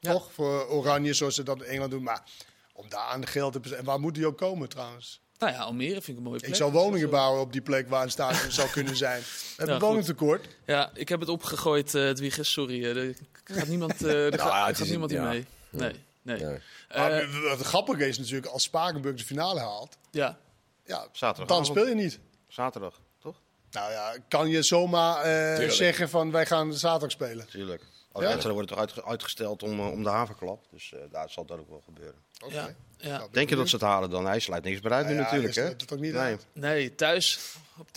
Ja. 0.00 0.12
Toch? 0.12 0.32
Voor 0.32 0.66
Oranje, 0.68 1.12
zoals 1.12 1.34
ze 1.34 1.42
dat 1.42 1.62
in 1.62 1.64
Engeland 1.68 1.90
doen. 1.90 2.02
Maar 2.02 2.22
om 2.72 2.88
daar 2.88 3.00
aan 3.08 3.26
geld 3.26 3.62
te 3.62 3.76
en 3.76 3.84
waar 3.84 4.00
moet 4.00 4.14
die 4.14 4.26
ook 4.26 4.38
komen 4.38 4.68
trouwens? 4.68 5.20
Nou 5.38 5.52
ja, 5.52 5.58
Almere 5.58 5.92
vind 5.92 6.08
ik 6.08 6.16
een 6.16 6.22
mooie 6.22 6.38
plek. 6.38 6.50
Ik 6.50 6.56
zou 6.56 6.72
woningen 6.72 7.10
bouwen 7.10 7.40
op 7.40 7.52
die 7.52 7.60
plek 7.60 7.88
waar 7.88 8.02
een 8.02 8.10
stadion 8.10 8.50
zou 8.60 8.68
kunnen 8.70 8.96
zijn. 8.96 9.20
We 9.20 9.26
hebben 9.56 9.74
een 9.74 9.80
woningtekort. 9.80 10.46
Ja, 10.66 10.90
ik 10.94 11.08
heb 11.08 11.20
het 11.20 11.28
opgegooid, 11.28 11.94
eh 11.94 12.10
Dwiegers, 12.10 12.52
sorry. 12.52 12.84
er 12.84 13.14
gaat 13.44 13.66
niemand, 13.66 14.04
eh, 14.04 14.24
er 14.24 14.30
Nou, 14.30 14.42
gaat, 14.42 14.52
ja, 14.52 14.60
er 14.60 14.66
het 14.66 14.76
gaat 14.76 14.88
niemand 14.88 15.10
in 15.12 15.20
ja. 15.20 15.28
mee. 15.28 15.46
Nee, 15.70 15.92
nee. 16.22 16.44
Nee. 16.44 16.58
Maar 16.96 17.28
wat 17.42 17.60
grappig 17.60 17.98
is 17.98 18.18
natuurlijk, 18.18 18.46
als 18.46 18.62
Spakenburg 18.62 19.16
de 19.16 19.24
finale 19.24 19.60
haalt, 19.60 19.96
ja. 20.10 20.38
ja, 20.84 21.06
Zaterdagavond. 21.12 21.48
dan 21.48 21.64
speel 21.64 21.86
je 21.86 21.94
niet. 21.94 22.18
Zaterdag, 22.48 23.00
toch? 23.20 23.40
Nou 23.70 23.92
ja, 23.92 24.16
kan 24.28 24.48
je 24.48 24.62
zomaar 24.62 25.22
eh, 25.22 25.70
zeggen 25.70 26.08
van 26.08 26.30
wij 26.30 26.46
gaan 26.46 26.74
zaterdag 26.74 27.10
spelen. 27.10 27.46
Tuurlijk. 27.48 27.82
Alle 28.12 28.24
Ja? 28.24 28.30
wedstrijden 28.30 28.52
worden 28.52 28.70
toch 28.70 28.78
uitge- 28.78 29.04
uitgesteld 29.04 29.62
om, 29.62 29.78
eh, 29.80 29.90
om 29.92 30.02
de 30.02 30.08
havenklap. 30.08 30.64
Dus 30.70 30.92
eh, 30.92 31.00
daar 31.10 31.30
zal 31.30 31.44
dat 31.44 31.58
ook 31.58 31.68
wel 31.68 31.82
gebeuren. 31.84 32.20
Oké. 32.44 32.54
Ja, 32.54 32.74
ja. 32.98 33.18
Nou, 33.18 33.28
Denk 33.32 33.48
je 33.48 33.56
dat 33.56 33.68
ze 33.68 33.76
het 33.76 33.84
halen 33.84 34.10
dan? 34.10 34.26
Hij 34.26 34.38
sluit 34.38 34.64
niks 34.64 34.82
uit 34.82 35.06
nu 35.06 35.12
Nou 35.12 35.14
ja, 35.14 35.20
natuurlijk, 35.22 35.54
hij 35.54 35.62
hè? 35.62 35.68
sluit 35.68 35.80
het 35.80 35.92
ook 35.92 36.00
niet 36.00 36.12
nee. 36.12 36.36
Nee, 36.52 36.94
thuis 36.94 37.38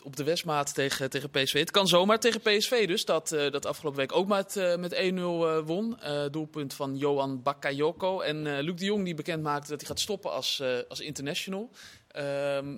op, 0.04 0.16
de 0.16 0.24
Westmaat 0.24 0.74
tegen, 0.74 1.10
tegen 1.10 1.30
PSV. 1.30 1.60
Het 1.60 1.72
kan 1.72 1.88
zomaar 1.88 2.20
tegen 2.20 2.42
PSV 2.42 2.88
dus, 2.88 3.06
dat, 3.06 3.32
eh, 3.32 3.52
dat 3.52 3.66
afgelopen 3.66 4.00
week 4.00 4.12
ook 4.12 4.28
met, 4.28 4.56
eh, 4.58 4.76
met 4.76 4.94
1-0 4.94 5.48
eh, 5.48 5.60
won. 5.66 6.00
Eh, 6.02 6.26
doelpunt 6.32 6.74
van 6.74 6.98
Johan 6.98 7.42
Bakayoko. 7.42 8.20
En 8.20 8.48
eh 8.58 8.64
Luc 8.64 8.76
de 8.76 8.86
Jong 8.86 9.06
die 9.06 9.16
bekend 9.16 9.44
maakte 9.44 9.70
dat 9.70 9.80
hij 9.80 9.90
gaat 9.90 10.00
stoppen 10.00 10.32
als, 10.32 10.60
eh, 10.60 10.78
als 10.90 11.00
international. 11.00 11.70
Ehm, 12.08 12.78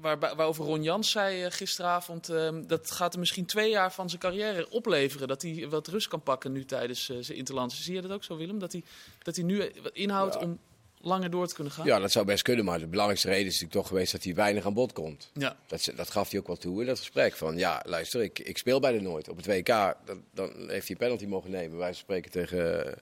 waar, 0.00 0.18
waarover 0.18 0.64
Ron 0.64 0.82
Jans 0.82 1.10
zei 1.10 1.42
eh, 1.44 1.50
gisteravond, 1.50 2.28
ehm, 2.28 2.66
dat 2.66 2.90
gaat 2.90 3.10
hem 3.12 3.20
misschien 3.20 3.46
twee 3.46 3.70
jaar 3.70 3.92
van 3.92 4.08
zijn 4.08 4.20
carrière 4.20 4.70
opleveren. 4.70 5.28
Dat 5.28 5.42
hij 5.42 5.66
wat 5.68 5.86
rust 5.86 6.08
kan 6.08 6.22
pakken 6.22 6.52
nu 6.52 6.64
tijdens 6.64 7.08
eh, 7.08 7.16
zijn 7.20 7.38
interlandse. 7.38 7.82
Zie 7.82 7.94
je 7.94 8.00
dat 8.02 8.10
ook 8.10 8.24
zo, 8.24 8.36
Willem? 8.36 8.58
Dat 8.58 8.72
hij, 8.72 8.84
dat 9.22 9.36
hij 9.36 9.44
nu 9.44 9.72
wat 9.82 9.92
inhoudt 9.92 10.34
Ja. 10.34 10.40
om 10.40 10.58
langer 11.02 11.30
door 11.30 11.46
te 11.46 11.54
kunnen 11.54 11.72
gaan? 11.72 11.86
Ja, 11.86 11.98
dat 11.98 12.12
zou 12.12 12.26
best 12.26 12.42
kunnen, 12.42 12.64
maar 12.64 12.78
de 12.78 12.86
belangrijkste 12.86 13.28
reden 13.28 13.46
is 13.46 13.52
natuurlijk 13.52 13.72
toch 13.72 13.88
geweest 13.88 14.12
dat 14.12 14.24
hij 14.24 14.34
weinig 14.34 14.66
aan 14.66 14.74
bod 14.74 14.92
komt. 14.92 15.30
Ja. 15.34 15.56
Dat, 15.66 15.92
dat 15.96 16.10
gaf 16.10 16.30
hij 16.30 16.40
ook 16.40 16.46
wel 16.46 16.56
toe 16.56 16.80
in 16.80 16.86
dat 16.86 16.98
gesprek. 16.98 17.36
Van 17.36 17.56
ja, 17.56 17.82
luister, 17.86 18.22
ik, 18.22 18.38
ik 18.38 18.58
speel 18.58 18.80
bijna 18.80 19.00
nooit. 19.00 19.28
Op 19.28 19.36
het 19.36 19.46
WK, 19.46 19.66
dan, 19.66 20.24
dan 20.34 20.48
heeft 20.48 20.68
hij 20.68 20.80
een 20.88 20.96
penalty 20.96 21.26
mogen 21.26 21.50
nemen. 21.50 21.78
Wij 21.78 21.92
spreken 21.92 22.30
tegen, 22.30 22.86
eh, 22.86 22.92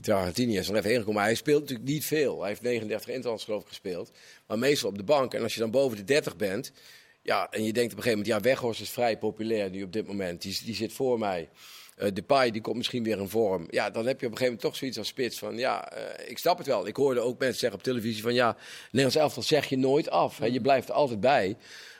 tegen 0.00 0.20
Argentinië. 0.20 0.58
Is 0.58 0.66
dan 0.66 0.76
even 0.76 0.90
ingekomen. 0.90 1.14
Maar 1.14 1.24
hij 1.24 1.34
speelt 1.34 1.60
natuurlijk 1.60 1.88
niet 1.88 2.04
veel. 2.04 2.40
Hij 2.40 2.48
heeft 2.48 2.62
39 2.62 3.08
interlands 3.08 3.44
geloof 3.44 3.62
ik 3.62 3.68
gespeeld. 3.68 4.10
Maar 4.46 4.58
meestal 4.58 4.88
op 4.88 4.96
de 4.96 5.04
bank. 5.04 5.34
En 5.34 5.42
als 5.42 5.54
je 5.54 5.60
dan 5.60 5.70
boven 5.70 5.96
de 5.96 6.04
30 6.04 6.36
bent. 6.36 6.72
Ja, 7.22 7.50
en 7.50 7.64
je 7.64 7.72
denkt 7.72 7.92
op 7.92 7.98
een 7.98 8.02
gegeven 8.04 8.24
moment, 8.24 8.44
ja, 8.44 8.50
Weghorst 8.50 8.80
is 8.80 8.90
vrij 8.90 9.18
populair 9.18 9.70
nu 9.70 9.82
op 9.82 9.92
dit 9.92 10.06
moment. 10.06 10.42
Die, 10.42 10.58
die 10.64 10.74
zit 10.74 10.92
voor 10.92 11.18
mij. 11.18 11.48
Eh 11.96 12.12
Depay, 12.12 12.50
die 12.50 12.60
komt 12.60 12.76
misschien 12.76 13.02
weer 13.02 13.18
in 13.18 13.28
vorm. 13.28 13.66
Ja, 13.70 13.90
dan 13.90 14.06
heb 14.06 14.20
je 14.20 14.26
op 14.26 14.32
een 14.32 14.38
gegeven 14.38 14.44
moment 14.44 14.60
toch 14.60 14.76
zoiets 14.76 14.98
als 14.98 15.08
spits 15.08 15.38
van... 15.38 15.56
Ja, 15.56 15.92
eh, 15.92 16.30
ik 16.30 16.38
snap 16.38 16.58
het 16.58 16.66
wel. 16.66 16.86
Ik 16.86 16.96
hoorde 16.96 17.20
ook 17.20 17.38
mensen 17.38 17.58
zeggen 17.58 17.78
op 17.78 17.84
televisie 17.84 18.22
van... 18.22 18.34
Ja, 18.34 18.56
Nederlands 18.84 19.16
elftal 19.16 19.42
zeg 19.42 19.66
je 19.66 19.78
nooit 19.78 20.10
af. 20.10 20.38
Hè, 20.38 20.46
je 20.46 20.60
blijft 20.60 20.88
er 20.88 20.94
altijd 20.94 21.20
bij. 21.20 21.56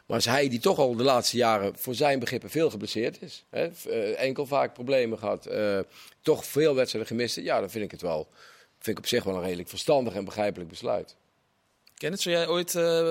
Maar 0.07 0.17
als 0.17 0.25
hij, 0.25 0.49
die 0.49 0.61
toch 0.61 0.79
al 0.79 0.97
de 0.97 1.03
laatste 1.03 1.37
jaren 1.37 1.79
voor 1.79 1.95
zijn 1.95 2.19
begrippen 2.19 2.51
veel 2.51 2.71
geblesseerd 2.71 3.23
is... 3.23 3.45
Hè, 3.51 3.71
eh, 3.89 4.21
enkel 4.21 4.47
vaak 4.47 4.75
problemen 4.75 5.19
gehad, 5.19 5.47
eh, 5.47 5.79
toch 6.21 6.45
veel 6.45 6.75
wedstrijden 6.75 7.11
gemist... 7.11 7.37
Ja, 7.37 7.61
dan 7.61 7.71
vind 7.71 7.85
ik 7.85 7.91
het 7.91 8.03
wel... 8.03 8.29
Vind 8.79 8.99
ik 8.99 9.05
op 9.05 9.09
zich 9.09 9.25
wel 9.25 9.35
een 9.35 9.43
redelijk 9.43 9.69
verstandig 9.69 10.15
en 10.15 10.25
begrijpelijk 10.25 10.71
besluit. 10.71 11.17
Kenneth, 11.95 12.21
zou 12.21 12.35
jij 12.35 12.49
ooit 12.49 12.75
eh, 12.75 13.11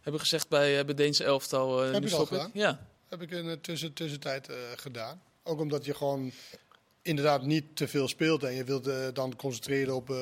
hebben 0.00 0.20
gezegd 0.20 0.48
bij, 0.48 0.78
uh, 0.78 0.84
bij 0.84 0.94
Deense 0.94 1.24
elftal... 1.24 1.86
Uh, 1.86 1.92
Heb 1.92 2.04
ik 2.04 2.12
al 2.12 2.26
gedaan. 2.26 2.50
Ja. 2.54 2.86
Heb 3.08 3.22
ik 3.22 3.30
in 3.30 3.46
de 3.46 3.60
tussen, 3.60 3.92
tussentijd 3.92 4.48
eh, 4.48 4.56
gedaan. 4.76 5.22
Ook 5.48 5.60
omdat 5.60 5.84
je 5.84 5.94
gewoon 5.94 6.32
inderdaad 7.02 7.42
niet 7.42 7.76
te 7.76 7.88
veel 7.88 8.08
speelt 8.08 8.42
en 8.42 8.54
je 8.54 8.64
wilt 8.64 9.14
dan 9.14 9.36
concentreren 9.36 9.94
op. 9.94 10.10
eh, 10.10 10.16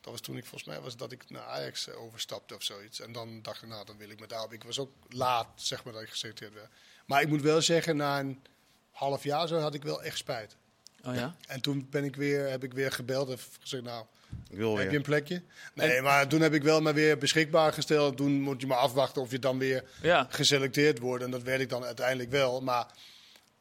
dat 0.00 0.12
was 0.12 0.20
toen 0.20 0.36
ik 0.36 0.44
volgens 0.44 0.70
mij 0.70 0.80
was 0.80 0.96
dat 0.96 1.12
ik 1.12 1.30
naar 1.30 1.42
Ajax 1.42 1.88
eh, 1.88 2.00
overstapte 2.02 2.54
of 2.54 2.62
zoiets. 2.62 3.00
En 3.00 3.12
dan 3.12 3.42
dacht 3.42 3.62
ik, 3.62 3.68
nou 3.68 3.84
dan 3.86 3.96
wil 3.96 4.10
ik 4.10 4.20
me 4.20 4.26
daarop. 4.26 4.52
Ik 4.52 4.64
was 4.64 4.78
ook 4.78 4.90
laat, 5.08 5.46
zeg 5.54 5.84
maar, 5.84 5.92
dat 5.92 6.02
ik 6.02 6.08
geselecteerd 6.08 6.54
werd. 6.54 6.68
Maar 7.06 7.22
ik 7.22 7.28
moet 7.28 7.42
wel 7.42 7.62
zeggen, 7.62 7.96
na 7.96 8.18
een 8.20 8.42
half 8.90 9.22
jaar 9.24 9.48
zo 9.48 9.58
had 9.58 9.74
ik 9.74 9.82
wel 9.82 10.02
echt 10.02 10.16
spijt. 10.18 10.56
Oh 11.04 11.14
ja? 11.14 11.36
En 11.46 11.60
toen 11.60 11.86
ben 11.90 12.04
ik 12.04 12.16
weer, 12.16 12.50
heb 12.50 12.64
ik 12.64 12.72
weer 12.72 12.92
gebeld 12.92 13.30
en 13.30 13.38
gezegd, 13.60 13.82
nou, 13.82 14.04
Ik 14.50 14.56
wil 14.56 14.76
heb 14.76 14.90
je 14.90 14.96
een 14.96 15.02
plekje? 15.02 15.42
Nee, 15.74 16.00
maar 16.02 16.28
toen 16.28 16.40
heb 16.40 16.52
ik 16.54 16.62
wel 16.62 16.80
me 16.80 16.92
weer 16.92 17.18
beschikbaar 17.18 17.72
gesteld. 17.72 18.16
Toen 18.16 18.40
moet 18.40 18.60
je 18.60 18.66
maar 18.66 18.78
afwachten 18.78 19.22
of 19.22 19.30
je 19.30 19.38
dan 19.38 19.58
weer 19.58 19.84
Ja. 20.02 20.26
geselecteerd 20.30 20.98
wordt. 20.98 21.24
En 21.24 21.30
dat 21.30 21.42
werd 21.42 21.60
ik 21.60 21.68
dan 21.68 21.84
uiteindelijk 21.84 22.30
wel. 22.30 22.60
Maar 22.60 22.86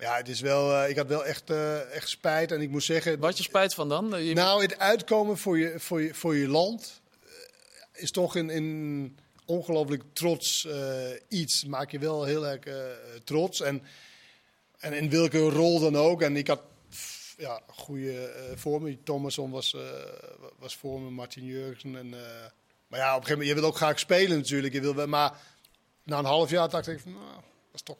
ja, 0.01 0.15
het 0.17 0.27
is 0.29 0.41
wel, 0.41 0.73
eh, 0.75 0.89
ik 0.89 0.97
had 0.97 1.07
wel 1.07 1.25
echt, 1.25 1.49
eh, 1.49 1.95
echt 1.95 2.09
spijt. 2.09 2.51
En 2.51 2.61
ik 2.61 2.69
moet 2.69 2.83
zeggen, 2.83 3.19
Wat 3.19 3.37
je 3.37 3.43
spijt 3.43 3.73
van 3.73 3.89
dan? 3.89 4.23
Je- 4.23 4.33
nou, 4.33 4.61
het 4.61 4.77
uitkomen 4.79 5.37
voor 5.37 5.57
je, 5.59 5.79
voor 5.79 6.01
je, 6.01 6.13
voor 6.13 6.35
je 6.35 6.47
land 6.47 7.01
eh, 7.23 7.29
is 8.01 8.11
toch 8.11 8.35
een, 8.35 8.55
een 8.55 9.17
ongelooflijk 9.45 10.03
trots 10.13 10.67
iets. 11.27 11.65
Maak 11.65 11.91
je 11.91 11.99
wel 11.99 12.23
heel 12.23 12.47
erg 12.47 12.59
trots. 13.23 13.61
En, 13.61 13.83
en 14.79 14.93
in 14.93 15.09
welke 15.09 15.39
rol 15.49 15.79
dan 15.79 15.97
ook. 15.97 16.21
En 16.21 16.37
ik 16.37 16.47
had 16.47 16.61
pff, 16.89 17.35
ja, 17.37 17.61
goede 17.67 18.33
voor 18.55 18.81
me. 18.81 19.03
Thomasson 19.03 19.51
was, 19.51 19.75
was 20.59 20.75
voor 20.75 20.99
me, 21.01 21.09
Martin 21.09 21.45
Jurgensen. 21.45 21.95
En, 21.95 22.09
maar 22.87 22.99
ja, 22.99 23.15
op 23.15 23.21
een 23.21 23.27
gegeven 23.27 23.31
moment, 23.31 23.47
je 23.47 23.53
wil 23.55 23.63
ook 23.69 23.75
graag 23.75 23.99
spelen 23.99 24.37
natuurlijk. 24.37 24.73
Je 24.73 24.81
wil, 24.81 24.95
wel- 24.95 25.07
maar 25.07 25.37
na 26.03 26.17
een 26.17 26.25
half 26.25 26.49
jaar 26.49 26.69
dacht 26.69 26.87
ik 26.87 26.99
van, 26.99 27.11
nou, 27.11 27.25
dat 27.33 27.41
is 27.73 27.81
toch... 27.81 27.97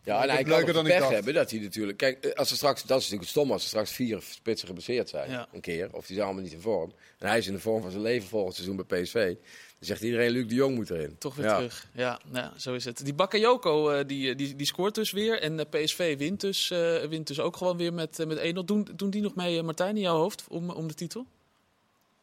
eh, 0.00 0.06
Ja, 0.06 0.22
en 0.22 0.28
hij 0.28 0.36
vind 0.36 0.48
kan 0.48 0.56
leuker 0.56 0.74
dan 0.74 0.86
ik 0.86 0.98
pech 0.98 1.08
hebben 1.08 1.34
dat 1.34 1.50
hij 1.50 1.60
natuurlijk... 1.60 1.98
Kijk, 1.98 2.24
eh, 2.24 2.32
als 2.32 2.50
er 2.50 2.56
straks, 2.56 2.80
dat 2.80 2.88
is 2.98 3.04
natuurlijk 3.10 3.20
het 3.20 3.30
stom 3.30 3.52
als 3.52 3.62
er 3.62 3.68
straks 3.68 3.92
vier 3.92 4.22
spitsen 4.22 4.66
geblesseerd 4.68 5.08
zijn. 5.08 5.30
Ja. 5.30 5.48
Een 5.52 5.60
keer. 5.60 5.88
Of 5.92 6.06
die 6.06 6.14
zijn 6.14 6.26
allemaal 6.26 6.42
niet 6.44 6.52
in 6.52 6.60
vorm. 6.60 6.92
En 7.18 7.28
hij 7.28 7.38
is 7.38 7.46
in 7.46 7.52
de 7.52 7.60
vorm 7.60 7.82
van 7.82 7.90
zijn 7.90 8.02
leven 8.02 8.28
volgend 8.28 8.54
seizoen 8.54 8.76
bij 8.86 9.02
PSV. 9.02 9.34
Dan 9.34 9.88
zegt 9.88 10.02
iedereen, 10.02 10.30
Luc 10.30 10.46
de 10.48 10.54
Jong 10.54 10.74
moet 10.74 10.90
erin. 10.90 11.16
Toch 11.18 11.34
weer 11.34 11.46
Ja. 11.46 11.54
terug. 11.56 11.88
Ja, 11.94 12.20
nou, 12.30 12.52
zo 12.58 12.74
is 12.74 12.84
het. 12.84 13.04
Die 13.04 13.14
Bakayoko 13.14 13.90
eh, 13.90 14.06
die, 14.06 14.34
die, 14.34 14.56
die 14.56 14.66
scoort 14.66 14.94
dus 14.94 15.10
weer. 15.10 15.40
En 15.40 15.60
eh, 15.60 15.66
PSV 15.84 16.18
wint 16.18 16.40
dus, 16.40 16.70
eh, 16.70 16.96
wint 17.04 17.26
dus 17.26 17.40
ook 17.40 17.56
gewoon 17.56 17.76
weer 17.76 17.92
met, 17.92 18.18
eh, 18.18 18.26
met 18.26 18.38
1-0. 18.38 18.64
Doen, 18.64 18.88
doen 18.96 19.10
die 19.10 19.22
nog 19.22 19.34
mee, 19.34 19.58
eh, 19.58 19.64
Martijn, 19.64 19.96
in 19.96 20.02
jouw 20.02 20.16
hoofd 20.16 20.44
om, 20.48 20.70
om 20.70 20.88
de 20.88 20.94
titel? 20.94 21.26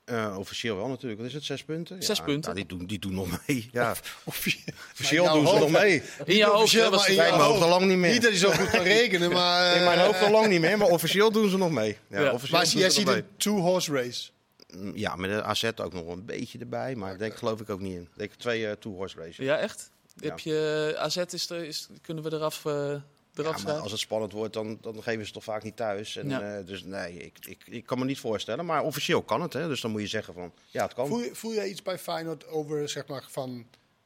Eh, 0.08 0.36
officieel 0.40 0.76
wel 0.76 0.88
natuurlijk. 0.88 1.18
Wat 1.22 1.30
is 1.30 1.34
het? 1.36 1.44
Zes 1.44 1.64
punten? 1.64 2.04
Zes 2.04 2.18
ja, 2.18 2.24
punten. 2.24 2.54
nou, 2.54 2.66
die, 2.68 2.78
doen, 2.78 2.88
die 2.88 3.00
doen 3.00 3.14
nog 3.14 3.28
mee. 3.48 3.70
Ja, 3.72 3.96
Officieel 4.24 5.26
doen 5.34 5.48
ze 5.48 5.54
hoofd, 5.54 5.60
nog 5.72 5.82
mee. 5.82 6.04
In 6.26 6.36
jouw 6.36 6.54
hoofd 6.54 6.90
was 6.90 7.06
in 7.06 7.12
In 7.12 7.18
mijn 7.18 7.32
hoofd 7.34 7.46
hoofd. 7.46 7.62
al 7.62 7.70
lang 7.70 7.86
niet 7.86 7.98
meer. 7.98 8.12
Niet 8.12 8.22
dat 8.22 8.32
hij 8.32 8.40
zo 8.40 8.52
goed 8.52 8.70
kan 8.70 8.84
rekenen, 8.98 9.32
maar... 9.32 9.74
In 9.76 9.80
eh, 9.82 9.86
mijn 9.88 10.00
hoofd 10.00 10.22
al 10.22 10.32
lang 10.32 10.48
niet 10.48 10.62
meer, 10.62 10.78
maar 10.78 10.88
officieel 10.88 11.32
doen 11.32 11.50
ze 11.50 11.58
nog 11.58 11.72
mee. 11.72 11.98
Ja, 12.10 12.20
Ja. 12.22 12.32
officieel 12.32 12.60
Maar 12.60 12.68
jij 12.68 12.90
ziet 12.90 13.08
een 13.08 13.26
two-horse 13.38 13.92
race. 13.94 14.30
mee. 14.68 14.92
Ja, 14.96 15.16
met 15.16 15.30
de 15.30 15.44
AZ 15.44 15.64
ook 15.76 15.94
nog 15.94 16.08
een 16.08 16.26
beetje 16.26 16.60
erbij, 16.60 16.96
maar 16.96 17.14
ik 17.14 17.20
denk 17.20 17.36
geloof 17.36 17.60
ik 17.62 17.70
ook 17.70 17.80
niet 17.80 17.96
in. 17.96 18.02
Ik 18.02 18.10
denk 18.18 18.32
twee 18.34 18.68
eh, 18.68 18.72
two-horse 18.80 19.18
races. 19.20 19.38
Ja, 19.46 19.58
echt? 19.58 19.90
Ja. 20.16 20.28
Heb 20.30 20.40
je 20.40 20.94
AZ 20.98 21.18
is 21.18 21.50
er, 21.50 21.64
is, 21.66 21.88
kunnen 22.02 22.24
we 22.24 22.34
eraf, 22.34 22.66
eh 22.66 22.96
eraf 23.38 23.64
Ja, 23.66 23.72
als 23.78 23.92
het 23.92 24.00
spannend 24.00 24.32
wordt, 24.32 24.54
dan, 24.54 24.78
dan 24.82 24.94
geven 24.94 25.12
ze 25.14 25.20
het 25.20 25.34
toch 25.34 25.44
vaak 25.44 25.64
niet 25.64 25.76
thuis. 25.76 26.16
En, 26.16 26.30
Ja. 26.30 26.58
eh, 26.58 26.66
dus 26.66 26.84
nee, 26.84 27.14
ik, 27.14 27.38
ik, 27.46 27.64
ik 27.68 27.86
kan 27.86 28.00
me 28.00 28.06
niet 28.06 28.20
voorstellen. 28.20 28.66
Maar 28.66 28.84
officieel 28.84 29.22
kan 29.22 29.42
het, 29.42 29.54
hè. 29.54 29.68
Dus 29.68 29.82
dan 29.82 29.92
moet 29.92 30.02
je 30.02 30.08
zeggen 30.08 30.34
van, 30.34 30.52
ja, 30.68 30.84
het 30.84 30.94
kan. 30.94 31.08
Voel, 31.08 31.20
je, 31.24 31.36
voel 31.36 31.54
jij 31.54 31.70
iets 31.70 31.82
bij 31.82 31.98
Feyenoord 32.00 32.48
over, 32.48 32.90
zeg 32.90 33.08
maar, 33.08 33.26
van... 33.30 33.50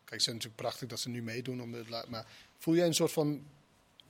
Kijk, 0.05 0.21
het 0.21 0.21
is 0.21 0.25
natuurlijk 0.27 0.55
prachtig 0.55 0.87
dat 0.87 0.99
ze 0.99 1.09
nu 1.09 1.21
meedoen. 1.23 1.61
Om 1.61 1.71
de, 1.71 2.03
maar 2.07 2.25
voel 2.57 2.75
jij 2.75 2.85
een 2.85 2.93
soort 2.93 3.11
van... 3.11 3.43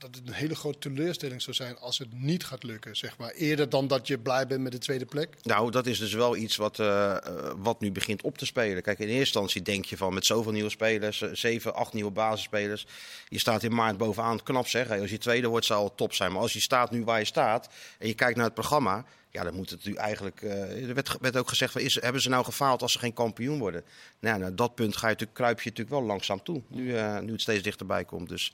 Dat 0.01 0.15
het 0.15 0.27
een 0.27 0.33
hele 0.33 0.55
grote 0.55 0.77
teleurstelling 0.77 1.41
zou 1.41 1.55
zijn 1.55 1.77
als 1.77 1.97
het 1.97 2.07
niet 2.13 2.43
gaat 2.43 2.63
lukken, 2.63 2.95
zeg 2.97 3.17
maar. 3.17 3.31
Eerder 3.31 3.69
dan 3.69 3.87
dat 3.87 4.07
je 4.07 4.19
blij 4.19 4.47
bent 4.47 4.61
met 4.61 4.71
de 4.71 4.77
tweede 4.77 5.05
plek? 5.05 5.35
Nou, 5.43 5.71
dat 5.71 5.85
is 5.85 5.99
dus 5.99 6.13
wel 6.13 6.35
iets 6.35 6.55
wat, 6.55 6.79
eh, 6.79 7.11
eh, 7.11 7.51
wat 7.57 7.79
nu 7.79 7.91
begint 7.91 8.21
op 8.21 8.37
te 8.37 8.45
spelen. 8.45 8.83
Kijk, 8.83 8.99
in 8.99 9.05
eerste 9.05 9.19
instantie 9.19 9.61
denk 9.61 9.85
je 9.85 9.97
van 9.97 10.13
met 10.13 10.25
zoveel 10.25 10.51
nieuwe 10.51 10.69
spelers, 10.69 11.21
eh, 11.21 11.29
zeven, 11.33 11.75
acht 11.75 11.93
nieuwe 11.93 12.11
basisspelers. 12.11 12.85
Je 13.27 13.39
staat 13.39 13.63
in 13.63 13.73
maart 13.73 13.97
bovenaan, 13.97 14.43
knap 14.43 14.67
zeg. 14.67 14.87
Hey, 14.87 15.01
Als 15.01 15.09
je 15.09 15.17
tweede 15.17 15.47
wordt, 15.47 15.65
zou 15.65 15.83
het 15.83 15.97
top 15.97 16.13
zijn. 16.13 16.31
Maar 16.31 16.41
als 16.41 16.53
je 16.53 16.61
staat 16.61 16.91
nu 16.91 17.03
waar 17.03 17.19
je 17.19 17.25
staat 17.25 17.69
en 17.99 18.07
je 18.07 18.13
kijkt 18.13 18.35
naar 18.35 18.45
het 18.45 18.53
programma, 18.53 19.05
ja, 19.31 19.43
dan 19.43 19.53
moet 19.53 19.69
het 19.69 19.85
nu 19.85 19.93
eigenlijk. 19.93 20.41
eh, 20.41 20.87
er 20.87 20.93
werd, 20.93 21.17
werd 21.19 21.37
ook 21.37 21.49
gezegd: 21.49 21.71
van, 21.71 21.81
is, 21.81 22.01
hebben 22.01 22.21
ze 22.21 22.29
nou 22.29 22.43
gefaald 22.43 22.81
als 22.81 22.91
ze 22.91 22.99
geen 22.99 23.13
kampioen 23.13 23.59
worden? 23.59 23.83
Nou, 24.19 24.39
naar 24.39 24.55
dat 24.55 24.75
punt 24.75 24.95
ga 24.95 25.07
je 25.07 25.11
natuurlijk, 25.13 25.37
kruip 25.37 25.61
je 25.61 25.69
natuurlijk 25.69 25.97
wel 25.97 26.07
langzaam 26.07 26.43
toe. 26.43 26.61
Nu, 26.67 26.95
eh, 26.97 27.19
nu 27.19 27.31
het 27.31 27.41
steeds 27.41 27.63
dichterbij 27.63 28.05
komt. 28.05 28.29
Dus 28.29 28.53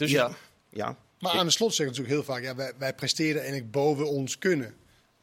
dus 0.00 0.10
ja. 0.10 0.26
ja. 0.26 0.34
Ja. 0.70 0.96
Maar 1.18 1.32
aan 1.32 1.46
de 1.46 1.52
slot 1.52 1.74
zeggen 1.74 1.96
natuurlijk 1.96 2.26
heel 2.26 2.34
vaak... 2.34 2.42
Ja, 2.42 2.54
wij, 2.54 2.72
wij 2.78 2.94
presteren 2.94 3.40
eigenlijk 3.40 3.70
boven 3.70 4.08
ons 4.08 4.38
kunnen. 4.38 4.74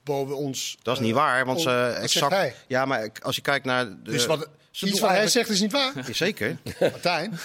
Boven 0.04 0.38
ons... 0.38 0.78
Dat 0.82 0.94
is 0.94 1.00
eh, 1.00 1.06
niet 1.06 1.16
waar, 1.16 1.46
want 1.46 1.58
oh, 1.58 1.64
ze 1.64 1.70
dat 1.70 1.92
zegt 1.94 2.04
exact. 2.04 2.34
hij. 2.34 2.56
Ja, 2.68 2.86
maar 2.86 3.10
als 3.22 3.36
je 3.36 3.42
kijkt 3.42 3.66
naar. 3.66 3.86
De, 3.86 4.02
Dus 4.02 4.26
wat, 4.26 4.50
iets 4.72 5.00
wat 5.00 5.10
hij 5.10 5.28
zegt 5.28 5.50
is 5.50 5.62
niet 5.62 5.72
waar. 5.72 5.94
Zeker. 6.12 6.58
Martijn? 6.80 7.40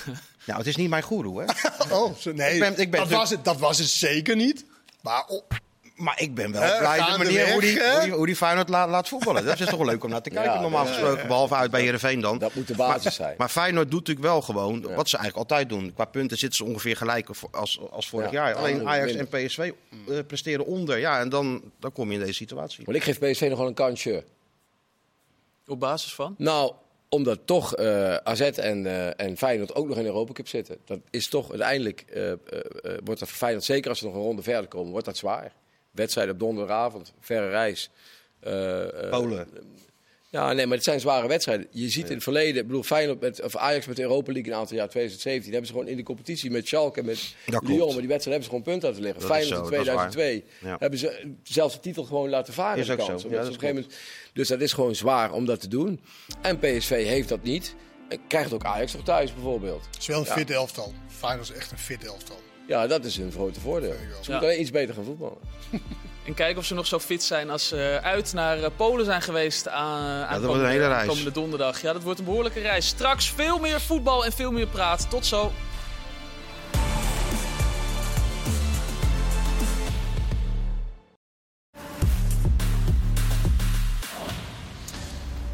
Nou, 0.45 0.59
het 0.59 0.67
is 0.67 0.77
niet 0.77 0.89
mijn 0.89 1.03
goeroe, 1.03 1.45
hè? 1.45 1.47
Oh, 1.97 2.25
nee, 2.25 2.55
Ik 2.55 2.61
ben- 2.61 2.79
ik 2.79 2.91
ben 2.91 3.01
dat, 3.01 3.11
was 3.11 3.31
het, 3.31 3.45
dat 3.45 3.59
was 3.59 3.79
het 3.79 3.89
zeker 3.89 4.37
niet. 4.37 4.65
Maar 5.01 5.25
Maar 6.03 6.21
ik 6.21 6.35
ben 6.35 6.53
wel 6.53 6.79
blij 6.79 6.97
de 6.99 7.19
manier 7.19 7.53
hoe 7.53 7.61
die, 7.61 7.79
hè? 7.81 7.93
hoe 7.93 8.03
die, 8.03 8.13
hoe 8.13 8.27
die 8.27 8.37
Feyenoord 8.37 8.69
laat, 8.69 8.89
laat 8.89 9.09
voetballen. 9.09 9.45
Dat 9.45 9.61
is 9.61 9.67
toch 9.67 9.77
wel 9.79 9.87
leuk 9.87 10.05
om 10.05 10.11
naar 10.11 10.23
te 10.23 10.31
kijken, 10.31 10.53
Ja, 10.53 10.61
normaal 10.61 10.87
gesproken. 10.87 11.27
Behalve 11.27 11.55
uit 11.55 11.71
bij 11.71 11.81
Heerenveen 11.81 12.21
dan. 12.21 12.39
Dat 12.39 12.55
moet 12.55 12.67
de 12.67 12.77
basis 12.77 13.15
zijn. 13.15 13.35
Maar 13.39 13.49
Feyenoord 13.49 13.91
doet 13.91 13.99
natuurlijk 14.01 14.27
wel 14.27 14.43
gewoon 14.43 14.83
wat 14.83 15.09
ze 15.09 15.17
eigenlijk 15.17 15.37
altijd 15.37 15.69
doen. 15.69 15.93
Qua 15.95 16.05
punten 16.05 16.39
zitten 16.39 16.57
ze 16.67 16.73
ongeveer 16.73 16.97
gelijk 16.97 17.29
als, 17.51 17.81
als 17.91 18.09
vorig 18.09 18.31
Ja. 18.31 18.45
jaar. 18.47 18.55
Alleen 18.55 18.81
Ja, 18.83 18.89
Ajax 18.89 19.13
en. 19.15 19.29
PSV 19.29 19.73
eh, 20.09 20.19
presteren 20.27 20.67
onder. 20.67 20.99
Ja, 20.99 21.21
en 21.21 21.29
dan, 21.29 21.63
dan 21.81 21.93
kom 21.93 22.09
je 22.09 22.15
in 22.15 22.21
deze 22.21 22.33
situatie. 22.33 22.85
Want 22.85 22.97
ik 22.97 23.03
geef 23.05 23.19
PSV 23.19 23.47
nog 23.49 23.59
wel 23.59 23.67
een 23.67 23.75
kansje. 23.75 24.25
Op 25.67 25.81
basis 25.81 26.15
van? 26.15 26.35
Nou, 26.39 26.73
omdat 27.09 27.39
toch 27.45 27.75
eh, 27.77 28.15
AZ 28.17 28.41
en, 28.41 28.87
eh, 28.87 29.27
en 29.27 29.37
Feyenoord 29.37 29.75
ook 29.75 29.87
nog 29.89 29.97
in 29.97 30.03
de 30.03 30.09
Europa 30.09 30.33
Cup 30.33 30.49
zitten. 30.49 30.77
Dat 30.85 30.99
is 31.11 31.29
toch 31.29 31.51
uiteindelijk, 31.51 32.01
eh, 32.09 32.31
eh, 32.31 32.37
eh, 32.37 32.39
wordt 33.05 33.21
dat 33.21 33.29
voor 33.29 33.39
Feyenoord, 33.39 33.65
zeker 33.65 33.91
als 33.91 33.99
ze 33.99 34.05
nog 34.05 34.15
een 34.15 34.21
ronde 34.21 34.43
verder 34.43 34.69
komen, 34.69 34.91
wordt 34.91 35.07
dat 35.07 35.17
zwaar. 35.17 35.53
Wedstrijd 35.93 36.31
op 36.31 36.39
donderdagavond, 36.39 37.13
verre 37.21 37.49
reis. 37.49 37.91
Eh, 38.41 39.05
eh, 39.05 39.11
Polen. 39.11 39.49
Ja, 40.31 40.53
nee, 40.53 40.67
maar 40.67 40.77
het 40.77 40.85
zijn 40.85 41.01
zware 41.01 41.29
wedstrijden. 41.29 41.67
Je 41.71 41.89
ziet 41.89 42.07
in 42.09 42.15
het 42.15 42.23
verleden, 42.23 42.61
ik 42.61 42.67
bedoel, 42.67 42.83
Feyenoord 42.83 43.21
met, 43.21 43.43
of 43.43 43.57
Ajax 43.57 43.87
met 43.87 43.97
de 43.97 44.03
Europa 44.03 44.33
League 44.33 44.53
een 44.53 44.59
aantal 44.59 44.77
jaar, 44.77 44.89
2017, 44.89 45.51
hebben 45.53 45.69
ze 45.71 45.73
gewoon 45.77 45.89
in 45.91 45.97
de 45.97 46.03
competitie 46.03 46.51
met 46.51 46.67
Schalke 46.67 47.01
en 47.01 47.07
met 47.07 47.35
Dat 47.47 47.63
Lyon, 47.63 47.77
klopt. 47.77 47.93
maar 47.93 48.01
die 48.01 48.09
wedstrijd 48.09 48.25
hebben 48.25 48.43
ze 48.43 48.49
gewoon 48.49 48.63
punten 48.63 48.89
laten 48.89 49.03
liggen. 49.03 49.21
Dat 49.21 49.31
Feyenoord 49.31 49.59
zo, 49.59 49.65
in 49.65 49.85
dat 49.85 49.87
is 49.87 49.95
waar. 49.95 50.11
2002 50.11 50.69
Ja. 50.71 50.77
hebben 50.79 50.99
ze 50.99 51.33
zelfs 51.43 51.75
de 51.75 51.81
titel 51.81 52.05
gewoon 52.05 52.29
laten 52.29 52.53
varen. 52.55 52.79
Is 52.79 52.87
de 52.87 52.93
ook 52.93 53.01
zo. 53.01 53.07
kans, 53.07 53.23
Ja, 53.23 53.29
dat 53.31 53.55
op 53.55 53.63
moment- 53.63 53.95
dus 54.33 54.49
dat 54.49 54.61
is 54.61 54.73
gewoon 54.73 54.95
zwaar 54.95 55.33
om 55.33 55.45
dat 55.47 55.61
te 55.61 55.69
doen. 55.69 56.01
En 56.43 56.59
PSV 56.59 57.05
heeft 57.07 57.29
dat 57.29 57.43
niet. 57.43 57.75
En 58.09 58.19
Krijgt 58.29 58.53
ook 58.53 58.65
Ajax 58.65 58.93
nog 58.93 59.03
thuis 59.05 59.35
bijvoorbeeld. 59.35 59.85
het 59.87 59.97
is 59.99 60.07
wel 60.07 60.19
een 60.21 60.25
Ja. 60.27 60.33
fit 60.33 60.51
elftal. 60.51 60.93
Feyenoord 61.09 61.49
is 61.51 61.57
echt 61.57 61.71
een 61.71 61.79
fit 61.79 62.05
elftal. 62.05 62.41
Ja, 62.73 62.87
dat 62.87 63.05
is 63.05 63.17
een 63.17 63.33
grote 63.33 63.61
voordeel. 63.61 63.91
Ze 63.93 63.99
Ja. 63.99 64.15
moeten 64.17 64.39
alleen 64.49 64.61
iets 64.61 64.71
beter 64.71 64.95
gaan 64.95 65.05
voetballen. 65.05 65.37
En 66.27 66.35
kijken 66.35 66.59
of 66.59 66.65
ze 66.65 66.75
nog 66.75 66.87
zo 66.87 66.99
fit 66.99 67.23
zijn 67.23 67.51
als 67.51 67.69
ze 67.69 67.99
uit 68.03 68.33
naar 68.33 68.63
eh, 68.63 68.71
Polen 68.77 69.05
zijn 69.05 69.23
geweest 69.23 69.69
aan, 69.69 70.25
aan 70.27 70.41
wordt 70.47 70.63
een 70.63 70.69
hele 70.69 70.87
reis. 70.89 71.07
komende 71.09 71.31
donderdag. 71.33 71.81
Ja, 71.83 71.93
dat 71.93 72.03
wordt 72.03 72.19
een 72.19 72.25
behoorlijke 72.25 72.61
reis. 72.61 72.87
Straks 72.87 73.31
veel 73.31 73.59
meer 73.59 73.81
voetbal 73.81 74.25
en 74.25 74.33
veel 74.33 74.51
meer 74.53 74.67
praat. 74.67 75.11
Tot 75.11 75.27
zo. 75.27 75.53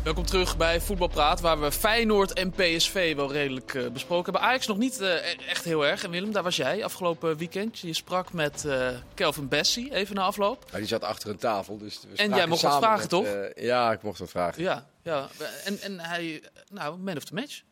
Welkom 0.09 0.27
terug 0.27 0.57
bij 0.57 0.81
Voetbalpraat, 0.81 1.41
waar 1.41 1.61
we 1.61 1.73
Feyenoord 1.73 2.33
en 2.33 2.51
PSV 2.51 3.15
wel 3.15 3.33
redelijk 3.33 3.75
eh, 3.75 3.89
besproken 3.89 4.33
hebben. 4.33 4.51
Ajax 4.51 4.67
nog 4.67 4.79
niet 4.79 5.01
eh, 5.01 5.49
echt 5.49 5.65
heel 5.65 5.87
erg. 5.87 6.05
En 6.05 6.11
Willem, 6.11 6.33
daar 6.33 6.43
was 6.43 6.57
jij 6.57 6.85
afgelopen 6.85 7.37
weekend. 7.37 7.79
Je 7.79 7.93
sprak 7.93 8.33
met 8.33 8.65
eh 8.65 8.89
Kelvin 9.15 9.49
Bessie 9.49 9.95
even 9.95 10.15
na 10.15 10.23
afloop. 10.23 10.65
Maar 10.71 10.81
die 10.81 10.89
zat 10.89 11.03
achter 11.03 11.31
een 11.31 11.37
tafel. 11.37 11.79
Dus 11.79 12.01
we 12.15 12.29
jij 12.29 12.47
mocht 12.47 12.63
wat 12.63 12.77
vragen, 12.77 13.01
met, 13.01 13.09
toch? 13.09 13.65
ja, 13.65 13.93
ik 13.93 14.03
mocht 14.03 14.19
wat 14.19 14.31
vragen. 14.31 14.63
Ja, 14.63 14.87
ja. 15.03 15.29
En, 15.65 15.81
en 15.81 16.01
hij, 16.01 16.43
nou, 16.71 16.99
man 16.99 17.17
of 17.17 17.25
the 17.25 17.35
match. 17.35 17.63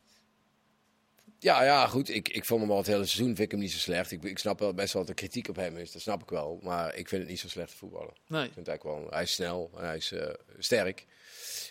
Ja, 1.38 1.62
ja, 1.62 1.86
goed. 1.86 2.08
Ik, 2.08 2.28
ik 2.28 2.44
vond 2.44 2.60
hem 2.60 2.70
al 2.70 2.76
het 2.76 2.86
hele 2.86 3.06
seizoen 3.06 3.26
vind 3.26 3.38
ik 3.38 3.50
hem 3.50 3.60
niet 3.60 3.72
zo 3.72 3.78
slecht. 3.78 4.10
Ik, 4.10 4.22
ik 4.22 4.38
snap 4.38 4.58
wel 4.58 4.74
best 4.74 4.92
wel 4.92 5.02
dat 5.02 5.10
er 5.10 5.16
kritiek 5.16 5.48
op 5.48 5.56
hem 5.56 5.76
is. 5.76 5.92
Dat 5.92 6.02
snap 6.02 6.22
ik 6.22 6.28
wel. 6.28 6.58
Maar 6.62 6.94
ik 6.94 7.08
vind 7.08 7.20
het 7.20 7.30
niet 7.30 7.40
zo 7.40 7.48
slecht 7.48 7.74
voetballen. 7.74 8.14
Nee. 8.26 8.44
Ik 8.44 8.52
vind 8.52 8.66
het 8.66 8.68
eigenlijk 8.68 9.00
wel, 9.00 9.10
hij 9.10 9.22
is 9.22 9.32
snel 9.32 9.70
en 9.76 9.84
hij 9.84 9.96
is 9.96 10.12
sterk. 10.58 11.06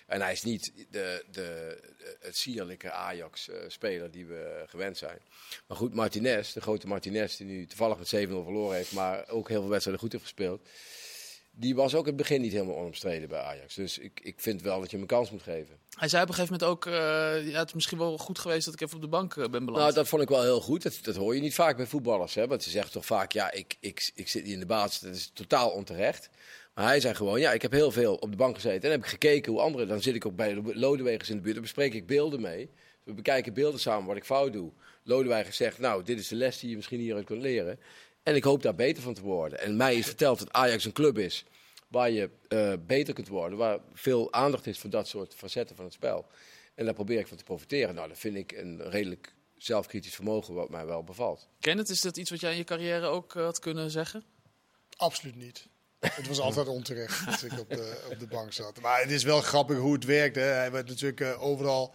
En 0.05 0.21
hij 0.21 0.31
is 0.31 0.43
niet 0.43 0.85
de, 0.89 1.23
de, 1.31 1.77
het 2.19 2.37
sierlijke 2.37 2.91
Ajax-speler 2.91 4.11
die 4.11 4.25
we 4.25 4.63
gewend 4.67 4.97
zijn. 4.97 5.17
Maar 5.67 5.77
goed, 5.77 5.93
Martinez, 5.93 6.53
de 6.53 6.61
grote 6.61 6.87
Martinez, 6.87 7.35
die 7.35 7.47
nu 7.47 7.65
toevallig 7.65 7.97
met 7.97 8.07
7-0 8.07 8.09
verloren 8.29 8.75
heeft, 8.75 8.91
maar 8.91 9.29
ook 9.29 9.49
heel 9.49 9.61
veel 9.61 9.69
wedstrijden 9.69 10.01
goed 10.01 10.11
heeft 10.11 10.23
gespeeld. 10.23 10.67
Die 11.57 11.75
was 11.75 11.95
ook 11.95 12.01
in 12.01 12.07
het 12.07 12.17
begin 12.21 12.41
niet 12.41 12.51
helemaal 12.51 12.75
onomstreden 12.75 13.29
bij 13.29 13.39
Ajax. 13.39 13.75
Dus 13.75 13.97
ik, 13.97 14.19
ik 14.23 14.39
vind 14.39 14.61
wel 14.61 14.79
dat 14.79 14.89
je 14.89 14.91
hem 14.91 15.01
een 15.01 15.07
kans 15.07 15.31
moet 15.31 15.41
geven. 15.41 15.79
Hij 15.89 16.07
zei 16.07 16.23
op 16.23 16.29
een 16.29 16.35
gegeven 16.35 16.57
moment 16.59 16.71
ook, 16.71 16.85
eh, 16.85 17.47
ja, 17.51 17.59
het 17.59 17.67
is 17.67 17.73
misschien 17.73 17.97
wel 17.97 18.17
goed 18.17 18.39
geweest 18.39 18.65
dat 18.65 18.73
ik 18.73 18.81
even 18.81 18.95
op 18.95 19.01
de 19.01 19.07
bank 19.07 19.35
eh, 19.35 19.49
ben 19.49 19.65
beland. 19.65 19.83
Nou, 19.83 19.93
dat 19.93 20.07
vond 20.07 20.21
ik 20.21 20.29
wel 20.29 20.41
heel 20.41 20.61
goed. 20.61 20.83
Dat, 20.83 20.99
dat 21.01 21.15
hoor 21.15 21.35
je 21.35 21.41
niet 21.41 21.53
vaak 21.53 21.77
bij 21.77 21.87
voetballers. 21.87 22.33
Hè? 22.33 22.47
Want 22.47 22.63
ze 22.63 22.69
zeggen 22.69 22.91
toch 22.91 23.05
vaak, 23.05 23.31
ja, 23.31 23.51
ik, 23.51 23.77
ik, 23.79 24.11
ik 24.15 24.27
zit 24.27 24.43
niet 24.43 24.53
in 24.53 24.59
de 24.59 24.65
basis. 24.65 24.99
Dat 24.99 25.15
is 25.15 25.31
totaal 25.33 25.69
onterecht. 25.69 26.29
Maar 26.75 26.85
hij 26.85 26.99
zei 26.99 27.15
gewoon, 27.15 27.39
ja, 27.39 27.51
ik 27.51 27.61
heb 27.61 27.71
heel 27.71 27.91
veel 27.91 28.15
op 28.15 28.31
de 28.31 28.37
bank 28.37 28.55
gezeten. 28.55 28.81
En 28.81 28.91
heb 28.91 29.03
ik 29.03 29.09
gekeken 29.09 29.51
hoe 29.51 29.61
anderen... 29.61 29.87
Dan 29.87 30.01
zit 30.01 30.15
ik 30.15 30.25
ook 30.25 30.35
bij 30.35 30.53
de 30.53 30.79
Lodewegers 30.79 31.29
in 31.29 31.35
de 31.35 31.41
buurt. 31.41 31.53
Dan 31.53 31.63
bespreek 31.63 31.93
ik 31.93 32.07
beelden 32.07 32.41
mee. 32.41 32.69
We 33.03 33.13
bekijken 33.13 33.53
beelden 33.53 33.79
samen 33.79 34.07
wat 34.07 34.15
ik 34.15 34.23
fout 34.23 34.53
doe. 34.53 34.71
Lodewijk 35.03 35.53
zegt, 35.53 35.79
nou, 35.79 36.03
dit 36.03 36.19
is 36.19 36.27
de 36.27 36.35
les 36.35 36.59
die 36.59 36.69
je 36.69 36.75
misschien 36.75 36.99
hieruit 36.99 37.25
kunt 37.25 37.41
leren. 37.41 37.79
En 38.23 38.35
ik 38.35 38.43
hoop 38.43 38.61
daar 38.61 38.75
beter 38.75 39.03
van 39.03 39.13
te 39.13 39.21
worden. 39.21 39.59
En 39.59 39.77
mij 39.77 39.95
is 39.95 40.05
verteld 40.05 40.39
dat 40.39 40.51
Ajax 40.51 40.85
een 40.85 40.91
club 40.91 41.17
is 41.17 41.45
waar 41.87 42.09
je 42.09 42.29
eh, 42.47 42.73
beter 42.85 43.13
kunt 43.13 43.27
worden. 43.27 43.57
Waar 43.57 43.79
veel 43.93 44.33
aandacht 44.33 44.67
is 44.67 44.79
voor 44.79 44.89
dat 44.89 45.07
soort 45.07 45.33
facetten 45.33 45.75
van 45.75 45.85
het 45.85 45.93
spel. 45.93 46.25
En 46.75 46.85
daar 46.85 46.93
probeer 46.93 47.19
ik 47.19 47.27
van 47.27 47.37
te 47.37 47.43
profiteren. 47.43 47.95
Nou, 47.95 48.07
dat 48.07 48.17
vind 48.17 48.35
ik 48.35 48.51
een 48.51 48.89
redelijk 48.89 49.33
zelfkritisch 49.57 50.15
vermogen 50.15 50.53
wat 50.53 50.69
mij 50.69 50.85
wel 50.85 51.03
bevalt. 51.03 51.47
Kenneth, 51.59 51.89
is 51.89 52.01
dat 52.01 52.17
iets 52.17 52.29
wat 52.29 52.39
jij 52.39 52.51
in 52.51 52.57
je 52.57 52.63
carrière 52.63 53.05
ook 53.05 53.35
eh, 53.35 53.43
had 53.43 53.59
kunnen 53.59 53.91
zeggen? 53.91 54.23
Absoluut 54.95 55.35
niet. 55.35 55.67
Het 55.99 56.27
was 56.27 56.39
altijd 56.39 56.67
onterecht 56.67 57.25
dat 57.25 57.43
ik 57.43 57.59
op 57.59 57.69
de, 57.69 58.07
op 58.11 58.19
de 58.19 58.27
bank 58.27 58.53
zat. 58.53 58.81
Maar 58.81 59.01
het 59.01 59.11
is 59.11 59.23
wel 59.23 59.41
grappig 59.41 59.77
hoe 59.77 59.93
het 59.93 60.05
werkt. 60.05 60.35
Hè. 60.35 60.41
Hij 60.41 60.71
werd 60.71 60.87
natuurlijk 60.87 61.21
eh, 61.21 61.43
overal 61.43 61.93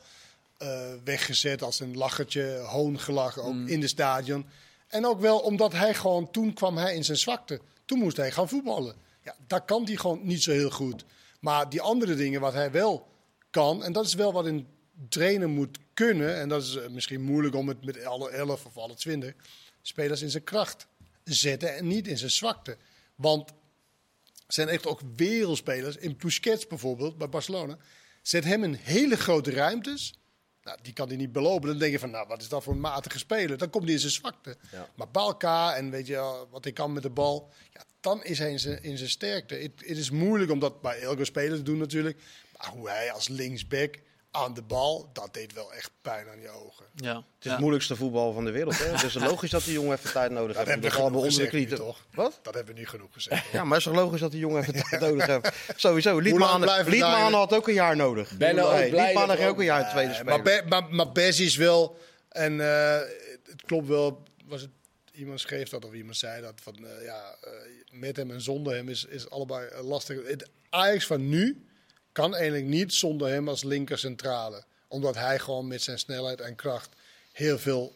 eh, 0.57 0.93
weggezet 1.05 1.63
als 1.63 1.81
een 1.81 1.97
lachertje, 1.97 2.57
hoongelach, 2.57 3.39
ook 3.39 3.55
in 3.67 3.81
de 3.81 3.89
stadion. 3.89 4.47
En 4.89 5.07
ook 5.07 5.21
wel 5.21 5.39
omdat 5.39 5.73
hij 5.73 5.95
gewoon, 5.95 6.31
toen 6.31 6.53
kwam 6.53 6.77
hij 6.77 6.95
in 6.95 7.05
zijn 7.05 7.19
zwakte. 7.19 7.61
Toen 7.85 7.99
moest 7.99 8.17
hij 8.17 8.31
gaan 8.31 8.49
voetballen. 8.49 8.95
Ja, 9.23 9.37
dat 9.47 9.65
kan 9.65 9.85
hij 9.85 9.97
gewoon 9.97 10.21
niet 10.23 10.43
zo 10.43 10.51
heel 10.51 10.71
goed. 10.71 11.05
Maar 11.41 11.69
die 11.69 11.81
andere 11.81 12.15
dingen 12.15 12.41
wat 12.41 12.53
hij 12.53 12.71
wel 12.71 13.07
kan, 13.51 13.85
en 13.85 13.93
dat 13.93 14.07
is 14.07 14.15
wel 14.15 14.33
wat 14.33 14.45
een 14.45 14.67
trainer 15.09 15.49
moet 15.49 15.79
kunnen. 15.95 16.37
En 16.41 16.49
dat 16.49 16.63
is 16.63 16.77
eh, 16.77 16.89
misschien 16.89 17.23
moeilijk 17.23 17.55
om 17.55 17.69
het 17.69 17.85
met 17.85 18.05
alle 18.05 18.31
11 18.31 18.65
of 18.65 18.77
alle 18.77 18.95
20 18.95 19.35
spelers 19.83 20.23
in 20.23 20.31
zijn 20.31 20.45
kracht 20.45 20.87
zetten 21.25 21.77
en 21.77 21.87
niet 21.87 22.09
in 22.09 22.19
zijn 22.19 22.31
zwakte. 22.31 22.77
Want 23.15 23.53
zijn 24.55 24.69
echt 24.69 24.87
ook 24.87 25.01
wereldspelers. 25.17 25.97
In 25.97 26.17
Busquets 26.17 26.67
bijvoorbeeld, 26.67 27.19
bij 27.19 27.29
Barcelona. 27.29 27.77
Zet 28.23 28.45
hem 28.45 28.65
in 28.65 28.75
hele 28.75 29.17
grote 29.17 29.51
ruimtes. 29.51 30.15
Nou, 30.63 30.79
die 30.83 30.93
kan 30.93 31.09
hij 31.09 31.17
niet 31.17 31.33
belopen. 31.33 31.69
Dan 31.69 31.79
denk 31.79 31.93
je 31.93 31.99
van, 31.99 32.11
nou, 32.11 32.27
wat 32.29 32.41
is 32.41 32.49
dat 32.49 32.63
voor 32.63 32.73
een 32.73 32.81
matige 32.81 33.19
speler? 33.19 33.59
Dan 33.59 33.71
komt 33.71 33.85
hij 33.85 33.93
in 33.93 34.01
zijn 34.01 34.13
zwakte. 34.13 34.57
Ja. 34.73 34.89
Maar 34.95 35.11
Balka 35.11 35.75
en 35.75 35.91
weet 35.91 36.07
je 36.07 36.47
wat 36.51 36.65
hij 36.65 36.73
kan 36.73 36.93
met 36.93 37.03
de 37.03 37.11
bal. 37.11 37.53
Ja, 37.73 37.85
dan 38.01 38.25
is 38.25 38.39
hij 38.39 38.51
in 38.51 38.59
zijn, 38.59 38.83
in 38.83 38.99
zijn 38.99 39.11
sterkte. 39.11 39.55
Het 39.55 39.99
is 39.99 40.11
moeilijk 40.11 40.51
om 40.51 40.59
dat 40.59 40.81
bij 40.81 41.01
elke 41.01 41.25
speler 41.25 41.57
te 41.57 41.63
doen 41.63 41.79
natuurlijk. 41.79 42.19
Maar 42.57 42.69
hoe 42.69 42.89
hij 42.89 43.13
als 43.13 43.29
linksback 43.29 43.99
aan 44.31 44.55
de 44.55 44.63
bal, 44.63 45.11
dat 45.13 45.35
deed 45.35 45.53
wel 45.53 45.73
echt 45.73 45.91
pijn 46.03 46.29
aan 46.29 46.41
je 46.41 46.49
ogen. 46.51 46.85
Ja. 46.95 47.15
Het 47.15 47.25
is 47.39 47.45
Ja. 47.45 47.51
het 47.51 47.61
moeilijkste 47.61 47.97
voetbal 47.97 48.33
van 48.33 48.45
de 48.45 48.51
wereld. 48.51 48.79
Hè? 48.79 48.91
Dus 48.91 49.03
het 49.03 49.15
is 49.15 49.23
logisch 49.23 49.51
dat 49.51 49.65
die 49.65 49.73
jongen 49.73 49.97
even 49.99 50.13
tijd 50.13 50.31
nodig 50.31 50.57
Dat 50.57 50.67
heeft. 50.67 50.77
om 50.79 50.83
hebben 50.83 51.13
we 51.13 51.19
onder 51.27 51.43
de 51.43 51.47
knie 51.49 51.67
toch? 51.67 52.07
Wat? 52.15 52.39
Dat 52.43 52.55
hebben 52.55 52.75
we 52.75 52.81
nu 52.81 52.87
genoeg 52.87 53.13
gezegd. 53.13 53.51
Ja, 53.53 53.65
maar 53.65 53.79
het 53.79 53.87
is 53.87 53.93
toch 53.93 54.03
logisch 54.03 54.21
dat 54.21 54.31
die 54.31 54.41
jongen 54.41 54.61
even 54.61 54.73
tijd 54.73 55.01
nodig 55.11 55.27
heeft. 55.27 55.53
Sowieso. 55.77 56.19
Liedman, 56.19 56.63
had 57.33 57.55
ook 57.55 57.69
een 57.69 57.75
jaar 57.75 57.97
nodig. 57.97 58.37
Ben 58.37 58.59
ook 58.59 58.73
Nee, 58.73 58.91
blij 58.91 59.05
Liedman 59.07 59.29
dat 59.29 59.39
had 59.39 59.49
ook 59.49 59.59
een 59.59 59.65
jaar 59.65 59.81
in 59.85 59.89
tweede 59.91 60.15
speler. 60.15 60.33
maar, 60.35 60.43
Be- 60.43 60.63
maar, 60.69 60.85
maar 60.95 61.13
Bessie 61.13 61.47
is 61.47 61.57
wel, 61.57 61.99
en 62.29 62.61
eh, 62.61 62.99
het 63.45 63.63
klopt 63.67 63.87
wel, 63.89 64.23
was 64.47 64.61
het, 64.61 64.71
iemand 65.13 65.41
schreef 65.41 65.69
dat 65.69 65.85
of 65.85 65.93
iemand 65.93 66.17
zei 66.17 66.43
dat, 66.43 66.61
van, 66.63 66.75
eh, 66.87 67.05
ja, 67.05 67.37
eh, 67.43 67.51
met 67.91 68.17
hem 68.17 68.31
en 68.31 68.41
zonder 68.41 68.75
hem 68.75 68.89
is, 68.89 69.05
is 69.05 69.31
allebei 69.31 69.69
lastig. 69.83 70.27
Het 70.27 70.49
Ajax 70.71 71.07
van 71.07 71.29
nu 71.29 71.65
kan 72.13 72.35
eigenlijk 72.35 72.65
niet 72.65 72.95
zonder 72.95 73.29
hem 73.29 73.49
als 73.49 73.63
linker 73.65 73.99
centrale. 73.99 74.65
Omdat 74.89 75.15
hij 75.15 75.39
gewoon 75.39 75.67
met 75.69 75.83
zijn 75.83 75.99
snelheid 75.99 76.41
en 76.41 76.55
kracht 76.57 76.89
heel 77.33 77.59
veel 77.59 77.93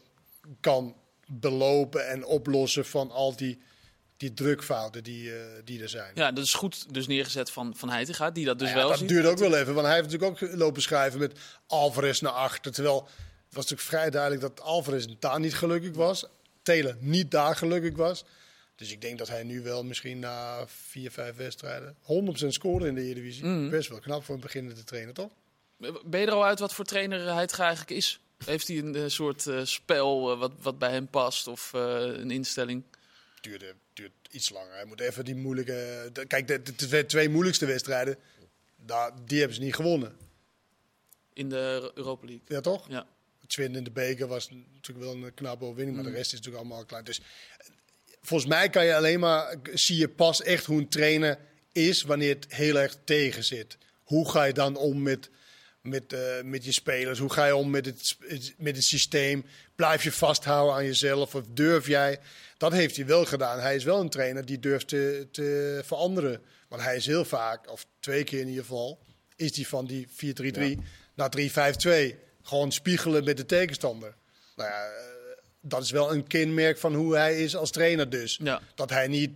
kan 0.61 0.95
belopen 1.27 2.09
en 2.09 2.25
oplossen 2.25 2.87
van 2.87 3.11
al 3.11 3.37
die, 3.37 3.59
die 4.17 4.35
drukfouten 4.35 5.03
die, 5.03 5.33
eh, 5.37 5.45
die 5.65 5.83
er 5.83 5.89
zijn. 5.89 6.11
ja, 6.15 6.33
dat 6.33 6.45
is 6.45 6.55
goed 6.55 6.95
dus 6.95 7.07
neergezet 7.07 7.51
van, 7.51 7.75
van 7.77 7.91
Heitinga, 7.91 8.31
die 8.31 8.45
dat 8.45 8.59
dus 8.59 8.69
Ja, 8.69 8.75
wel 8.75 8.89
dat 8.89 8.99
ziet. 8.99 9.09
duurde 9.09 9.29
ook 9.29 9.39
wel 9.39 9.57
even, 9.57 9.75
want 9.75 9.87
hij 9.87 9.97
heeft 9.97 10.11
natuurlijk 10.11 10.43
ook 10.43 10.59
lopen 10.59 10.83
schrijven 10.83 11.19
met 11.21 11.39
Alvarez 11.67 12.21
naar 12.21 12.33
achter. 12.33 12.73
Terwijl 12.73 12.97
het 13.47 13.55
was 13.55 13.71
natuurlijk 13.71 13.89
vrij 13.89 14.11
duidelijk 14.11 14.43
dat 14.43 14.61
Alvarez 14.61 15.07
daar 15.19 15.41
niet 15.41 15.55
gelukkig 15.55 15.95
was. 15.95 16.25
Taylor 16.63 16.97
niet 17.01 17.31
daar 17.31 17.57
gelukkig 17.57 17.97
was. 17.97 18.25
Dus 18.77 18.93
ik 18.93 19.01
denk 19.01 19.19
dat 19.19 19.29
hij 19.29 19.43
nu 19.43 19.63
wel 19.63 19.85
misschien 19.85 20.19
na 20.19 20.67
vier, 20.67 21.11
vijf 21.11 21.37
wedstrijden 21.37 21.97
100% 22.03 22.47
scoorde 22.47 22.87
in 22.87 22.95
de 22.95 23.03
Eredivisie. 23.03 23.45
Mhm. 23.45 23.71
Best 23.71 23.89
wel 23.89 23.99
knap 23.99 24.25
voor 24.25 24.35
een 24.35 24.41
beginnende 24.41 24.85
trainer, 24.85 25.15
toch? 25.15 25.31
Ben 26.05 26.21
je 26.21 26.27
er 26.27 26.33
al 26.33 26.45
uit 26.45 26.59
wat 26.59 26.75
voor 26.75 26.85
trainer 26.85 27.33
Heitinga 27.33 27.63
eigenlijk 27.63 27.97
is? 27.97 28.21
Heeft 28.45 28.69
hij 28.69 28.79
een 28.79 28.95
eh, 28.95 29.05
soort 29.07 29.47
eh, 29.47 29.65
spel 29.65 30.33
eh, 30.33 30.39
wat, 30.39 30.53
wat 30.63 30.79
bij 30.79 30.91
hem 30.91 31.09
past 31.09 31.47
of 31.47 31.75
eh, 31.75 31.81
een 32.01 32.31
instelling? 32.31 32.83
Duurde, 33.41 33.75
duurt 33.93 34.13
iets 34.31 34.51
langer. 34.51 34.73
Hij 34.75 34.85
moet 34.85 35.01
even 35.01 35.25
die 35.25 35.35
moeilijke... 35.35 36.11
kijk, 36.27 36.49
de, 36.49 36.63
de 36.63 36.75
twee, 36.75 37.07
twee 37.07 37.29
moeilijkste 37.29 37.67
wedstrijden, 37.67 38.19
daar, 38.77 39.13
die 39.25 39.39
hebben 39.39 39.57
ze 39.57 39.63
niet 39.63 39.75
gewonnen. 39.75 40.17
In 41.33 41.49
de 41.49 41.93
Europa 41.95 42.27
League. 42.27 42.45
Ja, 42.47 42.61
toch? 42.61 42.89
Ja. 42.89 43.07
Het 43.41 43.53
Twin 43.53 43.75
in 43.75 43.85
de 43.85 43.91
beker 43.91 44.27
was 44.27 44.51
natuurlijk 44.51 45.07
wel 45.07 45.15
een 45.15 45.35
knappe 45.35 45.65
overwinning, 45.65 45.97
maar 45.97 46.07
de 46.07 46.17
rest 46.17 46.33
is 46.33 46.39
natuurlijk 46.39 46.65
allemaal 46.65 46.85
klein. 46.85 47.05
Dus 47.05 47.21
eh, 47.21 47.67
volgens 48.25 48.51
mij 48.51 48.71
kan 48.71 48.85
je 48.85 48.97
alleen 48.97 49.21
maar, 49.21 49.57
zie 49.73 49.97
je 49.97 50.09
pas 50.09 50.43
echt 50.43 50.65
hoe 50.65 50.79
een 50.79 50.89
trainer 50.89 51.39
is 51.73 52.03
wanneer 52.03 52.35
het 52.35 52.47
heel 52.49 52.79
erg 52.79 52.97
tegen 53.05 53.45
zit. 53.45 53.79
Hoe 54.03 54.31
ga 54.31 54.45
je 54.45 54.53
dan 54.53 54.77
om 54.77 55.03
met, 55.03 55.31
met, 55.81 56.13
eh, 56.13 56.21
met 56.45 56.65
je 56.65 56.73
spelers? 56.73 57.19
Hoe 57.19 57.33
ga 57.33 57.47
je 57.47 57.57
om 57.57 57.71
met 57.71 57.87
het, 57.87 58.17
met 58.59 58.77
het 58.77 58.85
systeem? 58.85 59.45
Blijf 59.75 60.03
je 60.03 60.13
vasthouden 60.13 60.75
aan 60.75 60.85
jezelf 60.85 61.35
of 61.35 61.45
durf 61.49 61.87
jij? 61.87 62.19
Dat 62.57 62.73
heeft 62.73 62.97
hij 62.97 63.07
wel 63.07 63.25
gedaan. 63.25 63.61
Hij 63.61 63.75
is 63.75 63.85
wel 63.85 64.01
een 64.01 64.09
trainer 64.09 64.45
die 64.47 64.59
durft 64.59 64.89
te, 64.89 65.29
te 65.31 65.81
veranderen. 65.85 66.43
Want 66.69 66.83
hij 66.83 66.97
is 66.97 67.07
heel 67.07 67.25
vaak, 67.25 67.71
of 67.71 67.87
twee 68.01 68.25
keer 68.25 68.41
in 68.41 68.49
ieder 68.49 68.65
geval, 68.65 68.99
is 69.37 69.53
die 69.53 69.69
van 69.69 69.87
die 69.87 70.09
4-3-3 70.09 70.79
naar 71.15 71.31
3-5-2. 71.31 72.15
Gewoon 72.43 72.73
spiegelen 72.73 73.25
met 73.25 73.37
de 73.37 73.47
tegenstander. 73.47 74.15
Nou 74.57 74.71
ja, 74.71 74.85
eh, 74.85 75.15
dat 75.65 75.83
is 75.83 75.91
wel 75.91 76.13
een 76.13 76.27
kenmerk 76.27 76.79
van 76.79 76.95
hoe 76.95 77.17
hij 77.17 77.43
is 77.43 77.57
als 77.57 77.71
trainer 77.71 78.11
dus. 78.11 78.39
Ja. 78.43 78.61
Dat 78.75 78.91
hij 78.91 79.07
niet, 79.09 79.31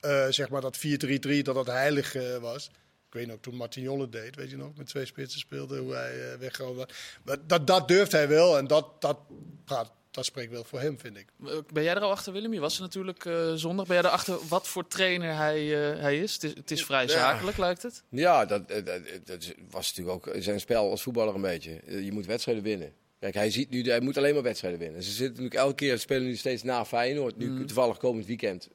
eh, 0.00 0.26
zeg 0.30 0.48
maar, 0.48 0.60
dat 0.60 0.76
4-3-3, 0.78 1.42
dat 1.42 1.54
dat 1.54 1.66
heilig 1.66 2.14
eh, 2.14 2.36
was. 2.36 2.66
Ik 3.06 3.18
weet 3.18 3.26
nog, 3.26 3.38
toen 3.40 3.54
Martin 3.54 3.82
Jolle 3.82 4.08
deed, 4.08 4.36
weet 4.36 4.50
je 4.50 4.56
nog, 4.56 4.70
met 4.76 4.86
twee 4.86 5.06
spitsen 5.06 5.40
speelde, 5.40 5.78
hoe 5.78 5.94
hij 5.94 6.16
uh, 6.32 6.38
weggehaald 6.38 6.76
was. 6.76 6.86
Maar 7.24 7.36
dat, 7.46 7.66
dat 7.66 7.88
durft 7.88 8.12
hij 8.12 8.28
wel 8.28 8.58
en 8.58 8.66
dat, 8.66 9.00
dat, 9.00 9.18
praat, 9.64 9.92
dat 10.10 10.24
spreekt 10.24 10.50
wel 10.52 10.64
voor 10.64 10.80
hem, 10.80 10.98
vind 10.98 11.16
ik. 11.16 11.26
Eh, 11.46 11.54
Ben 11.72 11.82
jij 11.82 11.94
er 11.94 12.00
al 12.00 12.10
achter, 12.10 12.32
Willem? 12.32 12.52
Je 12.52 12.60
was 12.60 12.76
er 12.76 12.82
natuurlijk 12.82 13.24
eh, 13.24 13.52
zondag. 13.54 13.86
Ben 13.86 13.96
jij 13.96 14.04
erachter 14.04 14.38
wat 14.48 14.68
voor 14.68 14.86
trainer 14.88 15.34
hij, 15.36 15.92
eh, 15.92 16.00
hij 16.00 16.18
is? 16.18 16.32
Het 16.34 16.44
is, 16.44 16.54
het 16.54 16.70
is 16.70 16.84
vrij 16.84 17.02
Ja. 17.02 17.08
zakelijk, 17.08 17.56
lijkt 17.56 17.82
het. 17.82 18.02
Ja, 18.08 18.44
dat, 18.44 18.70
eh, 18.70 18.84
dat, 18.84 19.00
dat 19.24 19.52
was 19.70 19.88
natuurlijk 19.94 20.26
ook 20.28 20.34
zijn 20.42 20.60
spel 20.60 20.90
als 20.90 21.02
voetballer 21.02 21.34
een 21.34 21.40
beetje. 21.40 21.80
Eh, 21.86 22.04
Je 22.04 22.12
moet 22.12 22.26
wedstrijden 22.26 22.64
winnen. 22.64 22.92
Kijk, 23.22 23.34
hij 23.34 23.50
ziet 23.50 23.70
nu, 23.70 23.82
hij 23.82 24.00
moet 24.00 24.16
alleen 24.16 24.34
maar 24.34 24.42
wedstrijden 24.42 24.80
winnen. 24.80 25.02
Ze 25.02 25.10
zitten 25.10 25.28
natuurlijk 25.28 25.54
elke 25.54 25.74
keer, 25.74 25.98
spelen 25.98 26.24
nu 26.26 26.36
steeds 26.36 26.62
na 26.62 26.84
Feyenoord. 26.84 27.36
Nu 27.36 27.64
toevallig 27.64 27.96
komend 27.96 28.26
weekend 28.26 28.68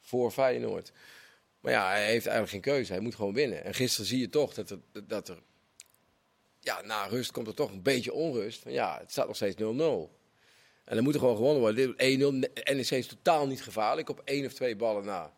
voor 0.00 0.30
Feyenoord. 0.30 0.92
Maar 1.60 1.72
ja, 1.72 1.88
hij 1.88 2.06
heeft 2.06 2.26
eigenlijk 2.26 2.50
geen 2.50 2.74
keuze. 2.74 2.92
Hij 2.92 3.00
moet 3.00 3.14
gewoon 3.14 3.34
winnen. 3.34 3.64
En 3.64 3.74
gisteren 3.74 4.06
zie 4.06 4.20
je 4.20 4.28
toch 4.28 4.54
dat 4.54 4.70
er, 4.70 4.78
dat 5.04 5.28
er 5.28 5.38
ja, 6.60 6.80
na 6.80 7.06
rust 7.06 7.30
komt 7.30 7.46
er 7.46 7.54
toch 7.54 7.70
een 7.70 7.82
beetje 7.82 8.12
onrust. 8.12 8.62
Van 8.62 8.72
ja, 8.72 8.98
het 9.00 9.10
staat 9.10 9.26
nog 9.26 9.36
steeds 9.36 9.56
0-0. 9.56 9.58
En 10.84 10.94
dan 10.94 11.02
moet 11.02 11.14
er 11.14 11.20
gewoon 11.20 11.36
gewonnen 11.36 11.60
worden. 11.60 11.92
1-0, 11.92 11.96
NEC 12.74 12.90
is 12.90 13.06
totaal 13.06 13.46
niet 13.46 13.62
gevaarlijk 13.62 14.08
op 14.08 14.22
één 14.24 14.46
of 14.46 14.52
twee 14.52 14.76
ballen 14.76 15.04
na. 15.04 15.32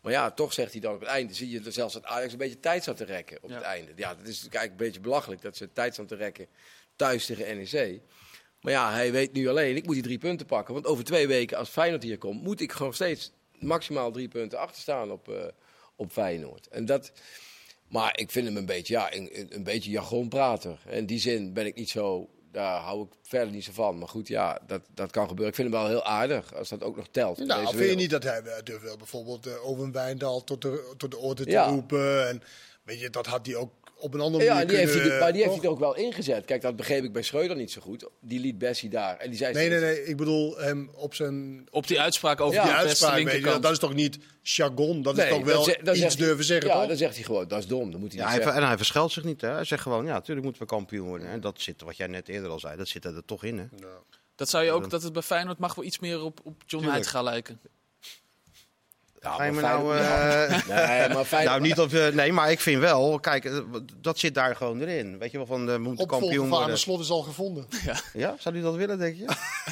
Maar 0.00 0.12
ja, 0.12 0.30
toch 0.30 0.52
zegt 0.52 0.72
hij 0.72 0.80
dan 0.80 0.94
op 0.94 1.00
het 1.00 1.08
einde, 1.08 1.34
zie 1.34 1.50
je 1.50 1.60
er 1.64 1.72
zelfs 1.72 1.94
dat 1.94 2.04
Ajax 2.04 2.32
een 2.32 2.38
beetje 2.38 2.60
tijd 2.60 2.84
zat 2.84 2.96
te 2.96 3.04
rekken 3.04 3.42
op 3.42 3.48
Ja. 3.50 3.54
het 3.54 3.64
einde. 3.64 3.92
Ja, 3.96 4.08
dat 4.08 4.18
is 4.18 4.26
natuurlijk 4.26 4.54
eigenlijk 4.54 4.70
een 4.80 4.86
beetje 4.86 5.00
belachelijk 5.00 5.42
dat 5.42 5.56
ze 5.56 5.72
tijd 5.72 5.92
staan 5.92 6.06
te 6.06 6.14
rekken 6.14 6.48
thuis 6.96 7.26
tegen 7.26 7.56
NEC. 7.56 8.00
Maar 8.60 8.72
ja, 8.72 8.92
hij 8.92 9.12
weet 9.12 9.32
nu 9.32 9.48
alleen, 9.48 9.76
ik 9.76 9.84
moet 9.84 9.94
die 9.94 10.02
drie 10.02 10.18
punten 10.18 10.46
pakken. 10.46 10.74
Want 10.74 10.86
over 10.86 11.04
twee 11.04 11.26
weken, 11.26 11.56
als 11.58 11.68
Feyenoord 11.68 12.02
hier 12.02 12.18
komt, 12.18 12.42
moet 12.42 12.60
ik 12.60 12.72
gewoon 12.72 12.94
steeds 12.94 13.32
maximaal 13.58 14.10
drie 14.12 14.28
punten 14.28 14.58
achter 14.58 14.82
staan 14.82 15.10
op, 15.12 15.28
eh, 15.28 15.44
op 15.96 16.12
Feyenoord. 16.12 16.68
En 16.68 16.84
dat, 16.84 17.12
maar 17.88 18.18
ik 18.18 18.30
vind 18.30 18.46
hem 18.46 18.56
een 18.56 18.66
beetje, 18.66 18.94
ja, 18.94 19.14
een, 19.14 19.54
een- 19.54 19.62
beetje 19.64 19.90
jargonprater. 19.90 20.78
In 20.88 21.06
die 21.06 21.18
zin 21.18 21.52
ben 21.52 21.66
ik 21.66 21.74
niet 21.74 21.90
zo, 21.90 22.28
daar 22.52 22.80
hou 22.80 23.02
ik 23.06 23.12
verder 23.22 23.50
niet 23.54 23.64
zo 23.64 23.72
van. 23.72 23.98
Maar 23.98 24.08
goed, 24.08 24.28
ja, 24.28 24.58
dat, 24.66 24.82
dat 24.94 25.10
kan 25.10 25.28
gebeuren. 25.28 25.48
Ik 25.48 25.54
vind 25.60 25.72
hem 25.72 25.80
wel 25.80 25.88
heel 25.88 26.04
aardig, 26.04 26.54
als 26.54 26.68
dat 26.68 26.82
ook 26.82 26.96
nog 26.96 27.08
telt. 27.10 27.38
Nou, 27.38 27.76
vind 27.76 27.90
je 27.90 27.96
niet 27.96 28.10
dat 28.10 28.22
hij 28.22 28.40
hij 28.44 28.62
durft 28.62 28.84
wel 28.84 28.96
bijvoorbeeld 28.96 29.46
uh, 29.46 29.64
Owen 29.68 29.92
Wijndal 29.92 30.44
tot 30.44 30.62
de, 30.62 30.94
tot 30.96 31.10
de 31.10 31.16
orde 31.16 31.44
te 31.44 31.50
Ja. 31.50 31.68
roepen? 31.68 32.28
En 32.28 32.42
weet 32.82 33.00
je, 33.00 33.10
dat 33.10 33.26
had 33.26 33.46
hij 33.46 33.54
ook 33.56 33.72
op 33.98 34.14
een 34.14 34.20
andere 34.20 34.44
Ja, 34.44 34.52
manier 34.52 34.68
die 34.68 34.76
heeft 34.76 34.94
hij, 34.94 35.18
maar 35.18 35.32
die 35.32 35.40
heeft 35.42 35.52
toch? 35.54 35.60
hij 35.62 35.64
er 35.70 35.74
ook 35.74 35.78
wel 35.80 35.96
ingezet. 35.96 36.44
Kijk, 36.44 36.62
dat 36.62 36.76
begreep 36.76 37.04
ik 37.04 37.12
bij 37.12 37.22
Schreuder 37.22 37.56
niet 37.56 37.70
zo 37.70 37.80
goed. 37.80 38.08
Die 38.20 38.40
liet 38.40 38.58
Bessie 38.58 38.88
daar. 38.90 39.16
En 39.16 39.28
die 39.28 39.38
zei 39.38 39.52
Nee, 39.54 39.68
nee, 39.68 39.80
nee. 39.80 40.04
Ik 40.04 40.16
bedoel 40.16 40.56
hem 40.58 40.90
op 40.94 41.14
zijn 41.14 41.66
Op 41.70 41.86
die 41.86 42.00
uitspraak 42.00 42.40
over 42.40 42.54
Ja, 42.54 42.62
die 42.64 42.72
uitspraak. 42.72 43.22
Weet 43.22 43.32
je, 43.44 43.58
dat 43.60 43.70
is 43.72 43.78
toch 43.78 43.94
niet 43.94 44.18
jargon? 44.42 45.02
Dat 45.02 45.18
is 45.18 45.28
toch 45.28 45.44
wel 45.44 45.62
ze- 45.62 45.78
dan 45.82 45.92
iets 45.94 46.02
zegt 46.02 46.18
hij- 46.18 46.26
durven 46.26 46.44
zeggen, 46.44 46.68
Ja, 46.70 46.78
toch? 46.78 46.88
dan 46.88 46.96
zegt 46.96 47.14
hij 47.14 47.24
gewoon, 47.24 47.48
dat 47.48 47.58
is 47.58 47.66
dom. 47.66 47.90
Dat 47.90 48.00
moet 48.00 48.12
hij 48.12 48.20
Ja, 48.20 48.28
hij, 48.44 48.52
en 48.54 48.66
hij 48.66 48.76
verschuilt 48.76 49.12
zich 49.12 49.24
niet. 49.24 49.40
Hè? 49.40 49.48
Hij 49.50 49.64
zegt 49.64 49.82
gewoon, 49.82 50.04
ja, 50.06 50.12
natuurlijk 50.12 50.44
moeten 50.44 50.62
we 50.62 50.68
kampioen 50.68 51.06
worden. 51.08 51.28
En 51.28 51.40
dat 51.40 51.60
zit, 51.60 51.82
wat 51.82 51.96
jij 51.96 52.06
net 52.06 52.28
eerder 52.28 52.50
al 52.50 52.58
zei, 52.60 52.76
dat 52.76 52.88
zit 52.88 53.04
er 53.04 53.24
toch 53.24 53.44
in. 53.44 53.58
Hè? 53.58 53.64
Dat 54.34 54.48
zou 54.48 54.64
je 54.64 54.70
ook, 54.70 54.90
dat 54.90 55.02
het 55.02 55.12
bij 55.12 55.22
Feyenoord 55.22 55.58
mag 55.58 55.74
wel 55.74 55.84
iets 55.84 55.98
meer 55.98 56.22
op, 56.22 56.40
op 56.44 56.54
John 56.66 56.84
Tuurlijk. 56.84 56.90
Heitinga 56.92 57.22
lijken. 57.22 57.60
Ja, 59.26 59.32
Ga 59.32 59.44
je 59.44 59.52
me 59.52 59.60
maar 59.60 59.70
nou... 59.78 59.96
Eh, 59.98 60.48
Nee, 60.88 61.08
maar 61.08 61.24
Feyenoord... 61.24 61.44
nou, 61.44 61.60
niet 61.60 61.78
op, 61.80 61.92
eh, 61.92 62.08
nee, 62.14 62.32
maar 62.32 62.50
ik 62.50 62.60
vind 62.60 62.80
wel, 62.80 63.18
kijk, 63.20 63.44
eh, 63.44 63.58
dat 64.00 64.18
zit 64.18 64.34
daar 64.34 64.56
gewoon 64.56 64.80
erin. 64.80 65.18
Weet 65.18 65.30
je 65.30 65.36
wel, 65.36 65.46
van 65.46 65.60
moeten 65.60 65.90
Opvolger 66.04 66.18
kampioen 66.18 66.48
worden. 66.48 66.78
Slot 66.78 67.00
is 67.00 67.10
al 67.10 67.22
gevonden. 67.22 67.66
Ja, 68.12 68.34
zou 68.38 68.54
u 68.56 68.60
dat 68.60 68.74
willen, 68.74 68.98
denk 68.98 69.16
je? 69.16 69.24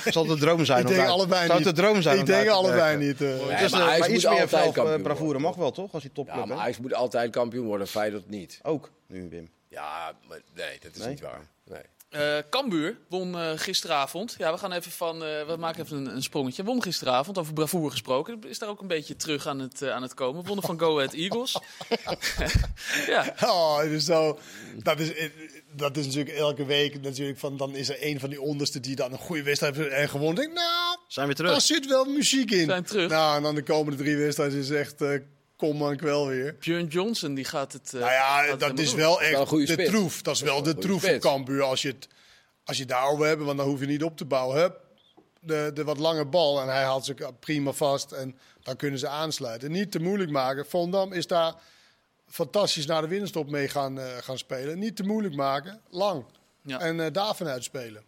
Zal 0.13 0.23
het 0.23 0.33
een 0.33 0.39
droom 0.39 0.65
zijn? 0.65 0.81
Ik 0.81 0.87
denk 0.87 1.09
allebei 1.09 1.47
Zou 1.47 1.59
niet. 1.59 1.67
het 1.67 1.79
een 1.79 1.85
droom 1.85 2.03
zijn? 2.03 2.19
Ik 2.19 2.27
denk 2.27 2.49
allebei 2.49 2.97
niet. 2.97 3.21
eh. 3.21 3.29
Nee, 3.29 3.57
Dus, 3.59 3.73
maar 3.73 3.89
eh, 3.89 3.99
moet 3.99 4.07
iets 4.09 4.29
meer 4.29 4.47
bravoure 4.47 5.19
worden. 5.19 5.41
mag 5.43 5.55
wel, 5.55 5.71
toch? 5.71 5.93
Als 5.93 6.03
hij 6.03 6.11
topclub 6.15 6.39
Ja, 6.39 6.47
maar. 6.47 6.59
Ajax 6.59 6.79
moet 6.79 6.95
altijd 6.95 7.31
kampioen 7.31 7.67
worden, 7.67 7.87
Feyenoord 7.87 8.29
niet. 8.31 8.59
Ook, 8.63 8.91
nu 9.07 9.29
Wim. 9.31 9.49
Ja, 9.69 10.13
maar 10.29 10.41
nee, 10.55 10.79
dat 10.83 10.91
is 10.95 10.99
Nee? 11.01 11.09
niet 11.09 11.21
waar. 11.21 11.41
Nee. 11.65 11.81
Eh 12.15 12.39
Cambuur 12.51 12.97
won 13.09 13.35
eh, 13.39 13.51
gisteravond. 13.57 14.35
Ja, 14.39 14.53
we 14.53 14.59
gaan 14.59 14.73
even 14.73 14.91
van. 14.93 15.25
eh, 15.25 15.47
we 15.47 15.57
maken 15.59 15.85
even 15.85 15.97
een, 15.97 16.15
een 16.15 16.23
sprongetje. 16.23 16.65
Won 16.65 16.83
gisteravond, 16.83 17.39
over 17.39 17.53
bravoure 17.53 17.91
gesproken. 17.91 18.41
Is 18.49 18.59
daar 18.59 18.69
ook 18.69 18.81
een 18.81 18.87
beetje 18.87 19.17
terug 19.17 19.47
aan 19.47 19.59
het, 19.59 19.89
aan 19.89 20.03
het 20.03 20.15
komen. 20.15 20.45
Wonnen 20.45 20.65
van 20.65 20.79
Go 20.79 20.97
Ahead 20.97 21.13
Eagles. 21.13 21.59
ja, 23.07 23.35
Oh, 23.43 23.79
het 23.79 23.91
is 23.91 24.05
zo, 24.05 24.39
dat, 24.83 25.01
is, 25.01 25.31
dat 25.77 25.97
is 25.97 26.07
natuurlijk 26.07 26.37
elke 26.37 26.65
week 26.65 27.01
natuurlijk 27.01 27.39
van, 27.39 27.57
dan 27.57 27.75
is 27.75 27.89
er 27.89 27.97
een 28.01 28.21
van 28.21 28.31
die 28.31 28.41
onderste 28.41 28.81
die 28.81 28.97
dan 28.97 29.13
een 29.13 29.19
goede 29.19 29.43
wedstrijd 29.43 29.77
heeft 29.77 29.91
en 29.91 30.09
gewonnen. 30.09 30.35
Denk, 30.45 30.53
nou, 30.55 30.97
Zijn 31.09 31.29
we 31.29 31.35
daar 31.35 31.47
terug? 31.47 31.63
zit 31.63 31.87
wel 31.87 32.05
muziek 32.05 32.51
in. 32.51 32.65
Zijn 32.67 32.85
terug. 32.85 33.11
Nou, 33.11 33.37
en 33.37 33.43
dan 33.43 33.55
de 33.55 33.63
komende 33.63 33.99
drie 34.03 34.17
wedstrijden 34.17 34.59
is 34.59 34.71
echt 34.71 35.01
eh 35.03 35.19
kom 35.57 35.77
maar 35.77 35.97
kwel 35.97 36.27
weer. 36.27 36.57
Björn 36.59 36.87
Johnson 36.87 37.35
die 37.35 37.45
gaat 37.45 37.73
het. 37.73 37.95
eh, 37.95 38.01
Nou 38.01 38.13
ja, 38.13 38.57
dat 38.57 38.79
is 38.79 38.89
doen. 38.91 38.99
wel 38.99 39.19
wel 39.19 39.21
een 39.23 39.27
echt 39.27 39.37
de 39.77 39.85
troef. 39.85 40.23
Dat 40.23 40.35
is 40.35 40.41
wel 40.41 40.63
de 40.63 40.75
troef 40.75 41.03
van. 41.03 41.19
Cambuur. 41.19 41.63
Als 41.63 41.83
je 41.83 41.89
het, 41.89 42.09
als 42.65 42.77
je 42.77 42.83
het 42.83 42.93
daarover 42.93 43.27
hebt, 43.27 43.43
want 43.43 43.59
dan 43.59 43.67
hoef 43.69 43.81
je 43.81 43.87
niet 43.87 44.03
op 44.03 44.17
te 44.17 44.25
bouwen. 44.25 44.57
Hup, 44.61 44.81
de, 45.41 45.71
de 45.75 45.85
wat 45.85 45.99
lange 45.99 46.25
bal 46.27 46.61
en 46.61 46.69
hij 46.69 46.83
haalt 46.83 47.05
ze 47.05 47.15
prima 47.41 47.73
vast 47.73 48.13
en 48.13 48.39
dan 48.63 48.77
kunnen 48.77 48.99
ze 48.99 49.09
aansluiten. 49.09 49.71
Niet 49.71 49.91
te 49.93 49.99
moeilijk 50.01 50.31
maken. 50.31 50.67
Vondam 50.67 51.13
is 51.13 51.27
daar 51.27 51.55
fantastisch 52.29 52.87
naar 52.87 53.03
de 53.03 53.09
winterstop 53.09 53.51
mee 53.51 53.69
gaan, 53.69 53.99
eh, 54.01 54.07
gaan 54.21 54.39
spelen. 54.39 54.79
Niet 54.79 54.97
te 54.97 55.03
moeilijk 55.03 55.35
maken, 55.35 55.81
lang. 55.91 56.25
Ja. 56.63 56.81
En 56.81 57.01
eh 57.01 57.13
daar 57.13 57.37
vanuit 57.37 57.65
spelen. 57.65 58.03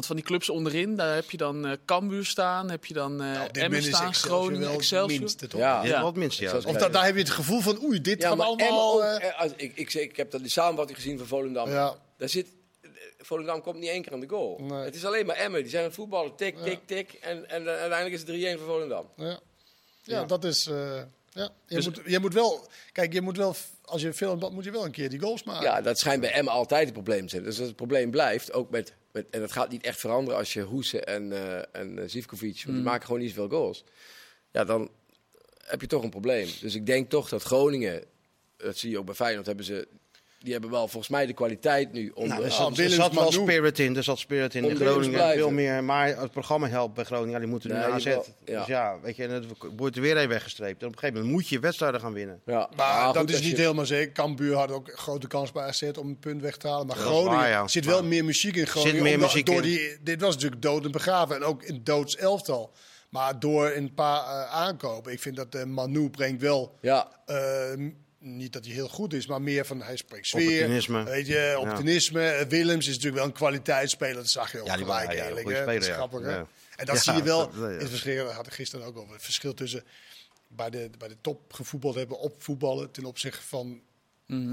Want 0.00 0.12
van 0.12 0.20
die 0.20 0.30
clubs 0.30 0.50
onderin, 0.50 0.96
daar 0.96 1.14
heb 1.14 1.30
je 1.30 1.36
dan 1.36 1.66
eh 1.66 1.72
Cambuur 1.84 2.24
staan, 2.26 2.70
heb 2.70 2.84
je 2.84 2.94
dan 2.94 3.16
Nou, 3.16 3.46
dit 3.46 3.62
Emmen 3.62 3.82
staan, 3.82 4.06
Excelsior 4.08 4.38
Groningen, 4.38 4.60
wel 4.60 4.70
het 4.70 4.78
Excelsior. 4.80 5.18
minste, 5.20 5.46
toch? 5.46 5.60
Ja. 5.60 5.84
Ja, 5.84 6.02
wat 6.02 6.16
minst, 6.16 6.38
ja. 6.38 6.56
Of 6.56 6.76
daar 6.76 7.04
heb 7.04 7.14
je 7.14 7.20
het 7.20 7.30
gevoel 7.30 7.60
van, 7.60 7.82
oei, 7.82 8.00
dit 8.00 8.24
gaat 8.24 8.36
maar 8.36 8.46
allemaal... 8.46 9.02
Ook, 9.04 9.20
eh, 9.20 9.40
als, 9.40 9.52
ik, 9.56 9.76
ik, 9.76 9.94
ik 9.94 10.16
heb 10.16 10.30
dat 10.30 10.40
die 10.40 10.50
samenvatting 10.50 10.98
gezien 10.98 11.18
van 11.18 11.26
Volendam. 11.26 11.70
ja. 11.70 11.96
Daar 12.16 12.28
zit, 12.28 12.46
Volendam 13.18 13.62
komt 13.62 13.78
niet 13.78 13.88
één 13.88 14.02
keer 14.02 14.12
aan 14.12 14.20
de 14.20 14.28
goal. 14.28 14.58
Nee. 14.60 14.78
Het 14.78 14.94
is 14.94 15.04
alleen 15.04 15.26
maar 15.26 15.36
Emmen. 15.36 15.60
Die 15.60 15.70
zijn 15.70 15.82
aan 15.82 15.88
het 15.88 15.96
voetballen. 15.98 16.36
Tik, 16.36 16.56
tik, 16.58 16.78
tik. 16.86 17.12
En, 17.12 17.48
en 17.50 17.68
uiteindelijk 17.68 18.12
is 18.12 18.20
het 18.50 18.56
3-1 18.56 18.58
voor 18.60 18.68
Volendam. 18.68 19.06
Ja, 19.16 19.24
ja, 19.26 19.38
Ja. 20.02 20.24
dat 20.24 20.44
is. 20.44 20.66
eh, 20.66 20.96
ja. 21.32 21.48
je, 21.66 21.74
Dus- 21.74 21.84
moet, 21.84 22.00
je 22.04 22.18
moet 22.18 22.34
wel. 22.34 22.66
Kijk, 22.92 23.12
je 23.12 23.20
moet 23.20 23.36
wel. 23.36 23.54
Als 23.84 24.02
je 24.02 24.12
film 24.12 24.38
dat 24.40 24.52
moet 24.52 24.64
je 24.64 24.70
wel 24.70 24.84
een 24.84 24.90
keer 24.90 25.08
die 25.10 25.18
goals 25.20 25.42
maken. 25.44 25.62
Ja, 25.62 25.80
dat 25.80 25.98
schijnt 25.98 26.20
bij 26.20 26.32
Emmen 26.32 26.52
altijd 26.52 26.84
het 26.84 26.92
probleem 26.92 27.22
te 27.22 27.28
zijn. 27.28 27.42
Dus 27.42 27.58
als 27.58 27.66
het 27.66 27.76
probleem 27.76 28.10
blijft, 28.10 28.52
ook 28.52 28.70
met, 28.70 28.92
met 29.12 29.30
en 29.30 29.40
dat 29.40 29.52
gaat 29.52 29.70
niet 29.70 29.82
echt 29.82 30.00
veranderen 30.00 30.38
als 30.38 30.52
je 30.52 30.62
Hoese 30.62 31.00
en, 31.04 31.32
eh 31.32 31.80
en 31.80 31.98
eh, 31.98 32.08
Zivkovic, 32.08 32.62
want 32.64 32.76
die 32.76 32.86
maken 32.86 33.06
gewoon 33.06 33.20
niet 33.20 33.30
zoveel 33.30 33.58
goals. 33.58 33.84
Ja, 34.52 34.64
dan 34.64 34.90
heb 35.66 35.80
je 35.80 35.86
toch 35.86 36.02
een 36.02 36.10
probleem. 36.10 36.48
Dus 36.60 36.74
ik 36.74 36.86
denk 36.86 37.10
toch 37.10 37.28
dat 37.28 37.42
Groningen, 37.42 38.04
dat 38.56 38.76
zie 38.76 38.90
je 38.90 38.98
ook 38.98 39.06
bij 39.06 39.14
Feyenoord, 39.14 39.46
hebben 39.46 39.64
ze, 39.64 39.88
die 40.42 40.52
hebben 40.52 40.70
wel 40.70 40.88
volgens 40.88 41.08
mij 41.08 41.26
de 41.26 41.32
kwaliteit 41.32 41.92
nu 41.92 42.10
om... 42.14 42.28
Nou, 42.28 42.44
er 42.44 42.50
zat, 42.50 42.78
er 42.78 42.96
wel 42.96 43.10
Manu. 43.12 43.30
spirit 43.32 43.78
in, 43.78 43.96
er 43.96 44.02
zat 44.02 44.18
spirit 44.18 44.54
in. 44.54 44.64
In 44.64 44.76
Groningen 44.76 45.32
veel 45.32 45.50
meer, 45.50 45.84
maar 45.84 46.06
het 46.06 46.30
programma 46.30 46.68
helpt 46.68 46.94
bij 46.94 47.04
Groningen. 47.04 47.32
Ja, 47.32 47.38
die 47.38 47.48
moeten 47.48 47.68
nu 47.70 47.74
Nee, 47.76 47.88
naar 47.88 47.98
die 47.98 48.08
AZ. 48.08 48.14
wel- 48.14 48.26
ja. 48.44 48.58
Dus 48.58 48.66
ja, 48.66 48.96
weet 49.02 49.16
je, 49.16 49.24
en 49.24 49.30
het 49.30 49.44
wordt 49.76 49.96
er 49.96 50.02
weer 50.02 50.16
een 50.16 50.28
weggestreept. 50.28 50.80
En 50.80 50.86
op 50.86 50.92
een 50.92 50.98
gegeven 50.98 51.20
moment 51.22 51.34
moet 51.40 51.48
je 51.48 51.58
wedstrijden 51.58 52.00
gaan 52.00 52.12
winnen. 52.12 52.40
ja, 52.46 52.68
Maar 52.76 53.12
dat 53.12 53.30
is 53.30 53.40
niet 53.40 53.56
je- 53.56 53.62
helemaal 53.62 53.86
zeker. 53.86 54.12
Cambuur 54.12 54.54
had 54.54 54.70
ook 54.70 54.88
een 54.88 54.96
grote 54.98 55.26
kans 55.26 55.52
bij 55.52 55.62
AZ 55.64 55.82
om 55.98 56.08
een 56.08 56.18
punt 56.18 56.42
weg 56.42 56.56
te 56.56 56.68
halen. 56.68 56.86
Maar 56.86 56.96
Dat 56.96 57.04
Groningen 57.04 57.38
waar, 57.38 57.48
ja. 57.48 57.68
zit 57.68 57.84
Maar- 57.84 57.94
wel 57.94 58.04
meer 58.04 58.24
muziek 58.24 58.56
in 58.56 58.66
Groningen. 58.66 58.94
Zit 58.94 59.02
meer 59.02 59.14
omdat- 59.14 59.30
muziek 59.30 59.46
door 59.46 59.56
in. 59.56 59.62
Die, 59.62 59.96
dit 60.02 60.20
was 60.20 60.34
natuurlijk 60.34 60.62
dood 60.62 60.84
en 60.84 60.90
begraven. 60.90 61.36
En 61.36 61.42
ook 61.44 61.62
in 61.62 61.80
doods 61.84 62.16
elftal. 62.16 62.72
Maar 63.10 63.38
door 63.40 63.70
een 63.74 63.94
paar 63.94 64.20
eh, 64.22 64.52
aankopen. 64.54 65.12
Ik 65.12 65.20
vind 65.20 65.36
dat 65.36 65.54
eh, 65.54 65.64
Manu 65.64 66.10
brengt 66.10 66.42
wel... 66.42 66.78
Ja, 66.80 67.08
eh, 67.26 67.36
niet 68.20 68.52
dat 68.52 68.64
hij 68.64 68.74
heel 68.74 68.88
goed 68.88 69.12
is, 69.12 69.26
maar 69.26 69.42
meer 69.42 69.66
van 69.66 69.82
hij 69.82 69.96
spreekt 69.96 70.26
sfeer. 70.26 70.42
Opportunisme. 70.52 71.04
Weet 71.04 71.26
je, 71.26 71.54
opportunisme. 71.58 72.22
Eh, 72.28 72.46
Willems 72.48 72.86
is 72.86 72.94
natuurlijk 72.94 73.16
wel 73.16 73.24
een 73.24 73.32
kwaliteitsspeler. 73.32 74.14
Dat 74.14 74.28
zag 74.30 74.52
je 74.52 74.60
ook 74.60 74.66
Ja, 74.66 74.76
die 74.76 74.84
gelijk 74.84 75.00
waren- 75.04 75.16
ja, 75.16 75.22
eigenlijk. 75.24 75.56
speler, 75.56 75.88
ja. 75.88 75.94
grappig? 75.94 76.20
Ja. 76.20 76.46
En 76.76 76.86
dat 76.86 76.94
Ja, 76.94 77.00
zie 77.02 77.12
je 77.12 77.22
wel. 77.22 77.52
Het 77.54 77.88
verschil 77.88 78.24
dat 78.24 78.32
had 78.34 78.46
ik 78.46 78.52
gisteren 78.52 78.86
ook 78.86 78.96
over. 78.98 79.12
Het 79.12 79.22
verschil 79.22 79.54
tussen 79.54 79.84
bij 80.48 80.70
de, 80.70 80.90
bij 80.98 81.08
de 81.08 81.16
top 81.20 81.52
gevoetbald 81.52 81.94
hebben 81.94 82.18
op 82.18 82.42
voetballen 82.42 82.90
ten 82.90 83.04
opzichte 83.04 83.42
van. 83.42 83.80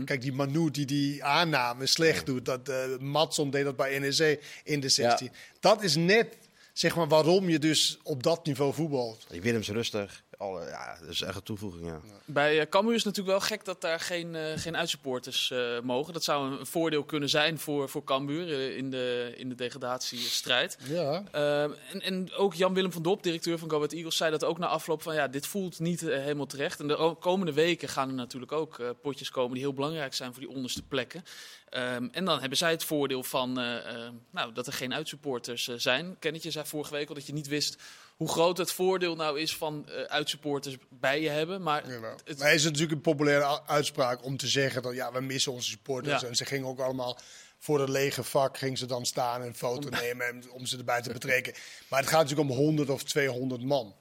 Kijk, 0.06 0.21
die 0.21 0.34
Manu 0.34 0.71
die 0.71 0.86
die 0.86 1.23
aanname 1.23 1.86
slecht 1.86 2.25
doet. 2.25 2.45
Dat 2.45 2.69
eh 2.69 2.97
Matson 2.99 3.49
deed 3.49 3.63
dat 3.63 3.75
bij 3.75 3.99
NEC 3.99 4.43
in 4.63 4.80
de 4.80 4.89
16. 4.89 5.32
Dat 5.60 5.84
is 5.84 5.95
net 5.95 6.38
zeg 6.73 6.95
maar 6.95 7.08
waarom 7.08 7.49
je 7.49 7.60
dus 7.60 7.97
op 8.03 8.23
dat 8.23 8.45
niveau 8.45 8.73
voetbalt. 8.73 9.25
Die 9.30 9.41
Willems 9.41 9.69
rustig. 9.69 10.23
Alle, 10.38 10.65
ja, 10.65 10.97
dat 11.00 11.10
is 11.10 11.21
echt 11.21 11.36
een 11.36 11.43
toevoeging, 11.43 11.86
ja. 11.86 12.02
Bij 12.26 12.60
uh, 12.60 12.65
Cambuur 12.69 12.95
is 12.95 13.04
het 13.04 13.15
natuurlijk 13.15 13.38
wel 13.39 13.47
gek 13.47 13.65
dat 13.65 13.82
daar 13.82 14.00
geen, 14.00 14.34
uh, 14.34 14.41
geen 14.56 14.78
uitsupporters 14.78 15.50
uh, 15.50 15.80
mogen. 15.80 16.13
Dat 16.13 16.23
zou 16.23 16.52
een, 16.52 16.65
voordeel 16.65 17.04
kunnen 17.04 17.30
zijn 17.30 17.60
voor, 17.60 17.89
voor 17.89 18.04
Cambuur 18.04 18.47
uh, 18.47 18.78
in, 18.78 18.91
de, 18.91 19.34
in 19.38 19.50
de 19.50 19.56
degradatiestrijd. 19.56 20.78
Ja. 20.84 21.23
en, 21.32 22.02
en 22.02 22.34
ook 22.34 22.54
Jan-Willem 22.54 22.91
van 22.91 23.02
Dop, 23.02 23.23
directeur 23.23 23.58
van 23.58 23.69
Go 23.69 23.76
Ahead 23.76 23.91
Eagles, 23.91 24.17
zei 24.17 24.32
dat 24.32 24.43
ook 24.43 24.58
na 24.58 24.67
afloop 24.67 25.02
van 25.02 25.15
ja, 25.15 25.28
dit 25.28 25.47
voelt 25.47 25.80
niet 25.80 26.02
uh, 26.02 26.17
helemaal 26.17 26.45
terecht. 26.45 26.80
En 26.80 26.88
de 26.88 27.15
komende 27.19 27.54
weken 27.54 27.89
gaan 27.89 28.10
er 28.10 28.15
natuurlijk 28.15 28.52
ook 28.52 28.78
uh, 28.80 28.89
potjes 29.02 29.30
komen 29.30 29.54
die 29.54 29.63
heel 29.63 29.73
belangrijk 29.73 30.13
zijn 30.13 30.34
voor 30.34 30.41
die 30.41 30.56
onderste 30.56 30.84
plekken. 30.84 31.23
Um, 31.69 32.10
en 32.12 32.26
dan 32.26 32.39
hebben 32.39 32.58
zij 32.58 32.71
het 32.71 32.84
voordeel 32.84 33.23
van 33.23 33.60
uh, 33.60 33.65
uh, 33.65 34.10
nou, 34.32 34.54
dat 34.54 34.67
er 34.67 34.73
geen 34.73 34.93
uitsupporters 34.93 35.67
uh, 35.67 35.76
zijn. 35.78 36.15
Kennetje 36.19 36.52
zei 36.52 36.65
vorige 36.65 36.93
week 36.93 37.10
al 37.10 37.15
dat 37.15 37.26
je 37.26 37.34
niet 37.34 37.47
wist 37.47 37.82
hoe 38.17 38.30
groot 38.30 38.58
het 38.58 38.71
voordeel 38.71 39.15
nou 39.15 39.39
is 39.39 39.56
van 39.56 39.86
uh, 39.89 40.01
uitsupporters 40.01 40.77
bij 40.89 41.21
je 41.21 41.30
hebben. 41.30 41.62
Maar, 41.62 41.89
ja, 41.89 42.15
het... 42.25 42.39
maar 42.39 42.53
is 42.53 42.63
het 42.63 42.71
natuurlijk 42.71 42.97
een 42.97 43.12
populaire 43.12 43.67
uitspraak 43.67 44.23
om 44.23 44.38
te 44.38 44.47
zeggen 44.47 44.82
dat 44.82 44.93
ja, 44.93 45.12
we 45.12 45.21
missen 45.21 45.51
onze 45.51 45.69
supporters. 45.69 46.21
Ja. 46.21 46.27
En 46.27 46.36
ze 46.36 46.45
gingen 46.45 46.67
ook 46.67 46.80
allemaal 46.80 47.19
voor 47.60 47.80
het 47.80 47.89
lege 47.89 48.23
vak 48.23 48.58
gingen 48.58 48.77
ze 48.77 48.86
dan 48.86 49.06
staan 49.06 49.41
en 49.41 49.47
een 49.47 49.56
foto 49.56 49.89
nemen 49.89 50.27
en, 50.27 50.51
om 50.51 50.65
ze 50.65 50.77
erbij 50.77 51.01
te 51.01 51.12
betrekken. 51.12 51.53
Maar 51.89 51.99
het 51.99 52.10
gaat 52.10 52.21
natuurlijk 52.21 52.49
om 52.49 52.56
100 52.56 52.89
of 52.89 53.03
200 53.03 53.63
man. 53.63 53.95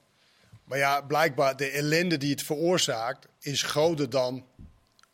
Maar 0.64 0.78
ja, 0.78 1.00
blijkbaar 1.00 1.56
de 1.56 1.70
ellende 1.70 2.16
die 2.16 2.30
het 2.30 2.42
veroorzaakt 2.42 3.26
is 3.40 3.62
groter 3.62 4.10
dan 4.10 4.34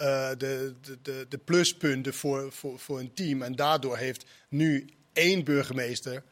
uh, 0.02 0.28
de, 0.28 0.74
de, 0.80 0.98
de, 1.02 1.26
de, 1.28 1.38
pluspunten 1.38 2.14
voor, 2.14 2.52
voor, 2.52 2.78
voor 2.78 2.98
een 2.98 3.14
team. 3.14 3.42
En 3.42 3.56
daardoor 3.56 3.96
heeft 3.96 4.24
nu 4.48 4.88
één 5.12 5.44
burgemeester 5.44 6.22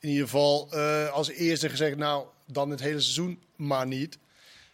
in 0.00 0.08
ieder 0.08 0.24
geval 0.24 0.68
uh, 0.74 1.12
als 1.12 1.28
eerste 1.28 1.68
gezegd, 1.68 1.96
nou, 1.96 2.26
dan 2.46 2.70
het 2.70 2.80
hele 2.80 3.00
seizoen 3.00 3.42
maar 3.56 3.86
niet. 3.86 4.18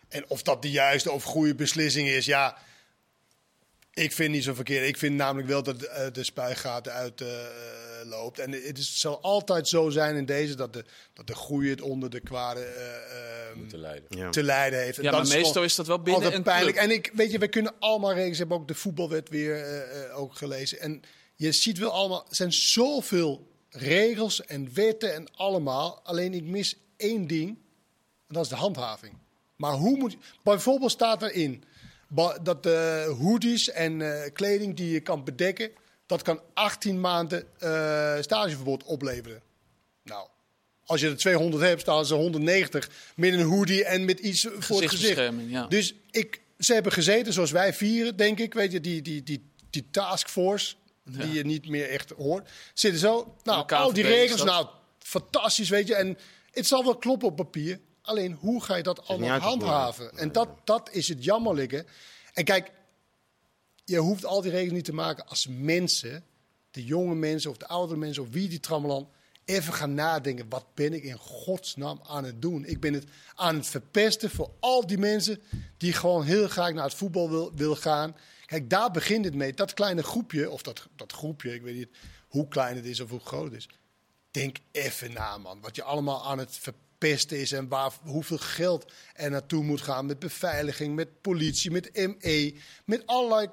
En 0.09 0.25
of 0.29 0.43
dat 0.43 0.63
de 0.63 0.71
juiste 0.71 1.11
of 1.11 1.25
goede 1.25 1.55
beslissing 1.55 2.09
is, 2.09 2.25
ja, 2.25 2.59
ik 3.93 4.13
vind 4.13 4.31
niet 4.31 4.45
zo 4.45 4.55
verkeerd. 4.55 4.89
Ik 4.89 4.97
vind 4.97 5.17
namelijk 5.17 5.49
wel 5.49 5.63
dat 5.63 5.83
uh, 5.83 6.07
de 6.13 6.25
spuigaten 6.25 6.93
uit 6.93 7.21
uh, 7.21 7.29
loopt. 8.05 8.39
En 8.39 8.53
het 8.53 8.79
is, 8.79 9.01
zal 9.01 9.21
altijd 9.21 9.69
zo 9.69 9.91
zijn 9.91 10.17
in 10.17 10.27
deze 10.27 10.55
dat 10.55 10.73
de, 10.73 10.85
dat 11.13 11.27
de 11.27 11.35
goede 11.35 11.69
het 11.69 11.81
onder 11.81 12.11
de 12.11 12.21
kwade 12.21 12.67
te 13.69 13.79
lijden. 13.79 14.05
Ja. 14.09 14.31
te 14.31 14.43
lijden 14.43 14.81
heeft. 14.81 14.99
En 14.99 15.05
ja, 15.05 15.11
maar 15.11 15.27
meestal 15.27 15.65
is 15.65 15.75
dat 15.75 15.87
wel 15.87 15.97
binnen 16.03 16.15
altijd 16.15 16.35
een 16.35 16.43
pijnlijk. 16.43 16.77
club. 16.77 16.91
En 16.91 16.97
ik, 16.97 17.11
weet 17.15 17.31
je, 17.31 17.39
we 17.39 17.49
kunnen 17.49 17.75
allemaal 17.79 18.13
regels. 18.13 18.33
Ik 18.33 18.49
heb 18.49 18.53
ook 18.53 18.69
de 18.69 18.75
voetbalwet 18.75 19.29
weer 19.29 19.85
uh, 20.09 20.19
ook 20.19 20.37
gelezen. 20.37 20.81
En 20.81 21.03
je 21.37 21.53
ziet 21.53 21.79
wel 21.79 21.91
allemaal, 21.91 22.27
er 22.29 22.37
zijn 22.37 22.53
zoveel 22.53 23.52
regels 23.73 24.45
en 24.45 24.75
wetten 24.75 25.15
en 25.15 25.27
allemaal. 25.35 26.01
Alleen 26.03 26.35
ik 26.35 26.45
mis 26.45 26.77
één 26.97 27.27
ding. 27.27 27.49
En 28.29 28.35
dat 28.35 28.43
is 28.45 28.49
de 28.49 28.57
handhaving. 28.57 29.15
Maar 29.57 29.73
hoe 29.73 29.97
moet... 29.97 30.17
Bijvoorbeeld 30.43 30.91
staat 30.91 31.23
erin 31.23 31.65
dat 32.43 32.63
de 32.63 33.05
uh, 33.09 33.19
hoodies 33.19 33.71
en 33.71 34.01
uh, 34.01 34.23
kleding 34.33 34.77
die 34.77 34.91
je 34.91 35.01
kan 35.01 35.25
bedekken... 35.25 35.71
dat 36.07 36.23
kan 36.23 36.41
18 36.55 37.01
maanden 37.01 37.45
uh, 37.63 38.15
stageverbod 38.21 38.85
opleveren. 38.85 39.43
Nou, 40.03 40.29
als 40.85 41.01
je 41.01 41.09
er 41.09 41.17
200 41.17 41.63
hebt, 41.63 41.81
staan 41.81 42.07
ze 42.07 42.15
190 42.15 42.91
met 43.17 43.33
een 43.33 43.43
hoodie 43.43 43.85
en 43.85 44.05
met 44.05 44.19
iets 44.19 44.47
voor 44.59 44.81
het 44.81 44.91
gezicht. 44.91 45.33
Ja. 45.47 45.67
Dus 45.67 45.95
ik, 46.11 46.41
ze 46.59 46.73
hebben 46.73 46.93
gezeten 46.93 47.33
zoals 47.33 47.51
wij 47.51 47.75
vieren, 47.75 48.17
denk 48.17 48.39
ik. 48.39 48.55
Weet 48.55 48.73
je, 48.73 48.81
die, 48.81 49.03
die, 49.03 49.23
die, 49.23 49.51
die 49.71 49.87
taskforce, 49.91 50.75
ja. 51.05 51.25
die 51.25 51.33
je 51.33 51.45
niet 51.45 51.69
meer 51.69 51.89
echt 51.89 52.11
hoort. 52.11 52.51
Zitten 52.75 53.01
zo, 53.01 53.37
nou, 53.43 53.73
al 53.73 53.93
die 53.93 54.05
regels, 54.05 54.45
nou, 54.45 54.67
fantastisch, 54.99 55.69
weet 55.69 55.87
je. 55.87 55.95
En 55.95 56.19
het 56.51 56.67
zal 56.67 56.85
wel 56.85 56.97
kloppen 56.97 57.29
op 57.29 57.37
papier. 57.37 57.81
Alleen, 58.03 58.33
hoe 58.33 58.63
ga 58.63 58.77
je 58.77 58.83
dat 58.83 59.07
allemaal 59.07 59.39
handhaven? 59.39 60.05
Nee, 60.13 60.23
en 60.23 60.33
dat, 60.33 60.49
dat 60.65 60.91
is 60.93 61.09
het 61.09 61.25
jammerlijke. 61.25 61.85
En 62.33 62.45
kijk, 62.45 62.71
je 63.85 63.99
hoeft 63.99 64.25
al 64.25 64.41
die 64.41 64.51
regels 64.51 64.73
niet 64.73 64.85
te 64.85 64.95
maken 64.95 65.27
als 65.27 65.47
mensen, 65.51 66.25
de 66.71 66.85
jonge 66.85 67.15
mensen 67.15 67.51
of 67.51 67.57
de 67.57 67.67
oudere 67.67 67.99
mensen 67.99 68.23
of 68.23 68.29
wie 68.31 68.49
die 68.49 68.61
trammeland, 68.61 69.09
even 69.53 69.73
gaan 69.73 69.95
nadenken. 69.95 70.49
Wat 70.49 70.67
ben 70.75 70.93
ik 70.93 71.03
in 71.03 71.17
godsnaam 71.17 72.01
aan 72.03 72.25
het 72.25 72.43
doen? 72.43 72.65
Ik 72.65 72.81
ben 72.81 72.93
het 72.93 73.05
aan 73.35 73.57
het 73.57 73.67
verpesten 73.67 74.31
voor 74.31 74.51
al 74.61 74.87
die 74.87 74.99
mensen 74.99 75.43
die 75.77 75.93
gewoon 75.93 76.25
heel 76.25 76.49
graag 76.49 76.73
naar 76.73 76.85
het 76.85 76.95
voetbal 76.95 77.31
wil, 77.31 77.53
wil 77.55 77.77
gaan. 77.77 78.17
Kijk, 78.47 78.71
daar 78.71 78.91
begint 78.91 79.25
het 79.25 79.35
mee. 79.35 79.53
Dat 79.53 79.75
kleine 79.75 80.03
groepje, 80.03 80.51
of 80.51 80.63
dat, 80.63 80.89
dat 80.97 81.13
groepje, 81.13 81.55
ik 81.55 81.63
weet 81.63 81.75
niet 81.75 81.91
hoe 82.29 82.49
klein 82.49 82.77
het 82.77 82.85
is 82.85 83.01
of 83.01 83.11
hoe 83.11 83.21
groot 83.21 83.45
het 83.45 83.55
is. 83.55 83.69
Denk 84.31 84.57
even 84.71 85.13
na, 85.13 85.39
man. 85.39 85.61
Wat 85.61 85.77
je 85.77 85.83
allemaal 85.83 86.25
aan 86.25 86.39
het 86.39 86.57
verpesten 86.57 87.41
is 87.41 87.53
en 87.53 87.69
waar, 87.69 87.93
hoeveel 88.03 88.39
geld 88.39 88.93
er 89.15 89.31
naartoe 89.31 89.63
moet 89.63 89.81
gaan. 89.81 90.07
Met 90.07 90.19
beveiliging, 90.19 90.95
met 90.95 91.21
politie, 91.21 91.71
met 91.71 91.91
ME. 91.95 92.55
Met 92.85 93.07
allerlei 93.07 93.49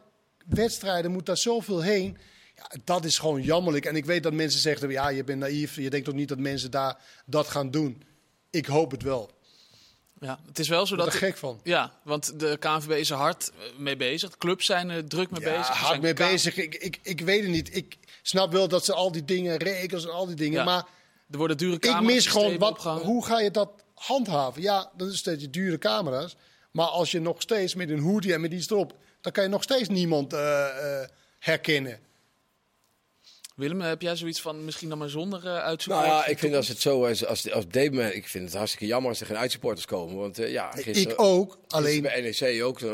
wedstrijden 0.45 1.11
moet 1.11 1.25
daar 1.25 1.37
zoveel 1.37 1.81
heen. 1.81 2.17
Ja, 2.59 2.79
dat 2.83 3.05
is 3.05 3.17
gewoon 3.17 3.41
jammerlijk. 3.41 3.85
En 3.85 3.95
ik 3.95 4.05
weet 4.05 4.23
dat 4.23 4.33
mensen 4.33 4.59
zeggen, 4.59 4.89
ja, 4.89 5.09
je 5.09 5.23
bent 5.23 5.39
naïef. 5.39 5.75
Je 5.75 5.89
denkt 5.89 6.05
toch 6.05 6.15
niet 6.15 6.27
dat 6.27 6.37
mensen 6.37 6.71
daar 6.71 6.97
dat 7.25 7.47
gaan 7.47 7.71
doen. 7.71 8.03
Ik 8.49 8.65
hoop 8.65 8.91
het 8.91 9.03
wel. 9.03 9.31
Ja, 10.19 10.39
het 10.45 10.59
is 10.59 10.67
wel 10.67 10.85
zo 10.85 10.95
dat. 10.95 11.05
dat. 11.05 11.13
er 11.13 11.19
gek 11.19 11.37
van. 11.37 11.59
Ja, 11.63 11.91
want 12.03 12.39
de 12.39 12.57
KNVB 12.59 12.91
is 12.91 13.09
er 13.09 13.15
hard 13.15 13.51
mee 13.77 13.95
bezig. 13.95 14.29
De 14.29 14.37
clubs 14.37 14.65
zijn 14.65 14.89
er 14.89 15.07
druk 15.07 15.31
mee 15.31 15.41
ja, 15.41 15.57
bezig. 15.57 15.75
hard 15.75 16.01
mee 16.01 16.13
bezig. 16.13 16.57
Ik, 16.57 16.75
ik, 16.75 16.99
ik 17.01 17.21
weet 17.21 17.41
het 17.41 17.51
niet. 17.51 17.75
Ik 17.75 17.97
snap 18.21 18.51
wel 18.51 18.67
dat 18.67 18.85
ze 18.85 18.93
al 18.93 19.11
die 19.11 19.25
dingen, 19.25 19.57
regels 19.57 20.03
en 20.03 20.11
al 20.11 20.25
die 20.25 20.35
dingen. 20.35 20.57
Ja. 20.57 20.63
Maar 20.63 20.85
er 21.29 21.37
worden 21.37 21.57
dure 21.57 21.73
ik 21.73 21.81
camera's. 21.81 22.13
mis 22.13 22.27
gewoon, 22.27 22.57
wat, 22.57 22.83
hoe 22.83 23.25
ga 23.25 23.39
je 23.39 23.51
dat 23.51 23.71
handhaven? 23.93 24.61
Ja, 24.61 24.91
dan 24.97 25.07
is 25.07 25.17
steeds 25.17 25.49
dure 25.49 25.77
camera's. 25.77 26.35
Maar 26.71 26.87
als 26.87 27.11
je 27.11 27.19
nog 27.19 27.41
steeds 27.41 27.75
met 27.75 27.89
een 27.89 27.99
hoodie 27.99 28.33
en 28.33 28.41
met 28.41 28.51
iets 28.51 28.69
erop, 28.69 28.93
dan 29.21 29.31
kan 29.31 29.43
je 29.43 29.49
nog 29.49 29.63
steeds 29.63 29.89
niemand 29.89 30.33
uh, 30.33 30.39
uh, 30.39 31.07
herkennen. 31.39 31.99
Willem, 33.59 33.81
heb 33.81 34.01
jij 34.01 34.15
zoiets 34.15 34.41
van 34.41 34.65
misschien 34.65 34.89
dan 34.89 34.97
maar 34.97 35.09
zonder 35.09 35.43
uh, 35.43 35.75
Nou 35.85 36.05
ja, 36.05 36.25
ik 36.25 36.39
vind 36.39 36.55
als 36.55 36.67
het 36.67 36.79
zo 36.79 37.05
is, 37.05 37.25
als, 37.25 37.51
als 37.51 37.65
op 37.65 37.73
dit 37.73 37.91
moment, 37.91 38.15
ik 38.15 38.27
vind 38.27 38.45
het 38.45 38.53
hartstikke 38.53 38.85
jammer 38.85 39.09
als 39.09 39.19
er 39.19 39.25
geen 39.25 39.37
uitsupporters 39.37 39.85
komen. 39.85 40.15
Want 40.15 40.39
uh, 40.39 40.51
ja, 40.51 40.71
gisteren, 40.71 41.11
ik 41.11 41.21
ook. 41.21 41.59
Alleen 41.67 42.01
bij 42.01 42.21
NEC 42.21 42.63
ook, 42.63 42.79
uh, 42.79 42.91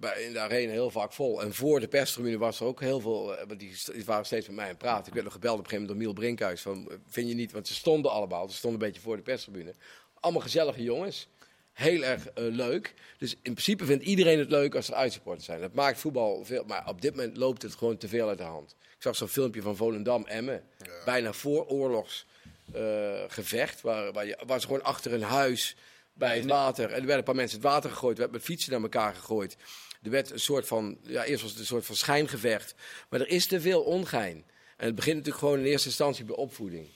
bij, 0.00 0.22
in 0.22 0.32
de 0.32 0.38
arena 0.38 0.72
heel 0.72 0.90
vaak 0.90 1.12
vol. 1.12 1.42
En 1.42 1.54
voor 1.54 1.80
de 1.80 1.88
perstribune 1.88 2.38
was 2.38 2.60
er 2.60 2.66
ook 2.66 2.80
heel 2.80 3.00
veel, 3.00 3.32
uh, 3.32 3.38
die, 3.58 3.72
die, 3.92 4.04
waren 4.04 4.24
steeds 4.24 4.46
met 4.46 4.56
mij 4.56 4.64
aan 4.64 4.70
het 4.70 4.78
praten. 4.78 5.06
Ik 5.06 5.12
werd 5.12 5.24
nog 5.24 5.34
gebeld 5.34 5.58
op 5.58 5.64
een 5.64 5.70
gegeven 5.70 5.86
moment 5.86 6.08
door 6.08 6.14
Miel 6.14 6.24
Brinkhuis 6.24 6.60
van, 6.60 6.90
vind 7.08 7.28
je 7.28 7.34
niet, 7.34 7.52
want 7.52 7.68
ze 7.68 7.74
stonden 7.74 8.10
allemaal, 8.10 8.48
ze 8.48 8.56
stonden 8.56 8.80
een 8.80 8.86
beetje 8.86 9.02
voor 9.02 9.16
de 9.16 9.22
perstribune. 9.22 9.74
Allemaal 10.20 10.42
gezellige 10.42 10.82
jongens 10.82 11.28
heel 11.72 12.02
erg 12.02 12.24
uh, 12.24 12.54
leuk. 12.54 12.94
Dus 13.18 13.32
in 13.32 13.40
principe 13.42 13.84
vindt 13.84 14.04
iedereen 14.04 14.38
het 14.38 14.50
leuk 14.50 14.74
als 14.74 14.88
er 14.88 14.94
uitsupporters 14.94 15.44
zijn. 15.44 15.60
Dat 15.60 15.74
maakt 15.74 15.98
voetbal 15.98 16.44
veel. 16.44 16.64
Maar 16.66 16.88
op 16.88 17.02
dit 17.02 17.16
moment 17.16 17.36
loopt 17.36 17.62
het 17.62 17.74
gewoon 17.74 17.96
te 17.96 18.08
veel 18.08 18.28
uit 18.28 18.38
de 18.38 18.44
hand. 18.44 18.76
Ik 19.00 19.06
zag 19.06 19.16
zo'n 19.16 19.28
filmpje 19.28 19.62
van 19.62 19.76
Volendam, 19.76 20.26
Emmen. 20.26 20.62
Ja. 20.78 21.04
Bijna 21.04 21.32
vooroorlogs 21.32 22.26
uh, 22.74 22.80
gevecht. 23.28 23.80
Waar, 23.80 24.12
waar, 24.12 24.26
je, 24.26 24.38
waar 24.46 24.60
ze 24.60 24.66
gewoon 24.66 24.82
achter 24.82 25.12
een 25.12 25.22
huis 25.22 25.76
bij 26.12 26.36
het 26.36 26.46
water. 26.46 26.84
En 26.84 26.90
er 26.90 26.98
werden 26.98 27.16
een 27.16 27.24
paar 27.24 27.34
mensen 27.34 27.58
het 27.58 27.66
water 27.66 27.90
gegooid. 27.90 28.14
Er 28.14 28.20
werd 28.20 28.32
met 28.32 28.42
fietsen 28.42 28.72
naar 28.72 28.82
elkaar 28.82 29.14
gegooid. 29.14 29.56
Er 30.02 30.10
werd 30.10 30.30
een 30.30 30.40
soort 30.40 30.66
van. 30.66 30.98
Ja, 31.02 31.24
eerst 31.24 31.42
was 31.42 31.50
het 31.50 31.60
een 31.60 31.66
soort 31.66 31.86
van 31.86 31.96
schijngevecht. 31.96 32.74
Maar 33.08 33.20
er 33.20 33.28
is 33.28 33.46
te 33.46 33.60
veel 33.60 33.82
ongein. 33.82 34.44
En 34.76 34.86
het 34.86 34.94
begint 34.94 35.16
natuurlijk 35.16 35.44
gewoon 35.44 35.58
in 35.58 35.64
eerste 35.64 35.88
instantie 35.88 36.24
bij 36.24 36.36
opvoeding. 36.36 36.88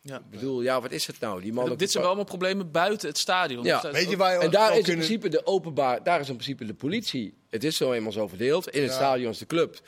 Ja. 0.00 0.16
Ik 0.16 0.30
bedoel, 0.30 0.62
ja, 0.62 0.80
wat 0.80 0.90
is 0.90 1.06
het 1.06 1.20
nou? 1.20 1.42
Die 1.42 1.52
man 1.52 1.76
dit 1.76 1.90
zijn 1.90 2.02
wel 2.02 2.12
allemaal 2.12 2.30
problemen 2.30 2.70
buiten 2.70 3.08
het 3.08 3.18
stadion. 3.18 3.64
Ja. 3.64 3.80
Dus 3.80 3.92
Weet 3.92 4.10
je 4.10 4.16
waar 4.16 4.32
je 4.32 4.38
en 4.38 4.50
daar 4.50 4.78
is 4.78 4.88
in 4.88 4.94
principe 4.96 5.28
de 5.28 5.46
openbaar, 5.46 6.02
daar 6.02 6.20
is 6.20 6.28
in 6.28 6.34
principe 6.34 6.64
de 6.64 6.74
politie. 6.74 7.34
Het 7.48 7.64
is 7.64 7.76
zo 7.76 7.92
eenmaal 7.92 8.12
zo 8.12 8.28
verdeeld. 8.28 8.68
In 8.68 8.82
het 8.82 8.92
stadion 8.92 9.30
is 9.30 9.38
de 9.38 9.46
club. 9.46 9.80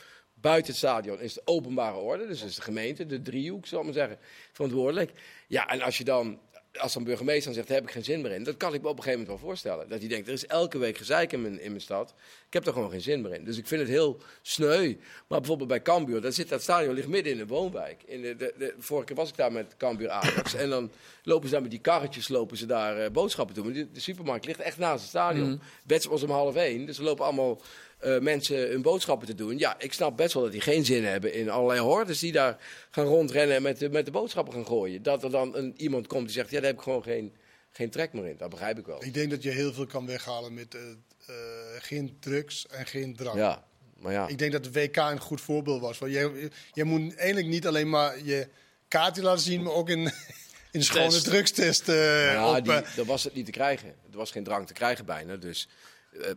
Buiten 0.43 0.71
het 0.71 0.81
stadion 0.81 1.19
is 1.19 1.33
de 1.33 1.41
openbare 1.45 1.97
orde. 1.97 2.27
Dus 2.27 2.43
is 2.43 2.55
de 2.55 2.61
gemeente, 2.61 3.05
de 3.05 3.21
driehoek, 3.21 3.65
zal 3.65 3.79
ik 3.79 3.85
maar 3.85 3.93
zeggen, 3.93 4.17
verantwoordelijk. 4.51 5.11
Ja, 5.47 5.67
en 5.67 5.81
als 5.81 5.97
je 5.97 6.03
dan 6.03 6.39
als 6.79 6.95
een 6.95 7.03
burgemeester 7.03 7.45
dan 7.45 7.53
zegt, 7.53 7.67
daar 7.67 7.77
heb 7.77 7.85
ik 7.85 7.93
geen 7.93 8.03
zin 8.03 8.21
meer 8.21 8.31
in. 8.31 8.43
Dat 8.43 8.57
kan 8.57 8.73
ik 8.73 8.81
me 8.81 8.87
op 8.87 8.97
een 8.97 9.03
gegeven 9.03 9.19
moment 9.19 9.39
wel 9.39 9.49
voorstellen. 9.49 9.89
Dat 9.89 9.99
hij 9.99 10.07
denkt, 10.07 10.27
er 10.27 10.33
is 10.33 10.45
elke 10.45 10.77
week 10.77 10.97
gezeik 10.97 11.31
in 11.31 11.41
mijn, 11.41 11.61
in 11.61 11.69
mijn 11.69 11.81
stad. 11.81 12.13
Ik 12.47 12.53
heb 12.53 12.65
er 12.67 12.73
gewoon 12.73 12.89
geen 12.89 13.01
zin 13.01 13.21
meer 13.21 13.33
in. 13.33 13.43
Dus 13.43 13.57
ik 13.57 13.67
vind 13.67 13.81
het 13.81 13.89
heel 13.89 14.19
sneu. 14.41 14.95
Maar 15.27 15.39
bijvoorbeeld 15.39 15.69
bij 15.69 15.81
Cambuur, 15.81 16.21
dat, 16.21 16.33
zit, 16.33 16.49
dat 16.49 16.61
stadion 16.61 16.93
ligt 16.93 17.07
midden 17.07 17.31
in 17.31 17.37
de 17.37 17.47
woonwijk. 17.47 18.03
In 18.05 18.21
de, 18.21 18.35
de, 18.35 18.53
de, 18.57 18.73
vorige 18.77 19.05
keer 19.05 19.15
was 19.15 19.29
ik 19.29 19.35
daar 19.35 19.51
met 19.51 19.77
Cambuur 19.77 20.09
Ajax. 20.09 20.53
en 20.53 20.69
dan 20.69 20.91
lopen 21.23 21.45
ze 21.47 21.53
daar 21.53 21.61
met 21.61 21.71
die 21.71 21.79
karretjes 21.79 22.27
lopen 22.27 22.57
ze 22.57 22.65
daar 22.65 23.03
uh, 23.03 23.09
boodschappen 23.09 23.55
doen. 23.55 23.73
De, 23.73 23.91
de, 23.91 23.99
supermarkt 23.99 24.45
ligt 24.45 24.59
echt 24.59 24.77
naast 24.77 24.99
het 24.99 25.09
stadion. 25.09 25.49
Mm. 25.49 26.09
was 26.09 26.23
om 26.23 26.29
half 26.29 26.55
één. 26.55 26.85
Dus 26.85 26.95
ze 26.95 27.03
lopen 27.03 27.25
allemaal 27.25 27.61
uh, 28.05 28.19
mensen 28.19 28.69
hun 28.69 28.81
boodschappen 28.81 29.27
te 29.27 29.35
doen. 29.35 29.57
Ja, 29.57 29.75
ik 29.79 29.93
snap 29.93 30.17
best 30.17 30.33
wel 30.33 30.43
dat 30.43 30.51
die 30.51 30.61
geen 30.61 30.85
zin 30.85 31.05
hebben 31.05 31.33
in 31.33 31.49
allerlei 31.49 31.79
hordes 31.79 32.19
die 32.19 32.31
daar 32.31 32.57
gaan 32.91 33.05
rondrennen 33.05 33.55
en 33.55 33.61
met 33.61 33.79
de, 33.79 33.89
met 33.89 34.05
de 34.05 34.11
boodschappen 34.11 34.53
gaan 34.53 34.65
gooien. 34.65 35.03
Dat 35.03 35.23
er 35.23 35.31
dan 35.31 35.55
een, 35.55 35.73
iemand 35.77 36.07
komt 36.07 36.25
die 36.25 36.33
zegt, 36.33 36.49
ja, 36.49 36.57
daar 36.57 36.65
heb 36.65 36.75
ik 36.75 36.81
gewoon 36.81 37.03
geen, 37.03 37.33
geen 37.71 37.89
trek 37.89 38.13
meer 38.13 38.25
in. 38.25 38.37
Dat 38.37 38.49
begrijp 38.49 38.79
ik 38.79 38.85
wel. 38.85 39.03
Ik 39.03 39.13
denk 39.13 39.29
dat 39.29 39.43
je 39.43 39.49
heel 39.49 39.73
veel 39.73 39.85
kan 39.85 40.05
weghalen 40.05 40.53
met 40.53 40.73
uh, 40.73 40.81
uh, 40.81 41.35
geen 41.77 42.17
drugs 42.19 42.67
en 42.67 42.85
geen 42.85 43.15
drank. 43.15 43.37
Ja, 43.37 43.65
maar 43.97 44.11
ja. 44.11 44.27
Ik 44.27 44.37
denk 44.37 44.51
dat 44.51 44.63
de 44.63 44.71
WK 44.71 44.97
een 44.97 45.19
goed 45.19 45.41
voorbeeld 45.41 45.81
was. 45.81 45.99
Want 45.99 46.11
je, 46.11 46.49
je 46.73 46.83
moet 46.83 47.15
eigenlijk 47.15 47.47
niet 47.47 47.67
alleen 47.67 47.89
maar 47.89 48.23
je 48.23 48.47
kaartje 48.87 49.21
laten 49.21 49.43
zien, 49.43 49.63
maar 49.63 49.73
ook 49.73 49.89
in, 49.89 50.11
in 50.71 50.83
schone 50.83 51.21
drugstest. 51.21 51.87
ja, 51.87 52.57
op, 52.57 52.63
die, 52.63 52.81
dat 52.95 53.05
was 53.05 53.23
het 53.23 53.33
niet 53.33 53.45
te 53.45 53.51
krijgen. 53.51 53.87
Er 53.87 54.17
was 54.17 54.31
geen 54.31 54.43
drank 54.43 54.67
te 54.67 54.73
krijgen 54.73 55.05
bijna, 55.05 55.35
dus... 55.35 55.67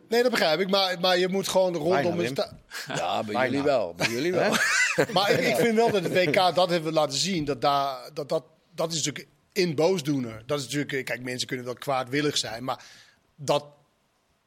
Nee, 0.09 0.22
dat 0.22 0.31
begrijp 0.31 0.61
ik. 0.61 0.70
Maar, 0.70 1.01
maar 1.01 1.18
je 1.18 1.29
moet 1.29 1.49
gewoon 1.49 1.74
rondom 1.74 2.18
het 2.18 2.53
Ja, 2.95 3.24
bij 3.24 3.45
jullie 3.45 3.62
wel. 3.62 3.95
Bij 3.95 4.11
jullie 4.11 4.33
wel. 4.33 4.51
maar 5.12 5.31
ik, 5.31 5.41
ik, 5.41 5.57
vind 5.57 5.77
wel 5.77 5.91
dat 5.91 6.03
het 6.03 6.12
WK 6.12 6.55
dat 6.55 6.70
hebben 6.70 6.93
laten 6.93 7.18
zien. 7.18 7.45
Dat, 7.45 7.61
daar, 7.61 8.11
dat, 8.14 8.29
dat, 8.29 8.45
dat 8.74 8.93
is 8.93 9.05
natuurlijk 9.05 9.29
in 9.53 9.74
boosdoener. 9.74 10.43
Dat 10.47 10.59
is 10.59 10.64
natuurlijk... 10.64 11.05
Kijk, 11.05 11.22
mensen 11.22 11.47
kunnen 11.47 11.66
wel 11.66 11.74
kwaadwillig 11.74 12.39
zijn. 12.39 12.64
Maar 12.64 12.85
dat 13.37 13.64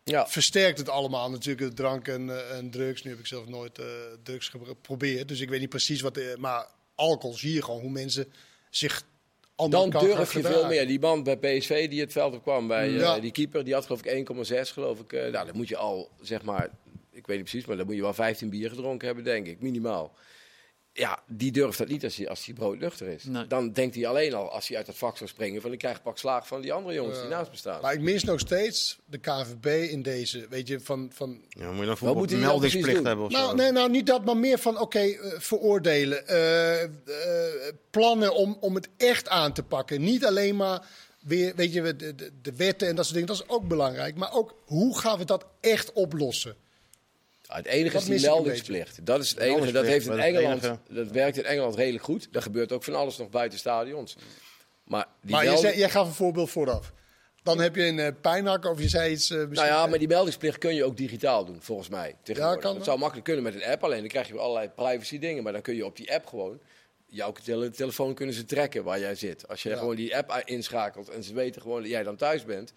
ja. 0.03 0.27
versterkt 0.27 0.77
het 0.77 0.89
allemaal 0.89 1.29
natuurlijk. 1.29 1.75
Drank 1.75 2.07
en, 2.07 2.27
uh, 2.27 2.57
en 2.57 2.69
drugs. 2.69 3.03
Nu 3.03 3.09
heb 3.09 3.19
ik 3.19 3.27
zelf 3.27 3.47
nooit 3.47 3.79
uh, 3.79 3.85
drugs 4.23 4.49
geprobeerd. 4.49 5.27
Dus 5.27 5.39
ik 5.39 5.49
weet 5.49 5.59
niet 5.59 5.69
precies 5.69 6.01
wat... 6.01 6.19
Maar 6.37 6.67
alcohol 6.95 7.35
zie 7.35 7.53
je 7.53 7.63
gewoon 7.63 7.81
hoe 7.81 7.91
mensen 7.91 8.33
zich 8.69 9.03
dan 9.67 9.89
durf 9.89 10.33
je 10.33 10.41
veel 10.41 10.67
meer. 10.67 10.87
Die 10.87 10.99
man 10.99 11.23
bij 11.23 11.37
PSV 11.37 11.89
die 11.89 11.99
het 11.99 12.11
veld 12.11 12.33
op 12.33 12.41
kwam, 12.41 12.67
bij 12.67 12.89
uh, 12.89 13.21
die 13.21 13.31
keeper, 13.31 13.63
die 13.63 13.73
had 13.73 13.85
geloof 13.85 14.05
ik 14.05 14.27
1,6 14.47 14.73
geloof 14.73 14.99
ik. 14.99 15.13
Uh, 15.13 15.21
nou, 15.21 15.45
dan 15.45 15.55
moet 15.55 15.67
je 15.67 15.77
al, 15.77 16.09
zeg 16.21 16.41
maar, 16.43 16.69
ik 17.11 17.27
weet 17.27 17.37
niet 17.37 17.49
precies, 17.49 17.65
maar 17.65 17.77
dan 17.77 17.85
moet 17.85 17.95
je 17.95 18.01
wel 18.01 18.13
15 18.13 18.49
bier 18.49 18.69
gedronken 18.69 19.07
hebben, 19.07 19.25
denk 19.25 19.47
ik, 19.47 19.61
minimaal 19.61 20.13
ja, 20.93 21.19
die 21.27 21.51
durft 21.51 21.77
dat 21.77 21.87
niet 21.87 22.03
als 22.03 22.15
hij, 22.15 22.29
als 22.29 22.45
hij 22.45 22.53
broodluchter 22.53 23.07
is. 23.07 23.23
Dan 23.47 23.71
denkt 23.71 23.95
hij 23.95 24.07
alleen 24.07 24.33
al, 24.33 24.51
als 24.51 24.67
hij 24.67 24.77
uit 24.77 24.87
het 24.87 24.97
vak 24.97 25.17
zou 25.17 25.29
springen, 25.29 25.61
van 25.61 25.71
ik 25.71 25.77
krijg 25.77 26.01
pak 26.01 26.17
slaag 26.17 26.47
van 26.47 26.61
die 26.61 26.73
andere 26.73 26.93
jongens 26.93 27.19
die 27.19 27.29
naast 27.29 27.51
me 27.51 27.57
staan. 27.57 27.81
Maar 27.81 27.93
ik 27.93 28.01
mis 28.01 28.23
nog 28.23 28.39
steeds 28.39 28.99
de 29.05 29.17
KVB 29.17 29.91
in 29.91 30.01
deze, 30.01 30.47
weet 30.49 30.67
je, 30.67 30.79
van... 30.79 31.11
van 31.13 31.41
ja, 31.49 31.71
moet 31.71 31.79
je 31.79 31.85
dan 31.85 31.97
voor 31.97 32.31
een 32.31 32.39
meldingsplicht 32.39 33.03
hebben 33.03 33.25
of 33.25 33.31
nou, 33.31 33.49
zo? 33.49 33.55
Nee, 33.55 33.71
nou 33.71 33.89
niet 33.89 34.05
dat, 34.05 34.25
maar 34.25 34.37
meer 34.37 34.57
van, 34.59 34.73
oké, 34.73 34.83
okay, 34.83 35.09
uh, 35.09 35.33
veroordelen. 35.37 36.23
Uh, 36.29 36.83
uh, 36.83 36.89
plannen 37.89 38.33
om, 38.33 38.57
om 38.59 38.75
het 38.75 38.89
echt 38.97 39.27
aan 39.27 39.53
te 39.53 39.63
pakken. 39.63 40.01
Niet 40.01 40.25
alleen 40.25 40.55
maar 40.55 40.87
weer, 41.19 41.55
weet 41.55 41.73
je, 41.73 41.95
de, 41.95 42.15
de, 42.15 42.31
de 42.41 42.55
wetten 42.55 42.87
en 42.87 42.95
dat 42.95 43.05
soort 43.05 43.17
dingen, 43.17 43.35
dat 43.35 43.45
is 43.45 43.55
ook 43.55 43.67
belangrijk. 43.67 44.15
Maar 44.15 44.33
ook, 44.33 44.55
hoe 44.65 44.99
gaan 44.99 45.17
we 45.17 45.25
dat 45.25 45.45
echt 45.59 45.93
oplossen? 45.93 46.55
Het 47.57 47.65
enige 47.65 47.93
dat 47.93 48.01
is 48.01 48.07
die 48.07 48.21
meldingsplicht. 48.21 49.05
Dat 49.05 49.21
is 49.21 49.29
het 49.29 49.39
enige. 49.39 49.71
Dat, 49.71 49.85
heeft 49.85 50.07
in 50.07 50.19
Engeland, 50.19 50.61
dat 50.89 51.11
werkt 51.11 51.37
in 51.37 51.45
Engeland 51.45 51.75
redelijk 51.75 52.03
goed. 52.03 52.27
Er 52.31 52.41
gebeurt 52.41 52.71
ook 52.71 52.83
van 52.83 52.95
alles 52.95 53.17
nog 53.17 53.29
buiten 53.29 53.59
stadions. 53.59 54.15
Maar, 54.83 55.07
die 55.21 55.31
maar 55.31 55.43
melding... 55.43 55.75
jij 55.75 55.89
gaf 55.89 56.07
een 56.07 56.13
voorbeeld 56.13 56.49
vooraf. 56.49 56.93
Dan 57.43 57.59
heb 57.59 57.75
je 57.75 57.85
een 57.85 57.97
uh, 57.97 58.07
pijnhak 58.21 58.65
of 58.65 58.81
je 58.81 58.89
zei 58.89 59.11
iets. 59.11 59.31
Uh, 59.31 59.37
nou 59.37 59.67
ja, 59.67 59.87
maar 59.87 59.99
die 59.99 60.07
meldingsplicht 60.07 60.57
kun 60.57 60.75
je 60.75 60.83
ook 60.83 60.97
digitaal 60.97 61.45
doen, 61.45 61.61
volgens 61.61 61.89
mij. 61.89 62.15
Ja, 62.23 62.55
kan 62.55 62.75
dat 62.75 62.83
zou 62.83 62.99
makkelijk 62.99 63.25
kunnen 63.25 63.43
met 63.43 63.55
een 63.55 63.63
app, 63.63 63.83
alleen 63.83 63.99
dan 63.99 64.07
krijg 64.07 64.27
je 64.27 64.37
allerlei 64.37 64.69
privacy 64.69 65.19
dingen. 65.19 65.43
Maar 65.43 65.53
dan 65.53 65.61
kun 65.61 65.75
je 65.75 65.85
op 65.85 65.97
die 65.97 66.13
app 66.13 66.25
gewoon. 66.25 66.59
Jouw 67.05 67.31
tele 67.31 67.69
telefoon 67.69 68.13
kunnen 68.13 68.35
ze 68.35 68.45
trekken 68.45 68.83
waar 68.83 68.99
jij 68.99 69.15
zit. 69.15 69.47
Als 69.47 69.63
je 69.63 69.77
gewoon 69.77 69.95
die 69.95 70.17
app 70.17 70.41
inschakelt 70.45 71.09
en 71.09 71.23
ze 71.23 71.33
weten 71.33 71.61
gewoon 71.61 71.81
dat 71.81 71.89
jij 71.89 72.03
dan 72.03 72.15
thuis 72.15 72.45
bent, 72.45 72.73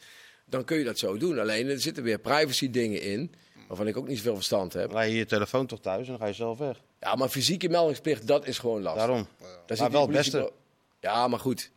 dan 0.47 0.65
kun 0.65 0.79
je 0.79 0.85
dat 0.85 0.99
zo 0.99 1.17
doen. 1.17 1.39
Alleen 1.39 1.69
er 1.69 1.81
zitten 1.81 2.03
weer 2.03 2.19
privacy 2.19 2.71
dingen 2.71 3.03
in 3.03 3.35
waarvan 3.73 3.91
ik 3.91 3.97
ook 3.97 4.09
niet 4.09 4.17
zoveel 4.17 4.35
verstand 4.35 4.73
heb. 4.73 4.91
Dan 4.91 5.09
je 5.09 5.17
je 5.17 5.27
telefoon 5.27 5.67
toch 5.67 5.81
thuis 5.81 6.05
en 6.05 6.13
dan 6.13 6.21
ga 6.21 6.27
je 6.27 6.33
zelf 6.33 6.59
weg. 6.59 6.81
Ja, 7.01 7.15
maar 7.15 7.29
fysieke 7.29 7.69
meldingsplicht, 7.69 8.27
dat 8.27 8.47
is 8.47 8.59
gewoon 8.59 8.83
lastig. 8.83 9.07
Daarom. 9.07 9.27
Ja. 9.67 9.77
maar 9.79 9.91
wel 9.91 10.01
het 10.01 10.11
beste. 10.11 10.53
Ja, 11.01 11.29
maar 11.29 11.39
goed. 11.39 11.71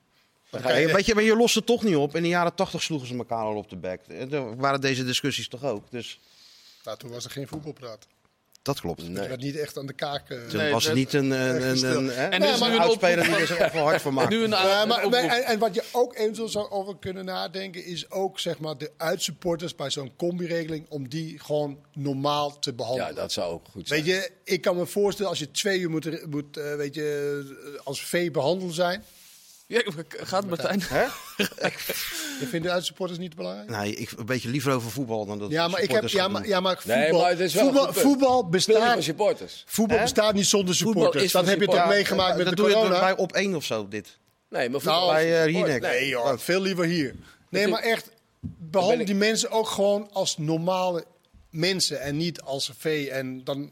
Okay. 0.51 0.81
Je... 0.81 0.93
Weet 0.93 1.05
je, 1.05 1.15
maar 1.15 1.23
je 1.23 1.35
lost 1.35 1.55
het 1.55 1.65
toch 1.65 1.83
niet 1.83 1.95
op. 1.95 2.15
In 2.15 2.21
de 2.21 2.27
jaren 2.27 2.55
tachtig 2.55 2.81
sloegen 2.81 3.07
ze 3.07 3.17
elkaar 3.17 3.43
al 3.43 3.55
op 3.55 3.69
de 3.69 3.75
bek. 3.75 4.01
Er 4.07 4.55
waren 4.57 4.81
deze 4.81 5.05
discussies 5.05 5.47
toch 5.47 5.63
ook. 5.63 5.91
Dus... 5.91 6.19
Nou, 6.83 6.97
toen 6.97 7.09
was 7.09 7.25
er 7.25 7.31
geen 7.31 7.47
voetbalpraat. 7.47 8.07
Dat 8.65 8.79
klopt. 8.79 9.07
Nee. 9.07 9.17
Het 9.17 9.27
werd 9.27 9.41
niet 9.41 9.57
echt 9.57 9.77
aan 9.77 9.85
de 9.85 9.93
kaak. 9.93 10.29
Uh, 10.29 10.51
nee, 10.51 10.71
was 10.71 10.85
het 10.85 10.93
niet 10.93 11.13
een, 11.13 11.31
een, 11.31 11.83
een, 11.83 11.97
een, 11.97 12.09
en 12.09 12.41
nu 12.41 12.47
is 12.47 12.59
een 12.59 12.79
uitspeler 12.79 13.23
die 13.23 13.33
er 13.55 13.57
echt 13.57 13.73
wel 13.73 13.83
hard 13.83 14.01
voor 14.01 14.13
maakt. 14.13 14.29
Nu 14.29 14.47
maar, 14.47 15.11
en, 15.11 15.45
en, 15.45 15.59
wat 15.59 15.75
je 15.75 15.83
ook 15.91 16.15
eventueel 16.15 16.49
zou 16.49 16.69
over 16.69 16.97
kunnen 16.99 17.25
nadenken, 17.25 17.85
is 17.85 18.11
ook 18.11 18.39
zeg 18.39 18.59
maar 18.59 18.77
de 18.77 18.91
uitsupporters 18.97 19.75
bij 19.75 19.89
zo'n 19.89 20.11
combi-regeling, 20.15 20.85
om 20.89 21.09
die 21.09 21.39
gewoon 21.39 21.79
normaal 21.93 22.59
te 22.59 22.73
behandelen. 22.73 23.13
Ja, 23.13 23.21
dat 23.21 23.31
zou 23.31 23.53
ook 23.53 23.65
goed 23.71 23.87
zijn. 23.87 24.03
Weet 24.03 24.13
je, 24.13 24.31
ik 24.43 24.61
kan 24.61 24.75
me 24.75 24.85
voorstellen 24.85 25.29
als 25.29 25.39
je 25.39 25.51
twee 25.51 25.79
uur 25.79 25.89
moet, 25.89 26.29
moet 26.29 26.57
uh, 26.57 26.75
weet 26.75 26.95
je, 26.95 27.79
als 27.83 28.01
vee 28.01 28.31
behandeld 28.31 28.73
zijn. 28.73 29.03
Ja, 29.67 29.81
gaat 30.07 30.45
Martijn? 30.45 30.81
Hè? 30.81 31.03
je 32.39 32.45
vindt 32.47 32.65
de 32.65 32.71
uitsupporters 32.71 33.19
niet 33.19 33.35
belangrijk? 33.35 33.69
Nee, 33.69 33.95
ik 33.95 34.11
een 34.11 34.25
beetje 34.25 34.49
liever 34.49 34.73
over 34.73 34.91
voetbal 34.91 35.25
dan 35.25 35.39
dat. 35.39 35.51
Ja, 35.51 35.67
maar 35.67 35.81
ik 35.81 35.91
heb 35.91 36.07
ja, 36.07 36.27
maar, 36.27 36.47
ja, 36.47 36.59
maar 36.59 36.75
voetbal, 36.75 36.97
nee, 36.97 37.13
maar 37.13 37.29
het 37.29 37.39
is 37.39 37.53
wel 37.53 37.63
voetbal, 37.63 37.93
voetbal 37.93 38.49
bestaat. 38.49 39.03
supporters. 39.03 39.63
Voetbal 39.67 39.99
bestaat 39.99 40.33
niet 40.33 40.45
zonder 40.45 40.75
supporters. 40.75 41.31
Dat 41.31 41.45
heb 41.45 41.59
je 41.59 41.67
toch 41.67 41.87
meegemaakt 41.87 42.37
met 42.37 42.49
de 42.49 42.55
corona? 42.55 42.81
doe 42.81 42.93
je 42.93 42.99
bij 42.99 43.15
op 43.17 43.33
één 43.33 43.55
of 43.55 43.63
zo 43.63 43.87
dit. 43.87 44.17
Nee, 44.49 44.69
maar 44.69 44.81
voetbal 44.81 45.11
nou, 45.11 45.13
bij 45.13 45.47
uh, 45.47 45.79
Nee, 45.79 46.07
joh, 46.07 46.37
veel 46.37 46.61
liever 46.61 46.85
hier. 46.85 47.15
Nee, 47.49 47.67
maar 47.67 47.81
echt 47.81 48.11
behandel 48.57 49.05
die 49.05 49.15
mensen 49.15 49.51
ook 49.51 49.67
gewoon 49.67 50.09
als 50.11 50.37
normale 50.37 51.05
mensen 51.49 52.01
en 52.01 52.17
niet 52.17 52.41
als 52.41 52.71
vee 52.77 53.11
en 53.11 53.43
dan 53.43 53.71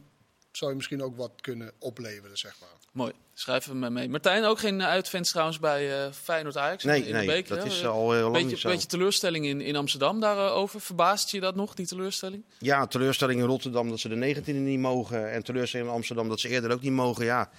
zou 0.52 0.70
je 0.70 0.78
misschien 0.78 1.04
ook 1.04 1.18
wat 1.18 1.32
kunnen 1.42 1.72
opleveren, 1.80 2.38
zeg 2.38 2.56
maar. 2.60 2.70
Mooi. 2.94 3.14
Schrijven 3.34 3.82
we 3.82 3.90
mee. 3.90 4.10
Martijn, 4.10 4.44
ook 4.44 4.60
geen 4.60 4.84
uitfans 4.84 5.30
trouwens 5.30 5.60
bij 5.60 6.06
uh, 6.06 6.12
Feyenoord 6.12 6.58
Ajax 6.58 6.84
nee, 6.84 7.06
in 7.06 7.14
nee, 7.14 7.28
de 7.28 7.34
beker. 7.34 7.56
dat 7.58 7.66
is 7.66 7.86
al 7.86 8.12
heel 8.12 8.22
lang 8.22 8.34
beetje, 8.34 8.48
niet 8.48 8.60
zo. 8.60 8.70
Beetje 8.70 8.88
teleurstelling 8.88 9.46
in, 9.46 9.62
in 9.62 9.76
Amsterdam 9.76 10.20
daarover. 10.20 10.82
Verbaast 10.82 11.32
je 11.32 11.40
dat 11.40 11.56
nog, 11.56 11.74
die 11.74 11.88
teleurstelling? 11.88 12.44
Ja, 12.58 12.88
teleurstelling 12.88 13.40
in 13.40 13.46
Rotterdam 13.46 13.90
dat 13.90 14.00
ze 14.00 14.10
de 14.10 14.36
19e 14.36 14.54
niet 14.54 14.80
mogen. 14.80 15.32
En 15.32 15.44
teleurstelling 15.44 15.90
in 15.90 15.96
Amsterdam 15.96 16.30
dat 16.30 16.40
ze 16.40 16.50
eerder 16.50 16.72
ook 16.72 16.82
niet 16.82 16.92
mogen. 16.92 17.26
Ja, 17.26 17.50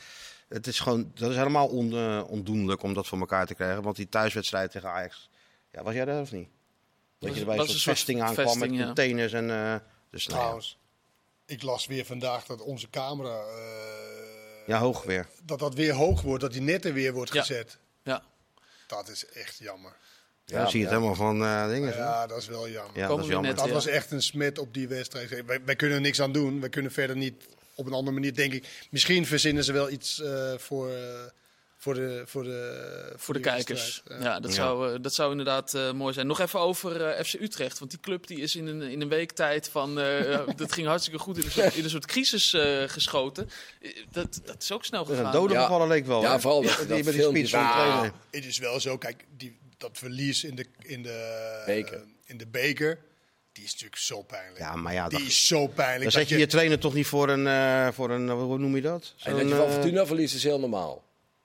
het 0.49 0.67
is 0.67 0.81
gewoon, 0.81 1.11
dat 1.15 1.31
is 1.31 1.37
helemaal 1.37 1.67
on, 1.67 1.93
uh, 1.93 2.23
ondoenlijk 2.27 2.83
om 2.83 2.95
dat 2.95 3.07
voor 3.07 3.19
elkaar 3.19 3.47
te 3.47 3.55
krijgen. 3.55 3.83
Want 3.83 3.97
die 3.97 4.09
thuiswedstrijd 4.09 4.71
tegen 4.71 4.91
Ajax, 4.91 5.29
ja, 5.73 5.83
was 5.83 5.95
jij 5.95 6.05
daar 6.05 6.21
of 6.21 6.33
niet? 6.33 6.49
Dat 7.19 7.35
je 7.35 7.41
er 7.41 7.47
bij 7.47 7.59
een 7.59 7.69
soort 7.69 7.83
vesting 7.83 8.23
aankwam 8.23 8.47
vesting, 8.47 8.71
met 8.71 8.79
ja. 8.79 8.85
containers 8.85 9.33
en... 9.33 9.49
Uh, 9.49 9.75
dus, 10.11 10.25
Trouwens, 10.25 10.79
nou 10.81 10.81
ja. 11.47 11.55
ik 11.55 11.63
las 11.63 11.87
weer 11.87 12.05
vandaag 12.05 12.47
dat 12.47 12.61
onze 12.61 12.91
camera 12.91 13.43
Ja, 14.67 14.79
hoog 14.79 15.03
weer. 15.03 15.27
dat 15.43 15.59
dat 15.59 15.75
weer 15.75 15.93
hoog 15.93 16.21
wordt, 16.23 16.43
dat 16.43 16.53
die 16.53 16.61
netten 16.63 16.93
weer 16.95 17.13
wordt 17.13 17.33
Ja. 17.33 17.41
gezet. 17.41 17.77
Ja. 18.03 18.23
Dat 18.87 19.09
is 19.09 19.27
echt 19.27 19.59
jammer. 19.59 19.93
Ja, 20.45 20.59
dan 20.61 20.71
zie 20.71 20.79
je 20.81 20.85
het 20.87 20.95
helemaal 20.95 21.15
van 21.15 21.43
eh 21.45 21.69
dingen. 21.69 21.93
zo. 21.93 21.99
Ja, 21.99 22.27
dat 22.27 22.39
is 22.39 22.47
wel 22.47 22.69
jammer. 22.69 22.99
Ja, 22.99 23.09
dat 23.09 23.19
is 23.19 23.25
we 23.27 23.31
jammer. 23.33 23.51
net- 23.51 23.59
Dat 23.59 23.69
Ja. 23.69 23.73
was 23.75 23.87
echt 23.87 24.11
een 24.11 24.23
smet 24.23 24.59
op 24.59 24.75
die 24.75 24.89
wedstrijd. 24.89 25.45
Wij, 25.47 25.61
wij 25.65 25.77
kunnen 25.77 25.97
er 25.97 26.03
niks 26.03 26.21
aan 26.21 26.33
doen. 26.33 26.61
Wij 26.61 26.69
kunnen 26.69 26.93
verder 26.93 27.17
niet 27.17 27.47
op 27.75 27.87
een 27.87 27.93
andere 27.93 28.15
manier, 28.15 28.35
denk 28.35 28.53
ik. 28.53 28.87
Misschien 28.91 29.27
verzinnen 29.27 29.65
ze 29.65 29.73
wel 29.73 29.91
iets 29.91 30.21
eh, 30.21 30.55
voor, 30.59 30.91
eh, 30.91 30.99
voor 31.85 31.95
de 31.95 32.23
voor 32.27 32.43
de 32.43 33.13
Voor 33.17 33.35
de 33.35 33.41
kijkers. 33.41 34.03
Ja, 34.21 34.41
dat, 34.41 34.51
Ja. 34.51 34.57
Zou, 34.57 34.95
eh, 34.95 35.03
dat 35.03 35.15
zou 35.15 35.31
inderdaad 35.31 35.75
eh, 35.75 35.93
mooi 35.93 36.13
zijn. 36.15 36.27
Nog 36.27 36.41
even 36.41 36.61
over 36.61 37.05
eh, 37.07 37.25
FC 37.25 37.35
Utrecht. 37.41 37.79
Want 37.79 37.91
die 37.91 38.01
club 38.01 38.27
die 38.27 38.39
is 38.41 38.57
in 38.57 38.67
een, 38.67 38.83
in 38.83 39.01
een 39.01 39.09
week 39.09 39.33
tijd 39.33 39.69
van... 39.69 40.01
eh, 40.01 40.41
dat 40.57 40.73
ging 40.73 40.87
hartstikke 40.87 41.19
goed 41.19 41.37
in 41.39 41.45
een 41.45 41.51
soort, 41.51 41.75
in 41.75 41.85
een 41.85 41.91
soort 41.91 42.07
crisis 42.07 42.53
eh, 42.53 42.83
geschoten. 42.87 43.49
Dat, 44.11 44.41
dat 44.45 44.63
is 44.63 44.73
ook 44.73 44.85
snel 44.85 45.05
gegaan. 45.05 45.27
een 45.27 45.33
dode 45.33 45.55
Ja. 45.55 45.63
gevallen 45.63 45.89
leek 45.89 46.07
wel. 46.07 46.23
Ja, 46.23 46.33
hè? 46.33 46.41
vooral 46.41 46.61
die, 46.61 46.71
dat- 46.71 46.89
die, 46.89 47.05
met 47.05 47.15
die 47.15 47.23
speech 47.23 47.51
van. 47.51 48.13
Het 48.31 48.45
is 48.45 48.59
wel 48.59 48.81
zo, 48.81 48.99
kijk, 48.99 49.25
die, 49.37 49.59
dat 49.79 49.91
verlies 49.99 50.45
in 50.45 50.55
de, 50.55 50.67
in 50.83 51.03
de 51.03 51.63
Beker. 51.67 52.05
in 52.25 52.37
de 52.39 52.47
beker, 52.47 52.99
die 53.53 53.65
is 53.65 53.71
natuurlijk 53.73 54.01
zo 54.01 54.23
pijnlijk. 54.23 54.59
Ja, 54.59 54.77
maar 54.77 54.93
ja, 54.93 55.09
die 55.09 55.19
dat, 55.19 55.29
is 55.29 55.47
zo 55.47 55.67
pijnlijk. 55.67 56.03
dan 56.03 56.13
zet 56.21 56.29
je 56.29 56.39
je 56.39 56.47
trainer 56.47 56.79
toch 56.79 56.95
niet 56.95 57.07
voor 57.07 57.29
een, 57.29 57.47
eh, 57.47 57.89
voor 57.93 58.11
een 58.11 58.29
hoe 58.31 58.59
noem 58.59 58.75
je 58.77 58.83
dat? 58.83 59.15
En 59.23 59.37
dat 59.37 59.49
je 59.49 59.55
van 59.55 59.71
Fortuna 59.71 60.07
verliest 60.07 60.35
is 60.35 60.43
heel 60.43 60.61
normaal. 60.61 61.04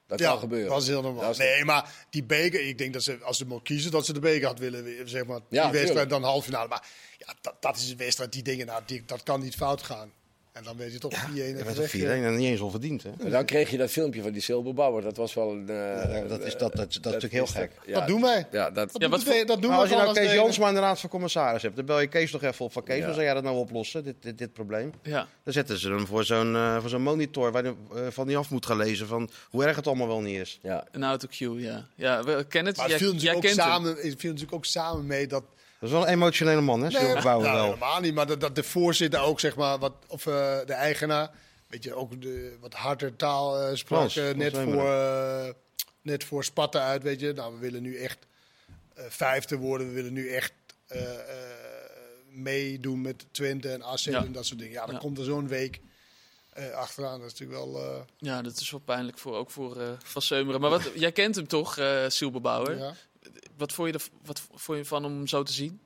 Dat 0.10 0.20
ja, 0.20 0.30
kan 0.30 0.39
gebeuren. 0.39 0.70
dat 0.70 0.82
is 0.82 0.88
heel 0.88 1.01
normaal. 1.01 1.30
Is- 1.30 1.38
nee, 1.38 1.66
maar 1.66 1.93
die 2.10 2.24
beker, 2.24 2.68
ik 2.68 2.78
denk 2.78 2.93
dat 2.93 3.03
ze, 3.03 3.18
als 3.24 3.38
ze 3.38 3.45
mogen 3.45 3.64
kiezen, 3.64 3.91
dat 3.91 4.05
ze 4.05 4.14
de 4.14 4.20
beker 4.20 4.47
had 4.47 4.60
willen, 4.60 4.84
winnen, 4.84 5.10
zeg 5.10 5.26
maar. 5.26 5.39
Ja, 5.49 5.64
die 5.64 5.80
wedstrijd 5.80 6.10
dan 6.10 6.24
halve 6.24 6.45
finale. 6.45 6.68
Maar 6.68 6.88
ja, 7.18 7.34
dat, 7.41 7.55
dat 7.60 7.78
is 7.78 7.89
een 7.89 7.97
wedstrijd, 7.97 8.32
die 8.32 8.43
dingen, 8.43 8.66
nou, 8.66 8.82
die, 8.86 9.03
dat 9.05 9.24
kan 9.24 9.41
niet 9.41 9.55
fout 9.55 9.84
gaan. 9.84 10.12
En 10.60 10.66
dan 10.66 10.78
weet 10.78 10.91
je 10.91 10.99
toch 10.99 11.14
4-1 11.14 11.34
Ja, 11.34 11.43
even 11.43 11.66
dat 11.66 11.76
weg. 11.76 11.91
4-1 11.97 11.99
en 12.03 12.36
niet 12.36 12.47
eens 12.47 12.62
al 12.62 12.70
verdiend. 12.70 13.03
Hè? 13.03 13.10
En 13.20 13.30
dan 13.32 13.45
kreeg 13.45 13.70
je 13.70 13.78
dat 13.78 13.89
filmpje 13.89 14.22
van 14.22 14.32
die 14.32 14.41
Silberbouwer. 14.41 15.01
Dat 15.03 15.18
was 15.18 15.34
wel 15.34 15.51
een... 15.51 15.70
eh, 15.70 15.76
Ja, 15.76 16.28
dat 16.28 16.39
is- 16.41 16.57
dat- 16.57 16.60
dat- 16.60 16.76
dat 16.76 16.88
is 16.89 16.99
natuurlijk 16.99 17.34
heel 17.34 17.43
is 17.43 17.49
gek. 17.51 17.72
Ja, 17.86 17.99
Dat 17.99 18.07
doen 18.07 18.22
wij. 18.22 18.47
Ja, 18.51 18.70
dat, 18.72 18.89
Ja, 18.93 19.10
wat 19.10 19.26
dat 19.45 19.62
doen 19.62 19.72
als 19.72 19.89
je 19.89 19.95
nou 19.95 20.14
Kees. 20.14 20.34
Jansma 20.34 20.68
in 20.68 20.74
de 20.74 20.80
raad 20.80 20.99
van 20.99 21.10
commissaris 21.10 21.62
hebt, 21.62 21.76
dan 21.76 21.86
bel 21.86 21.99
je 21.99 22.07
Kees 22.07 22.32
toch 22.32 22.43
even 22.43 22.66
op 22.66 22.72
van 22.72 22.84
Kees, 22.84 22.97
Ja. 22.97 23.03
hoe 23.03 23.14
zou 23.14 23.26
jij 23.26 23.34
dat 23.34 23.43
nou 23.43 23.57
oplossen, 23.57 24.03
dit, 24.03 24.16
dit, 24.20 24.38
dit 24.38 24.53
probleem? 24.53 24.91
Ja. 25.03 25.28
Dan 25.43 25.53
zetten 25.53 25.78
ze 25.80 25.89
hem 25.89 26.05
voor 26.05 26.24
zo'n 26.24 26.55
eh, 26.55 26.80
voor 26.80 26.89
zo'n 26.89 27.01
monitor 27.01 27.51
waar 27.51 27.64
je 27.66 27.74
eh, 27.95 28.01
van 28.10 28.28
die 28.28 28.38
af 28.38 28.49
moet 28.49 28.66
gaan 28.66 28.78
lezen 28.78 29.07
van 29.07 29.30
hoe 29.49 29.64
erg 29.66 29.76
het 29.76 29.88
allemaal 29.88 30.07
wel 30.07 30.22
niet 30.22 30.39
is. 30.39 30.60
ja. 30.62 30.88
Een 30.91 31.03
autocue, 31.03 31.62
ja. 31.62 31.88
Ja, 31.95 32.24
we 32.24 32.45
kennen 32.47 32.72
het. 32.74 32.82
Maar 32.82 32.89
het 32.89 32.99
Jij, 32.99 33.07
viel 33.10 33.18
jij 33.20 33.34
natuurlijk, 33.34 33.60
ook 33.60 33.66
samen, 33.66 33.89
het 33.89 33.99
viel 34.01 34.30
natuurlijk 34.32 34.53
ook 34.53 34.66
samen 34.66 35.05
mee 35.05 35.28
dat 35.28 35.43
Dat 35.80 35.89
is 35.89 35.95
wel 35.95 36.01
een 36.07 36.13
emotionele 36.13 36.61
man, 36.61 36.82
hè? 36.84 36.89
Silver 36.91 37.23
Bouwer 37.23 37.47
nou, 37.47 37.57
wel. 37.57 37.65
helemaal 37.65 37.99
niet. 37.99 38.13
Maar 38.13 38.27
dat, 38.27 38.39
dat 38.41 38.55
de 38.55 38.63
voorzitter 38.63 39.19
ook, 39.21 39.39
zeg 39.39 39.55
maar, 39.55 39.77
wat, 39.80 39.93
of 40.07 40.25
eh, 40.25 40.57
de 40.65 40.73
eigenaar, 40.73 41.32
weet 41.67 41.84
je, 41.84 41.93
ook 41.93 42.21
de, 42.21 42.57
wat 42.59 42.73
harder 42.73 43.15
taal 43.15 43.59
eh, 43.61 43.75
sprak 43.75 43.99
Frans, 44.11 44.15
eh, 44.30 44.36
net, 44.36 44.57
voor, 44.57 45.55
net 46.01 46.23
voor 46.23 46.43
Sparta 46.43 46.80
uit, 46.88 47.03
weet 47.03 47.19
je. 47.19 47.34
Nou, 47.34 47.53
we 47.53 47.59
willen 47.59 47.82
nu 47.82 47.97
echt 47.97 48.17
eh, 48.93 49.03
vijfde 49.09 49.57
worden. 49.57 49.88
We 49.88 49.93
willen 49.93 50.13
nu 50.13 50.30
echt 50.30 50.53
eh, 50.88 51.13
eh, 51.13 51.19
meedoen 52.30 53.01
met 53.01 53.25
Twente 53.32 53.69
en 53.71 53.82
AC 53.82 53.97
Ja. 53.99 54.23
en 54.25 54.32
dat 54.32 54.45
soort 54.45 54.59
dingen. 54.59 54.73
Ja, 54.73 54.86
dan 54.86 54.93
Ja. 54.95 54.99
komt 55.01 55.17
er 55.17 55.23
zo'n 55.23 55.47
week 55.47 55.80
eh, 56.49 56.69
achteraan. 56.71 57.19
Dat 57.21 57.32
is 57.32 57.39
natuurlijk 57.39 57.59
wel... 57.71 57.84
eh, 57.84 58.01
Ja, 58.17 58.41
dat 58.41 58.59
is 58.59 58.71
wel 58.71 58.80
pijnlijk, 58.86 59.17
voor, 59.17 59.36
ook 59.36 59.51
voor 59.51 59.82
eh 59.82 59.88
Van 60.03 60.21
Seumeren. 60.21 60.61
Maar 60.61 60.69
wat, 60.69 60.91
jij 60.95 61.11
kent 61.11 61.36
hem 61.36 61.47
toch, 61.47 61.77
eh 61.77 62.03
Silberbouwer? 62.07 62.77
ja. 62.77 62.93
Wat, 63.57 63.73
vond 63.73 63.88
je 63.88 63.93
er, 63.93 64.03
wat 64.25 64.41
vond 64.55 64.77
je 64.77 64.86
van 64.86 65.05
om 65.05 65.27
zo 65.27 65.43
te 65.43 65.53
zien? 65.53 65.80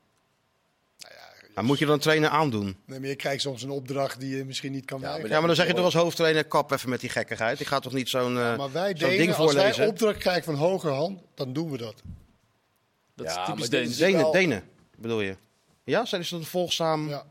Nou 0.98 1.14
ja, 1.14 1.48
Maar 1.54 1.64
moet 1.64 1.78
je 1.78 1.86
dan 1.86 1.98
trainer 1.98 2.28
aandoen? 2.28 2.76
nee, 2.86 3.00
maar 3.00 3.08
je 3.08 3.16
krijgt 3.16 3.42
soms 3.42 3.62
een 3.62 3.70
opdracht 3.70 4.20
die 4.20 4.36
je 4.36 4.44
misschien 4.44 4.72
niet 4.72 4.84
kan 4.84 5.00
Ja. 5.00 5.16
Ja, 5.16 5.38
maar 5.38 5.46
dan 5.46 5.56
zeg 5.56 5.66
je 5.66 5.74
toch 5.74 5.84
als 5.84 5.94
hoofdtrainer, 5.94 6.44
kap 6.44 6.70
even 6.72 6.88
met 6.88 7.00
die 7.00 7.10
gekkigheid. 7.10 7.60
Ik 7.60 7.66
ga 7.66 7.78
toch 7.78 7.92
niet 7.92 8.08
zo'n 8.08 8.38
eh, 8.38 8.56
Maar 8.56 8.72
wij 8.72 8.88
zo'n 8.90 8.98
Denen, 8.98 9.16
ding 9.26 9.34
als 9.34 9.36
wij 9.52 9.62
voorlezen? 9.62 9.86
opdracht 9.88 10.18
krijgen 10.18 10.44
van 10.44 10.54
hoger 10.54 10.90
hand, 10.92 11.20
dan 11.34 11.52
doen 11.52 11.70
we 11.70 11.76
dat. 11.78 12.02
Dat 13.14 13.26
Ja, 13.26 13.40
is 13.40 13.68
typisch 13.68 13.96
Denen, 13.98 14.20
wel- 14.20 14.32
Denen, 14.32 14.62
bedoel 14.96 15.20
je? 15.20 15.36
Ja, 15.84 16.04
zijn 16.04 16.24
ze 16.24 16.34
dan 16.34 16.44
volgzaam? 16.44 17.08
Ja. 17.08 17.24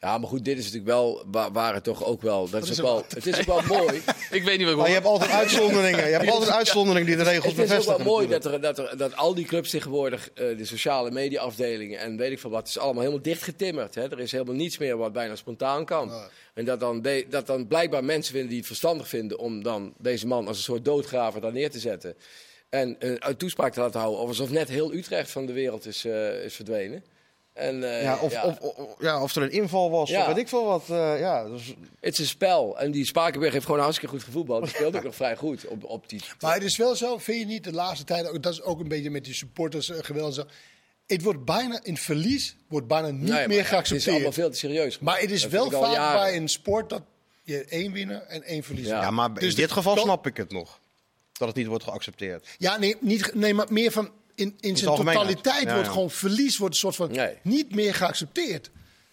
Ja, 0.00 0.18
maar 0.18 0.28
goed, 0.28 0.44
dit 0.44 0.58
is 0.58 0.64
natuurlijk 0.64 0.90
wel... 0.90 1.24
wa- 1.30 1.52
Waren 1.52 1.82
toch 1.82 2.04
ook 2.04 2.22
wel... 2.22 2.48
Dat 2.50 2.62
is 2.62 2.70
is 2.70 2.80
ook 2.80 2.86
wel 2.86 3.04
het 3.08 3.26
is 3.26 3.38
ook 3.38 3.44
wel 3.66 3.78
mooi. 3.78 4.02
Ik 4.30 4.42
weet 4.42 4.56
niet 4.58 4.60
waarom. 4.60 4.76
Maar 4.78 4.88
je 4.88 4.94
hebt 4.94 5.06
altijd 5.06 5.30
uitzonderingen. 5.30 6.06
Je 6.06 6.12
hebt 6.12 6.30
altijd 6.36 6.50
uitzonderingen 6.50 7.06
die 7.06 7.16
de 7.16 7.22
regels 7.22 7.44
Het 7.44 7.54
is 7.54 7.60
ook 7.62 7.68
bevestigen. 7.68 8.04
wel 8.04 8.12
mooi 8.14 8.28
dat, 8.28 8.44
er, 8.44 8.60
dat, 8.60 8.78
er, 8.78 8.96
dat 8.96 9.16
al 9.16 9.34
die 9.34 9.44
clubs 9.44 9.70
tegenwoordig, 9.70 10.30
eh, 10.34 10.56
de 10.56 10.64
sociale 10.64 11.10
mediaafdelingen 11.10 11.98
en 11.98 12.16
weet 12.16 12.30
ik 12.32 12.38
veel 12.38 12.50
wat, 12.50 12.68
is 12.68 12.78
allemaal 12.78 13.02
helemaal 13.02 13.22
dichtgetimmerd. 13.22 13.94
Hè? 13.94 14.02
Er 14.10 14.20
is 14.20 14.32
helemaal 14.32 14.54
niets 14.54 14.78
meer 14.78 14.96
wat 14.96 15.12
bijna 15.12 15.36
spontaan 15.36 15.84
kan. 15.84 16.08
Nee. 16.08 16.18
En 16.54 16.64
dat 16.64 16.80
dan, 16.80 17.02
de- 17.02 17.26
dat 17.30 17.46
dan 17.46 17.66
blijkbaar 17.66 18.04
mensen 18.04 18.30
vinden 18.32 18.48
die 18.50 18.58
het 18.58 18.66
verstandig 18.66 19.08
vinden 19.08 19.38
om 19.38 19.62
dan 19.62 19.94
deze 19.98 20.26
man 20.26 20.46
als 20.46 20.56
een 20.56 20.62
soort 20.62 20.84
doodgraver 20.84 21.40
daar 21.40 21.52
neer 21.52 21.70
te 21.70 21.78
zetten. 21.78 22.14
En 22.68 22.96
een, 22.98 23.28
een 23.28 23.36
toespraak 23.36 23.72
te 23.72 23.80
laten 23.80 24.00
houden, 24.00 24.26
alsof 24.26 24.50
net 24.50 24.68
heel 24.68 24.92
Utrecht 24.92 25.30
van 25.30 25.46
de 25.46 25.52
wereld 25.52 25.86
is, 25.86 26.04
eh, 26.04 26.44
is 26.44 26.54
verdwenen. 26.54 27.04
En, 27.52 27.94
eh, 27.96 28.02
Ja, 28.02 28.18
of, 28.18 28.32
ja, 28.32 28.44
Of, 28.44 28.58
of, 28.58 28.86
ja, 29.00 29.22
of 29.22 29.34
er 29.36 29.42
een 29.42 29.50
inval 29.50 29.90
was, 29.90 30.10
Ja. 30.10 30.20
of 30.20 30.26
weet 30.26 30.36
ik 30.36 30.48
veel 30.48 30.64
wat. 30.64 30.82
eh, 30.88 31.18
ja, 31.20 31.48
dus, 31.48 31.74
het 32.00 32.12
is 32.12 32.18
een 32.18 32.26
spel. 32.26 32.78
En 32.78 32.90
die 32.90 33.04
Spakenburg 33.04 33.52
heeft 33.52 33.64
gewoon 33.64 33.80
hartstikke 33.80 34.14
goed 34.14 34.24
gevoetbald. 34.24 34.62
Die 34.64 34.74
speelt 34.74 34.96
ook 34.96 35.02
nog 35.02 35.14
vrij 35.14 35.36
goed 35.36 35.66
op, 35.66 35.84
op 35.84 36.08
die... 36.08 36.20
Maar 36.40 36.54
het 36.54 36.62
is 36.62 36.76
wel 36.76 36.96
zo, 36.96 37.18
vind 37.18 37.38
je 37.40 37.46
niet 37.46 37.64
de 37.64 37.72
laatste 37.72 38.04
tijd, 38.04 38.28
ook, 38.28 38.42
dat 38.42 38.52
is 38.52 38.62
ook 38.62 38.80
een 38.80 38.88
beetje 38.88 39.10
met 39.10 39.24
die 39.24 39.34
supporters 39.34 39.88
uh, 39.88 39.96
geweldig 40.00 40.34
zo. 40.34 40.44
Het 41.06 41.22
wordt 41.22 41.44
bijna, 41.44 41.80
in 41.82 41.96
verlies 41.96 42.56
wordt 42.68 42.86
bijna 42.86 43.08
niet 43.08 43.20
Nee, 43.20 43.28
meer 43.30 43.40
ja, 43.40 43.46
Het 43.46 43.60
is 43.62 43.68
geaccepteerd. 43.68 44.14
allemaal 44.14 44.32
veel 44.32 44.50
te 44.50 44.56
serieus. 44.58 44.98
maar 44.98 45.20
het 45.20 45.30
is 45.30 45.42
Dat 45.42 45.50
wel 45.50 45.70
vaak 45.70 45.92
jaren. 45.92 46.20
bij 46.20 46.36
een 46.36 46.48
sport 46.48 46.88
dat 46.90 47.02
je 47.42 47.64
één 47.64 47.92
winnaar 47.92 48.22
en 48.22 48.42
één 48.42 48.62
verliezer 48.62 48.94
Ja. 48.94 49.00
ja, 49.02 49.10
maar 49.10 49.34
Dus 49.34 49.42
in 49.42 49.48
de- 49.48 49.54
dit 49.56 49.72
geval 49.72 49.94
dat- 49.94 50.04
snap 50.04 50.26
ik 50.26 50.36
het 50.36 50.52
nog. 50.52 50.80
Dat 51.32 51.48
het 51.48 51.56
niet 51.56 51.66
wordt 51.66 51.84
geaccepteerd. 51.84 52.46
Ja, 52.58 52.78
nee, 52.78 52.96
niet, 53.00 53.34
nee, 53.34 53.54
maar 53.54 53.66
meer 53.72 53.90
van 53.90 54.10
in, 54.40 54.54
in 54.60 54.76
zijn 54.76 54.94
totaliteit 54.94 55.62
Ja, 55.64 55.72
wordt 55.72 55.86
ja. 55.86 55.92
gewoon 55.92 56.10
verlies 56.10 56.56
wordt 56.58 56.74
een 56.74 56.80
soort 56.80 56.96
van 56.96 57.10
Nee. 57.12 57.34
niet 57.42 57.74
meer 57.74 57.94
geaccepteerd. 57.94 58.70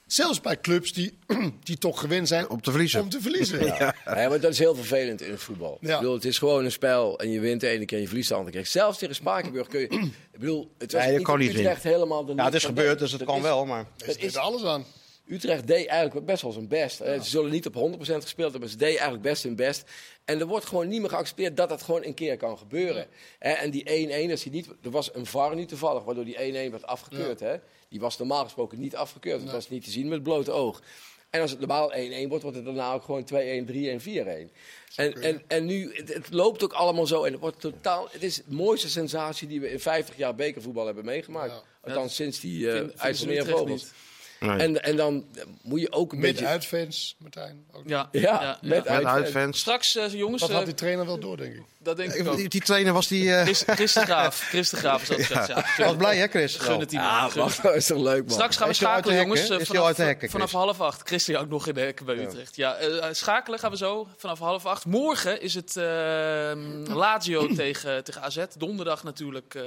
Zelfs 0.07 0.41
bij 0.41 0.59
clubs 0.61 0.93
die, 0.93 1.17
die 1.63 1.77
toch 1.77 1.99
gewend 1.99 2.27
zijn 2.27 2.49
Om 2.49 2.61
te 2.61 2.71
verliezen. 2.71 3.01
Om 3.01 3.09
te 3.09 3.21
verliezen. 3.21 3.65
Ja. 3.65 3.95
maar 4.05 4.39
dat 4.39 4.51
is 4.51 4.59
heel 4.59 4.75
vervelend 4.75 5.21
in 5.21 5.31
het 5.31 5.41
voetbal. 5.41 5.77
Ja. 5.81 5.93
Ik 5.93 5.99
bedoel, 5.99 6.13
het 6.13 6.25
is 6.25 6.37
gewoon 6.37 6.65
een 6.65 6.71
spel 6.71 7.19
en 7.19 7.31
je 7.31 7.39
wint 7.39 7.61
de 7.61 7.67
ene 7.67 7.85
keer 7.85 7.95
en 7.95 8.01
je 8.01 8.07
verliest 8.07 8.29
de 8.29 8.35
andere 8.35 8.55
keer. 8.57 8.65
Zelfs 8.65 8.97
tegen 8.97 9.15
Spakenburg 9.15 9.67
kun 9.67 9.79
je... 9.79 9.87
Ik 9.87 10.39
bedoel, 10.39 10.71
het 10.77 10.91
was 10.91 11.05
Nee, 11.05 11.17
niet 11.17 11.29
Utrecht 11.49 11.83
helemaal... 11.83 12.25
de 12.25 12.33
Ja, 12.35 12.45
het 12.45 12.53
is 12.53 12.63
gebeurd, 12.65 12.99
dus 12.99 13.09
het 13.09 13.19
Dat 13.19 13.27
kan 13.27 13.37
is- 13.37 13.43
wel. 13.43 13.65
Maar 13.65 13.79
Er 13.97 14.05
zit 14.05 14.23
is- 14.23 14.35
alles 14.35 14.63
aan. 14.63 14.85
Utrecht 15.27 15.67
deed 15.67 15.85
eigenlijk 15.87 16.25
best 16.25 16.41
wel 16.41 16.51
zijn 16.51 16.67
best. 16.67 16.99
Eh, 16.99 17.21
Ze 17.21 17.29
zullen 17.29 17.51
niet 17.51 17.65
op 17.65 17.73
100% 17.73 18.23
gespeeld 18.23 18.51
hebben, 18.51 18.59
maar 18.59 18.69
ze 18.69 18.77
deden 18.77 18.95
eigenlijk 18.95 19.23
best 19.23 19.43
hun 19.43 19.55
best. 19.55 19.83
En 20.25 20.39
er 20.39 20.45
wordt 20.45 20.65
gewoon 20.65 20.87
niet 20.87 21.01
meer 21.01 21.09
geaccepteerd 21.09 21.57
dat 21.57 21.69
dat 21.69 21.81
gewoon 21.81 22.05
een 22.05 22.13
keer 22.13 22.37
kan 22.37 22.57
gebeuren. 22.57 23.07
En 23.39 23.71
die 23.71 23.83
1-1, 24.27 24.31
als 24.31 24.45
niet, 24.45 24.67
er 24.81 24.89
was 24.91 25.09
een 25.13 25.25
VAR 25.25 25.55
nu 25.55 25.65
toevallig, 25.65 26.03
waardoor 26.03 26.25
die 26.25 26.67
1-1 26.67 26.71
werd 26.71 26.85
afgekeurd. 26.85 27.39
Hè? 27.39 27.55
Die 27.89 27.99
was 27.99 28.17
normaal 28.17 28.43
gesproken 28.43 28.79
niet 28.79 28.95
afgekeurd. 28.95 29.41
Het 29.41 29.51
was 29.51 29.69
niet 29.69 29.83
te 29.83 29.91
zien 29.91 30.03
met 30.03 30.13
het 30.13 30.23
blote 30.23 30.51
oog. 30.51 30.81
En 31.29 31.41
als 31.41 31.51
het 31.51 31.59
normaal 31.59 31.93
1-1 31.93 32.27
wordt, 32.27 32.43
wordt 32.43 32.57
het 32.57 32.65
daarna 32.65 32.93
ook 32.93 33.03
gewoon 33.03 33.23
2-1, 33.23 33.31
3-1, 33.65 34.03
4-1. 34.03 34.51
En, 34.95 35.13
en, 35.21 35.41
en 35.47 35.65
nu, 35.65 35.95
het, 35.95 36.13
het 36.13 36.33
loopt 36.33 36.63
ook 36.63 36.73
allemaal 36.73 37.07
zo. 37.07 37.23
En 37.23 37.31
het 37.31 37.41
wordt 37.41 37.59
totaal. 37.59 38.07
Het 38.11 38.23
is 38.23 38.35
de 38.35 38.43
mooiste 38.47 38.89
sensatie 38.89 39.47
die 39.47 39.61
we 39.61 39.71
in 39.71 39.79
50 39.79 40.17
jaar 40.17 40.35
bekervoetbal 40.35 40.85
hebben 40.85 41.05
meegemaakt. 41.05 41.51
Ja. 41.51 41.63
Althans, 41.81 42.15
sinds 42.15 42.39
die 42.39 42.61
ze 42.61 42.93
IJsselmeer 42.97 43.45
vogels. 43.45 43.91
Nee. 44.39 44.57
En, 44.57 44.83
en 44.83 44.95
dan 44.95 45.25
moet 45.61 45.79
je 45.81 45.91
ook 45.91 46.11
een 46.11 46.19
Met 46.19 46.29
beetje. 46.31 46.47
uitfans, 46.47 47.15
Martijn. 47.19 47.65
Ook. 47.71 47.83
Ja, 47.85 48.09
Ja, 48.11 48.21
ja, 48.21 48.57
met 48.61 48.83
ja. 48.85 49.03
uitfans. 49.03 49.59
Straks, 49.59 49.95
eh, 49.95 50.11
jongens, 50.13 50.41
Dat 50.41 50.49
eh, 50.49 50.55
had 50.55 50.65
die 50.65 50.73
trainer 50.73 51.05
wel 51.05 51.19
door, 51.19 51.37
denk 51.37 51.53
ik. 51.55 51.61
dat 51.79 51.97
denk 51.97 52.13
ik 52.13 52.27
ook. 52.27 52.35
Die, 52.37 52.49
die 52.49 52.61
trainer 52.61 52.93
was 52.93 53.07
die. 53.07 53.33
eh 53.33 53.41
Chris, 53.43 53.63
Chris 53.67 53.93
de 53.93 53.99
Graaf. 54.01 54.39
Chris 54.49 54.69
de 54.69 54.77
Graaf 54.77 55.09
is 55.09 55.27
dat 55.27 55.47
ja. 55.47 55.65
was 55.77 55.95
blij, 55.95 56.17
hè, 56.17 56.27
Chris? 56.27 56.55
Gun 56.55 56.79
het 56.79 56.89
die 56.89 56.99
man. 56.99 57.29
Ja, 57.35 57.71
is 57.73 57.85
toch 57.85 58.01
leuk, 58.01 58.23
man. 58.23 58.31
Straks 58.33 58.55
gaan 58.55 58.65
we 58.65 58.71
Is 58.71 58.77
schakelen, 58.77 59.15
jongens. 59.17 59.49
eh, 59.49 59.59
Is 59.59 59.67
Vanaf, 59.67 59.97
hekken, 59.97 60.29
vanaf 60.29 60.49
Chris? 60.49 60.61
half 60.61 60.81
acht. 60.81 61.01
Christian 61.07 61.41
ook 61.41 61.49
nog 61.49 61.67
in 61.67 61.73
de 61.73 61.79
hekken 61.81 62.05
bij 62.05 62.15
Utrecht. 62.17 62.55
Ja, 62.55 62.75
eh, 62.75 63.07
schakelen 63.11 63.59
gaan 63.59 63.71
we 63.71 63.77
zo 63.77 64.07
vanaf 64.17 64.39
half 64.39 64.65
acht. 64.65 64.85
Morgen 64.85 65.41
is 65.41 65.53
het 65.53 65.77
ehm, 65.77 66.83
Lazio 67.03 67.47
tegen, 67.55 68.03
tegen 68.03 68.21
AZ. 68.21 68.37
Donderdag 68.57 69.03
natuurlijk 69.03 69.55
eh 69.55 69.63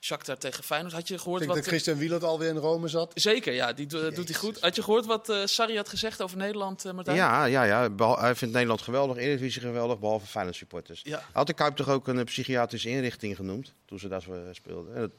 Shakhtar 0.00 0.38
tegen 0.38 0.64
Feyenoord. 0.64 0.92
Had 0.94 1.08
je 1.08 1.14
Ik 1.14 1.20
gehoord 1.20 1.38
denk 1.40 1.52
wat... 1.52 1.60
dat 1.60 1.70
Christian 1.70 1.98
Wielert 1.98 2.24
alweer 2.24 2.48
in 2.48 2.56
Rome 2.56 2.88
zat. 2.88 3.12
Zeker, 3.14 3.52
ja, 3.52 3.72
die 3.72 3.86
do- 4.10 4.16
doet 4.16 4.28
hij 4.28 4.38
goed. 4.38 4.60
Had 4.60 4.76
je 4.76 4.82
gehoord 4.82 5.06
wat 5.06 5.28
eh 5.28 5.36
Sarri 5.44 5.76
had 5.76 5.88
gezegd 5.88 6.22
over 6.22 6.36
Nederland, 6.36 6.84
eh, 6.84 6.92
Martijn? 6.92 7.16
Ja, 7.16 7.44
ja, 7.44 7.62
ja. 7.62 7.90
Behal- 7.90 8.18
hij 8.18 8.34
vindt 8.34 8.54
Nederland 8.54 8.82
geweldig, 8.82 9.16
Eredivisie 9.16 9.60
geweldig, 9.62 9.98
behalve 9.98 10.26
Feyenoord 10.26 10.56
supporters. 10.56 11.00
Ja. 11.04 11.22
Had 11.32 11.46
de 11.46 11.52
Kuip 11.52 11.76
toch 11.76 11.88
ook 11.88 12.08
een 12.08 12.18
eh, 12.18 12.24
psychiatrische 12.24 12.88
inrichting 12.88 13.36
genoemd, 13.36 13.72
toen 13.86 13.98
ze 13.98 14.08
daar 14.08 14.22
eh, 14.30 14.36
speelden. 14.52 14.94
En 14.94 15.00
dat- 15.00 15.10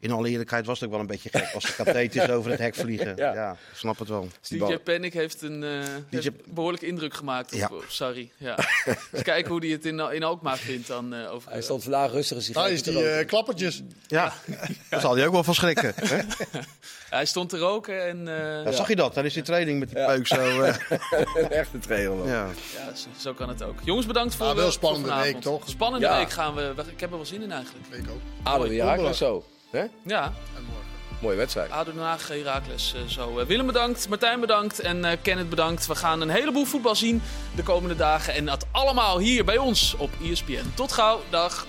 in 0.00 0.10
alle 0.10 0.28
eerlijkheid 0.28 0.66
was 0.66 0.76
het 0.80 0.84
ook 0.88 0.90
wel 0.94 1.00
een 1.00 1.06
beetje 1.10 1.28
gek 1.32 1.50
als 1.54 1.64
de 1.64 1.74
kateters 1.84 2.28
over 2.36 2.50
het 2.50 2.60
hek 2.60 2.74
vliegen. 2.74 3.16
Ja. 3.16 3.34
Ja, 3.34 3.50
ik 3.52 3.76
snap 3.76 3.98
het 3.98 4.08
wel. 4.08 4.28
Die 4.40 4.58
DJ 4.58 4.64
bal- 4.64 4.78
Panic 4.78 5.12
heeft 5.12 5.42
een 5.42 5.62
eh, 5.64 5.70
heeft 6.10 6.30
behoorlijke 6.54 6.86
indruk 6.86 7.14
gemaakt 7.14 7.52
op, 7.52 7.58
Ja. 7.58 7.68
op 7.72 7.84
Sarri. 7.88 8.30
Ja. 8.36 8.58
Eens 9.12 9.22
kijken 9.22 9.50
hoe 9.50 9.60
hij 9.60 9.68
het 9.68 9.84
in, 9.84 9.98
in 10.00 10.22
Alkmaar 10.22 10.56
vindt 10.58 10.86
dan 10.86 11.14
eh, 11.14 11.32
over. 11.32 11.50
Hij 11.50 11.62
stond 11.62 11.82
vandaag 11.82 12.10
rustig 12.10 12.46
een 12.48 12.52
Daar 12.52 12.70
is 12.70 12.82
die 12.82 13.08
eh, 13.08 13.26
klappertjes. 13.26 13.82
Ja, 14.06 14.32
daar 14.90 15.00
zal 15.00 15.14
hij 15.16 15.26
ook 15.26 15.32
wel 15.32 15.44
van 15.44 15.54
schrikken. 15.54 15.94
Hij 17.14 17.24
stond 17.26 17.48
te 17.48 17.58
roken 17.58 18.06
en 18.08 18.28
eh, 18.28 18.64
Ja, 18.64 18.72
Zag 18.72 18.88
je 18.88 18.96
dat 18.96 19.12
tijdens 19.12 19.34
die 19.34 19.42
training 19.42 19.78
met 19.78 19.88
die 19.88 20.04
peuk 20.04 20.26
zo? 20.26 20.60
eh, 20.60 20.74
Een 21.36 21.50
echte 21.50 21.78
man. 22.08 22.26
ja. 22.26 22.46
ja, 22.76 22.94
zo, 22.94 23.08
zo 23.18 23.32
kan 23.34 23.48
het 23.48 23.62
ook. 23.62 23.78
Jongens, 23.84 24.06
bedankt 24.06 24.34
voor 24.34 24.46
Ah, 24.46 24.54
wel 24.56 24.70
spannende 24.70 25.08
voor 25.08 25.20
week, 25.22 25.40
toch? 25.40 25.68
Spannende 25.68 26.06
Ja. 26.06 26.16
week 26.16 26.30
gaan 26.30 26.54
we. 26.54 26.72
Ik 26.90 27.00
heb 27.00 27.10
er 27.10 27.16
wel 27.16 27.26
zin 27.26 27.42
in 27.42 27.52
eigenlijk. 27.52 27.86
Weet 27.90 27.98
ik 28.00 28.10
ook. 28.10 28.20
ADO 28.42 28.68
Heracles 28.70 29.18
zo. 29.18 29.44
Hè? 29.70 29.84
Ja, 30.02 30.24
En 30.24 30.62
morgen. 30.64 30.82
Mooie 31.20 31.36
wedstrijd. 31.36 31.70
ADO 31.70 31.92
Den 31.92 32.02
Haag, 32.02 32.28
Heracles. 32.28 32.94
eh, 32.94 33.00
zo. 33.08 33.38
Eh, 33.38 33.46
Willem 33.46 33.66
bedankt, 33.66 34.08
Martijn 34.08 34.40
bedankt 34.40 34.80
en 34.80 35.04
eh 35.04 35.16
Kenneth 35.22 35.48
bedankt. 35.48 35.86
We 35.86 35.94
gaan 35.94 36.20
een 36.20 36.28
heleboel 36.30 36.64
voetbal 36.64 36.94
zien 36.94 37.22
de 37.56 37.62
komende 37.62 37.96
dagen. 37.96 38.34
En 38.34 38.44
dat 38.44 38.66
allemaal 38.70 39.18
hier 39.18 39.44
bij 39.44 39.58
ons 39.58 39.94
op 39.98 40.10
ESPN. 40.22 40.72
Tot 40.74 40.92
gauw, 40.92 41.20
dag. 41.30 41.66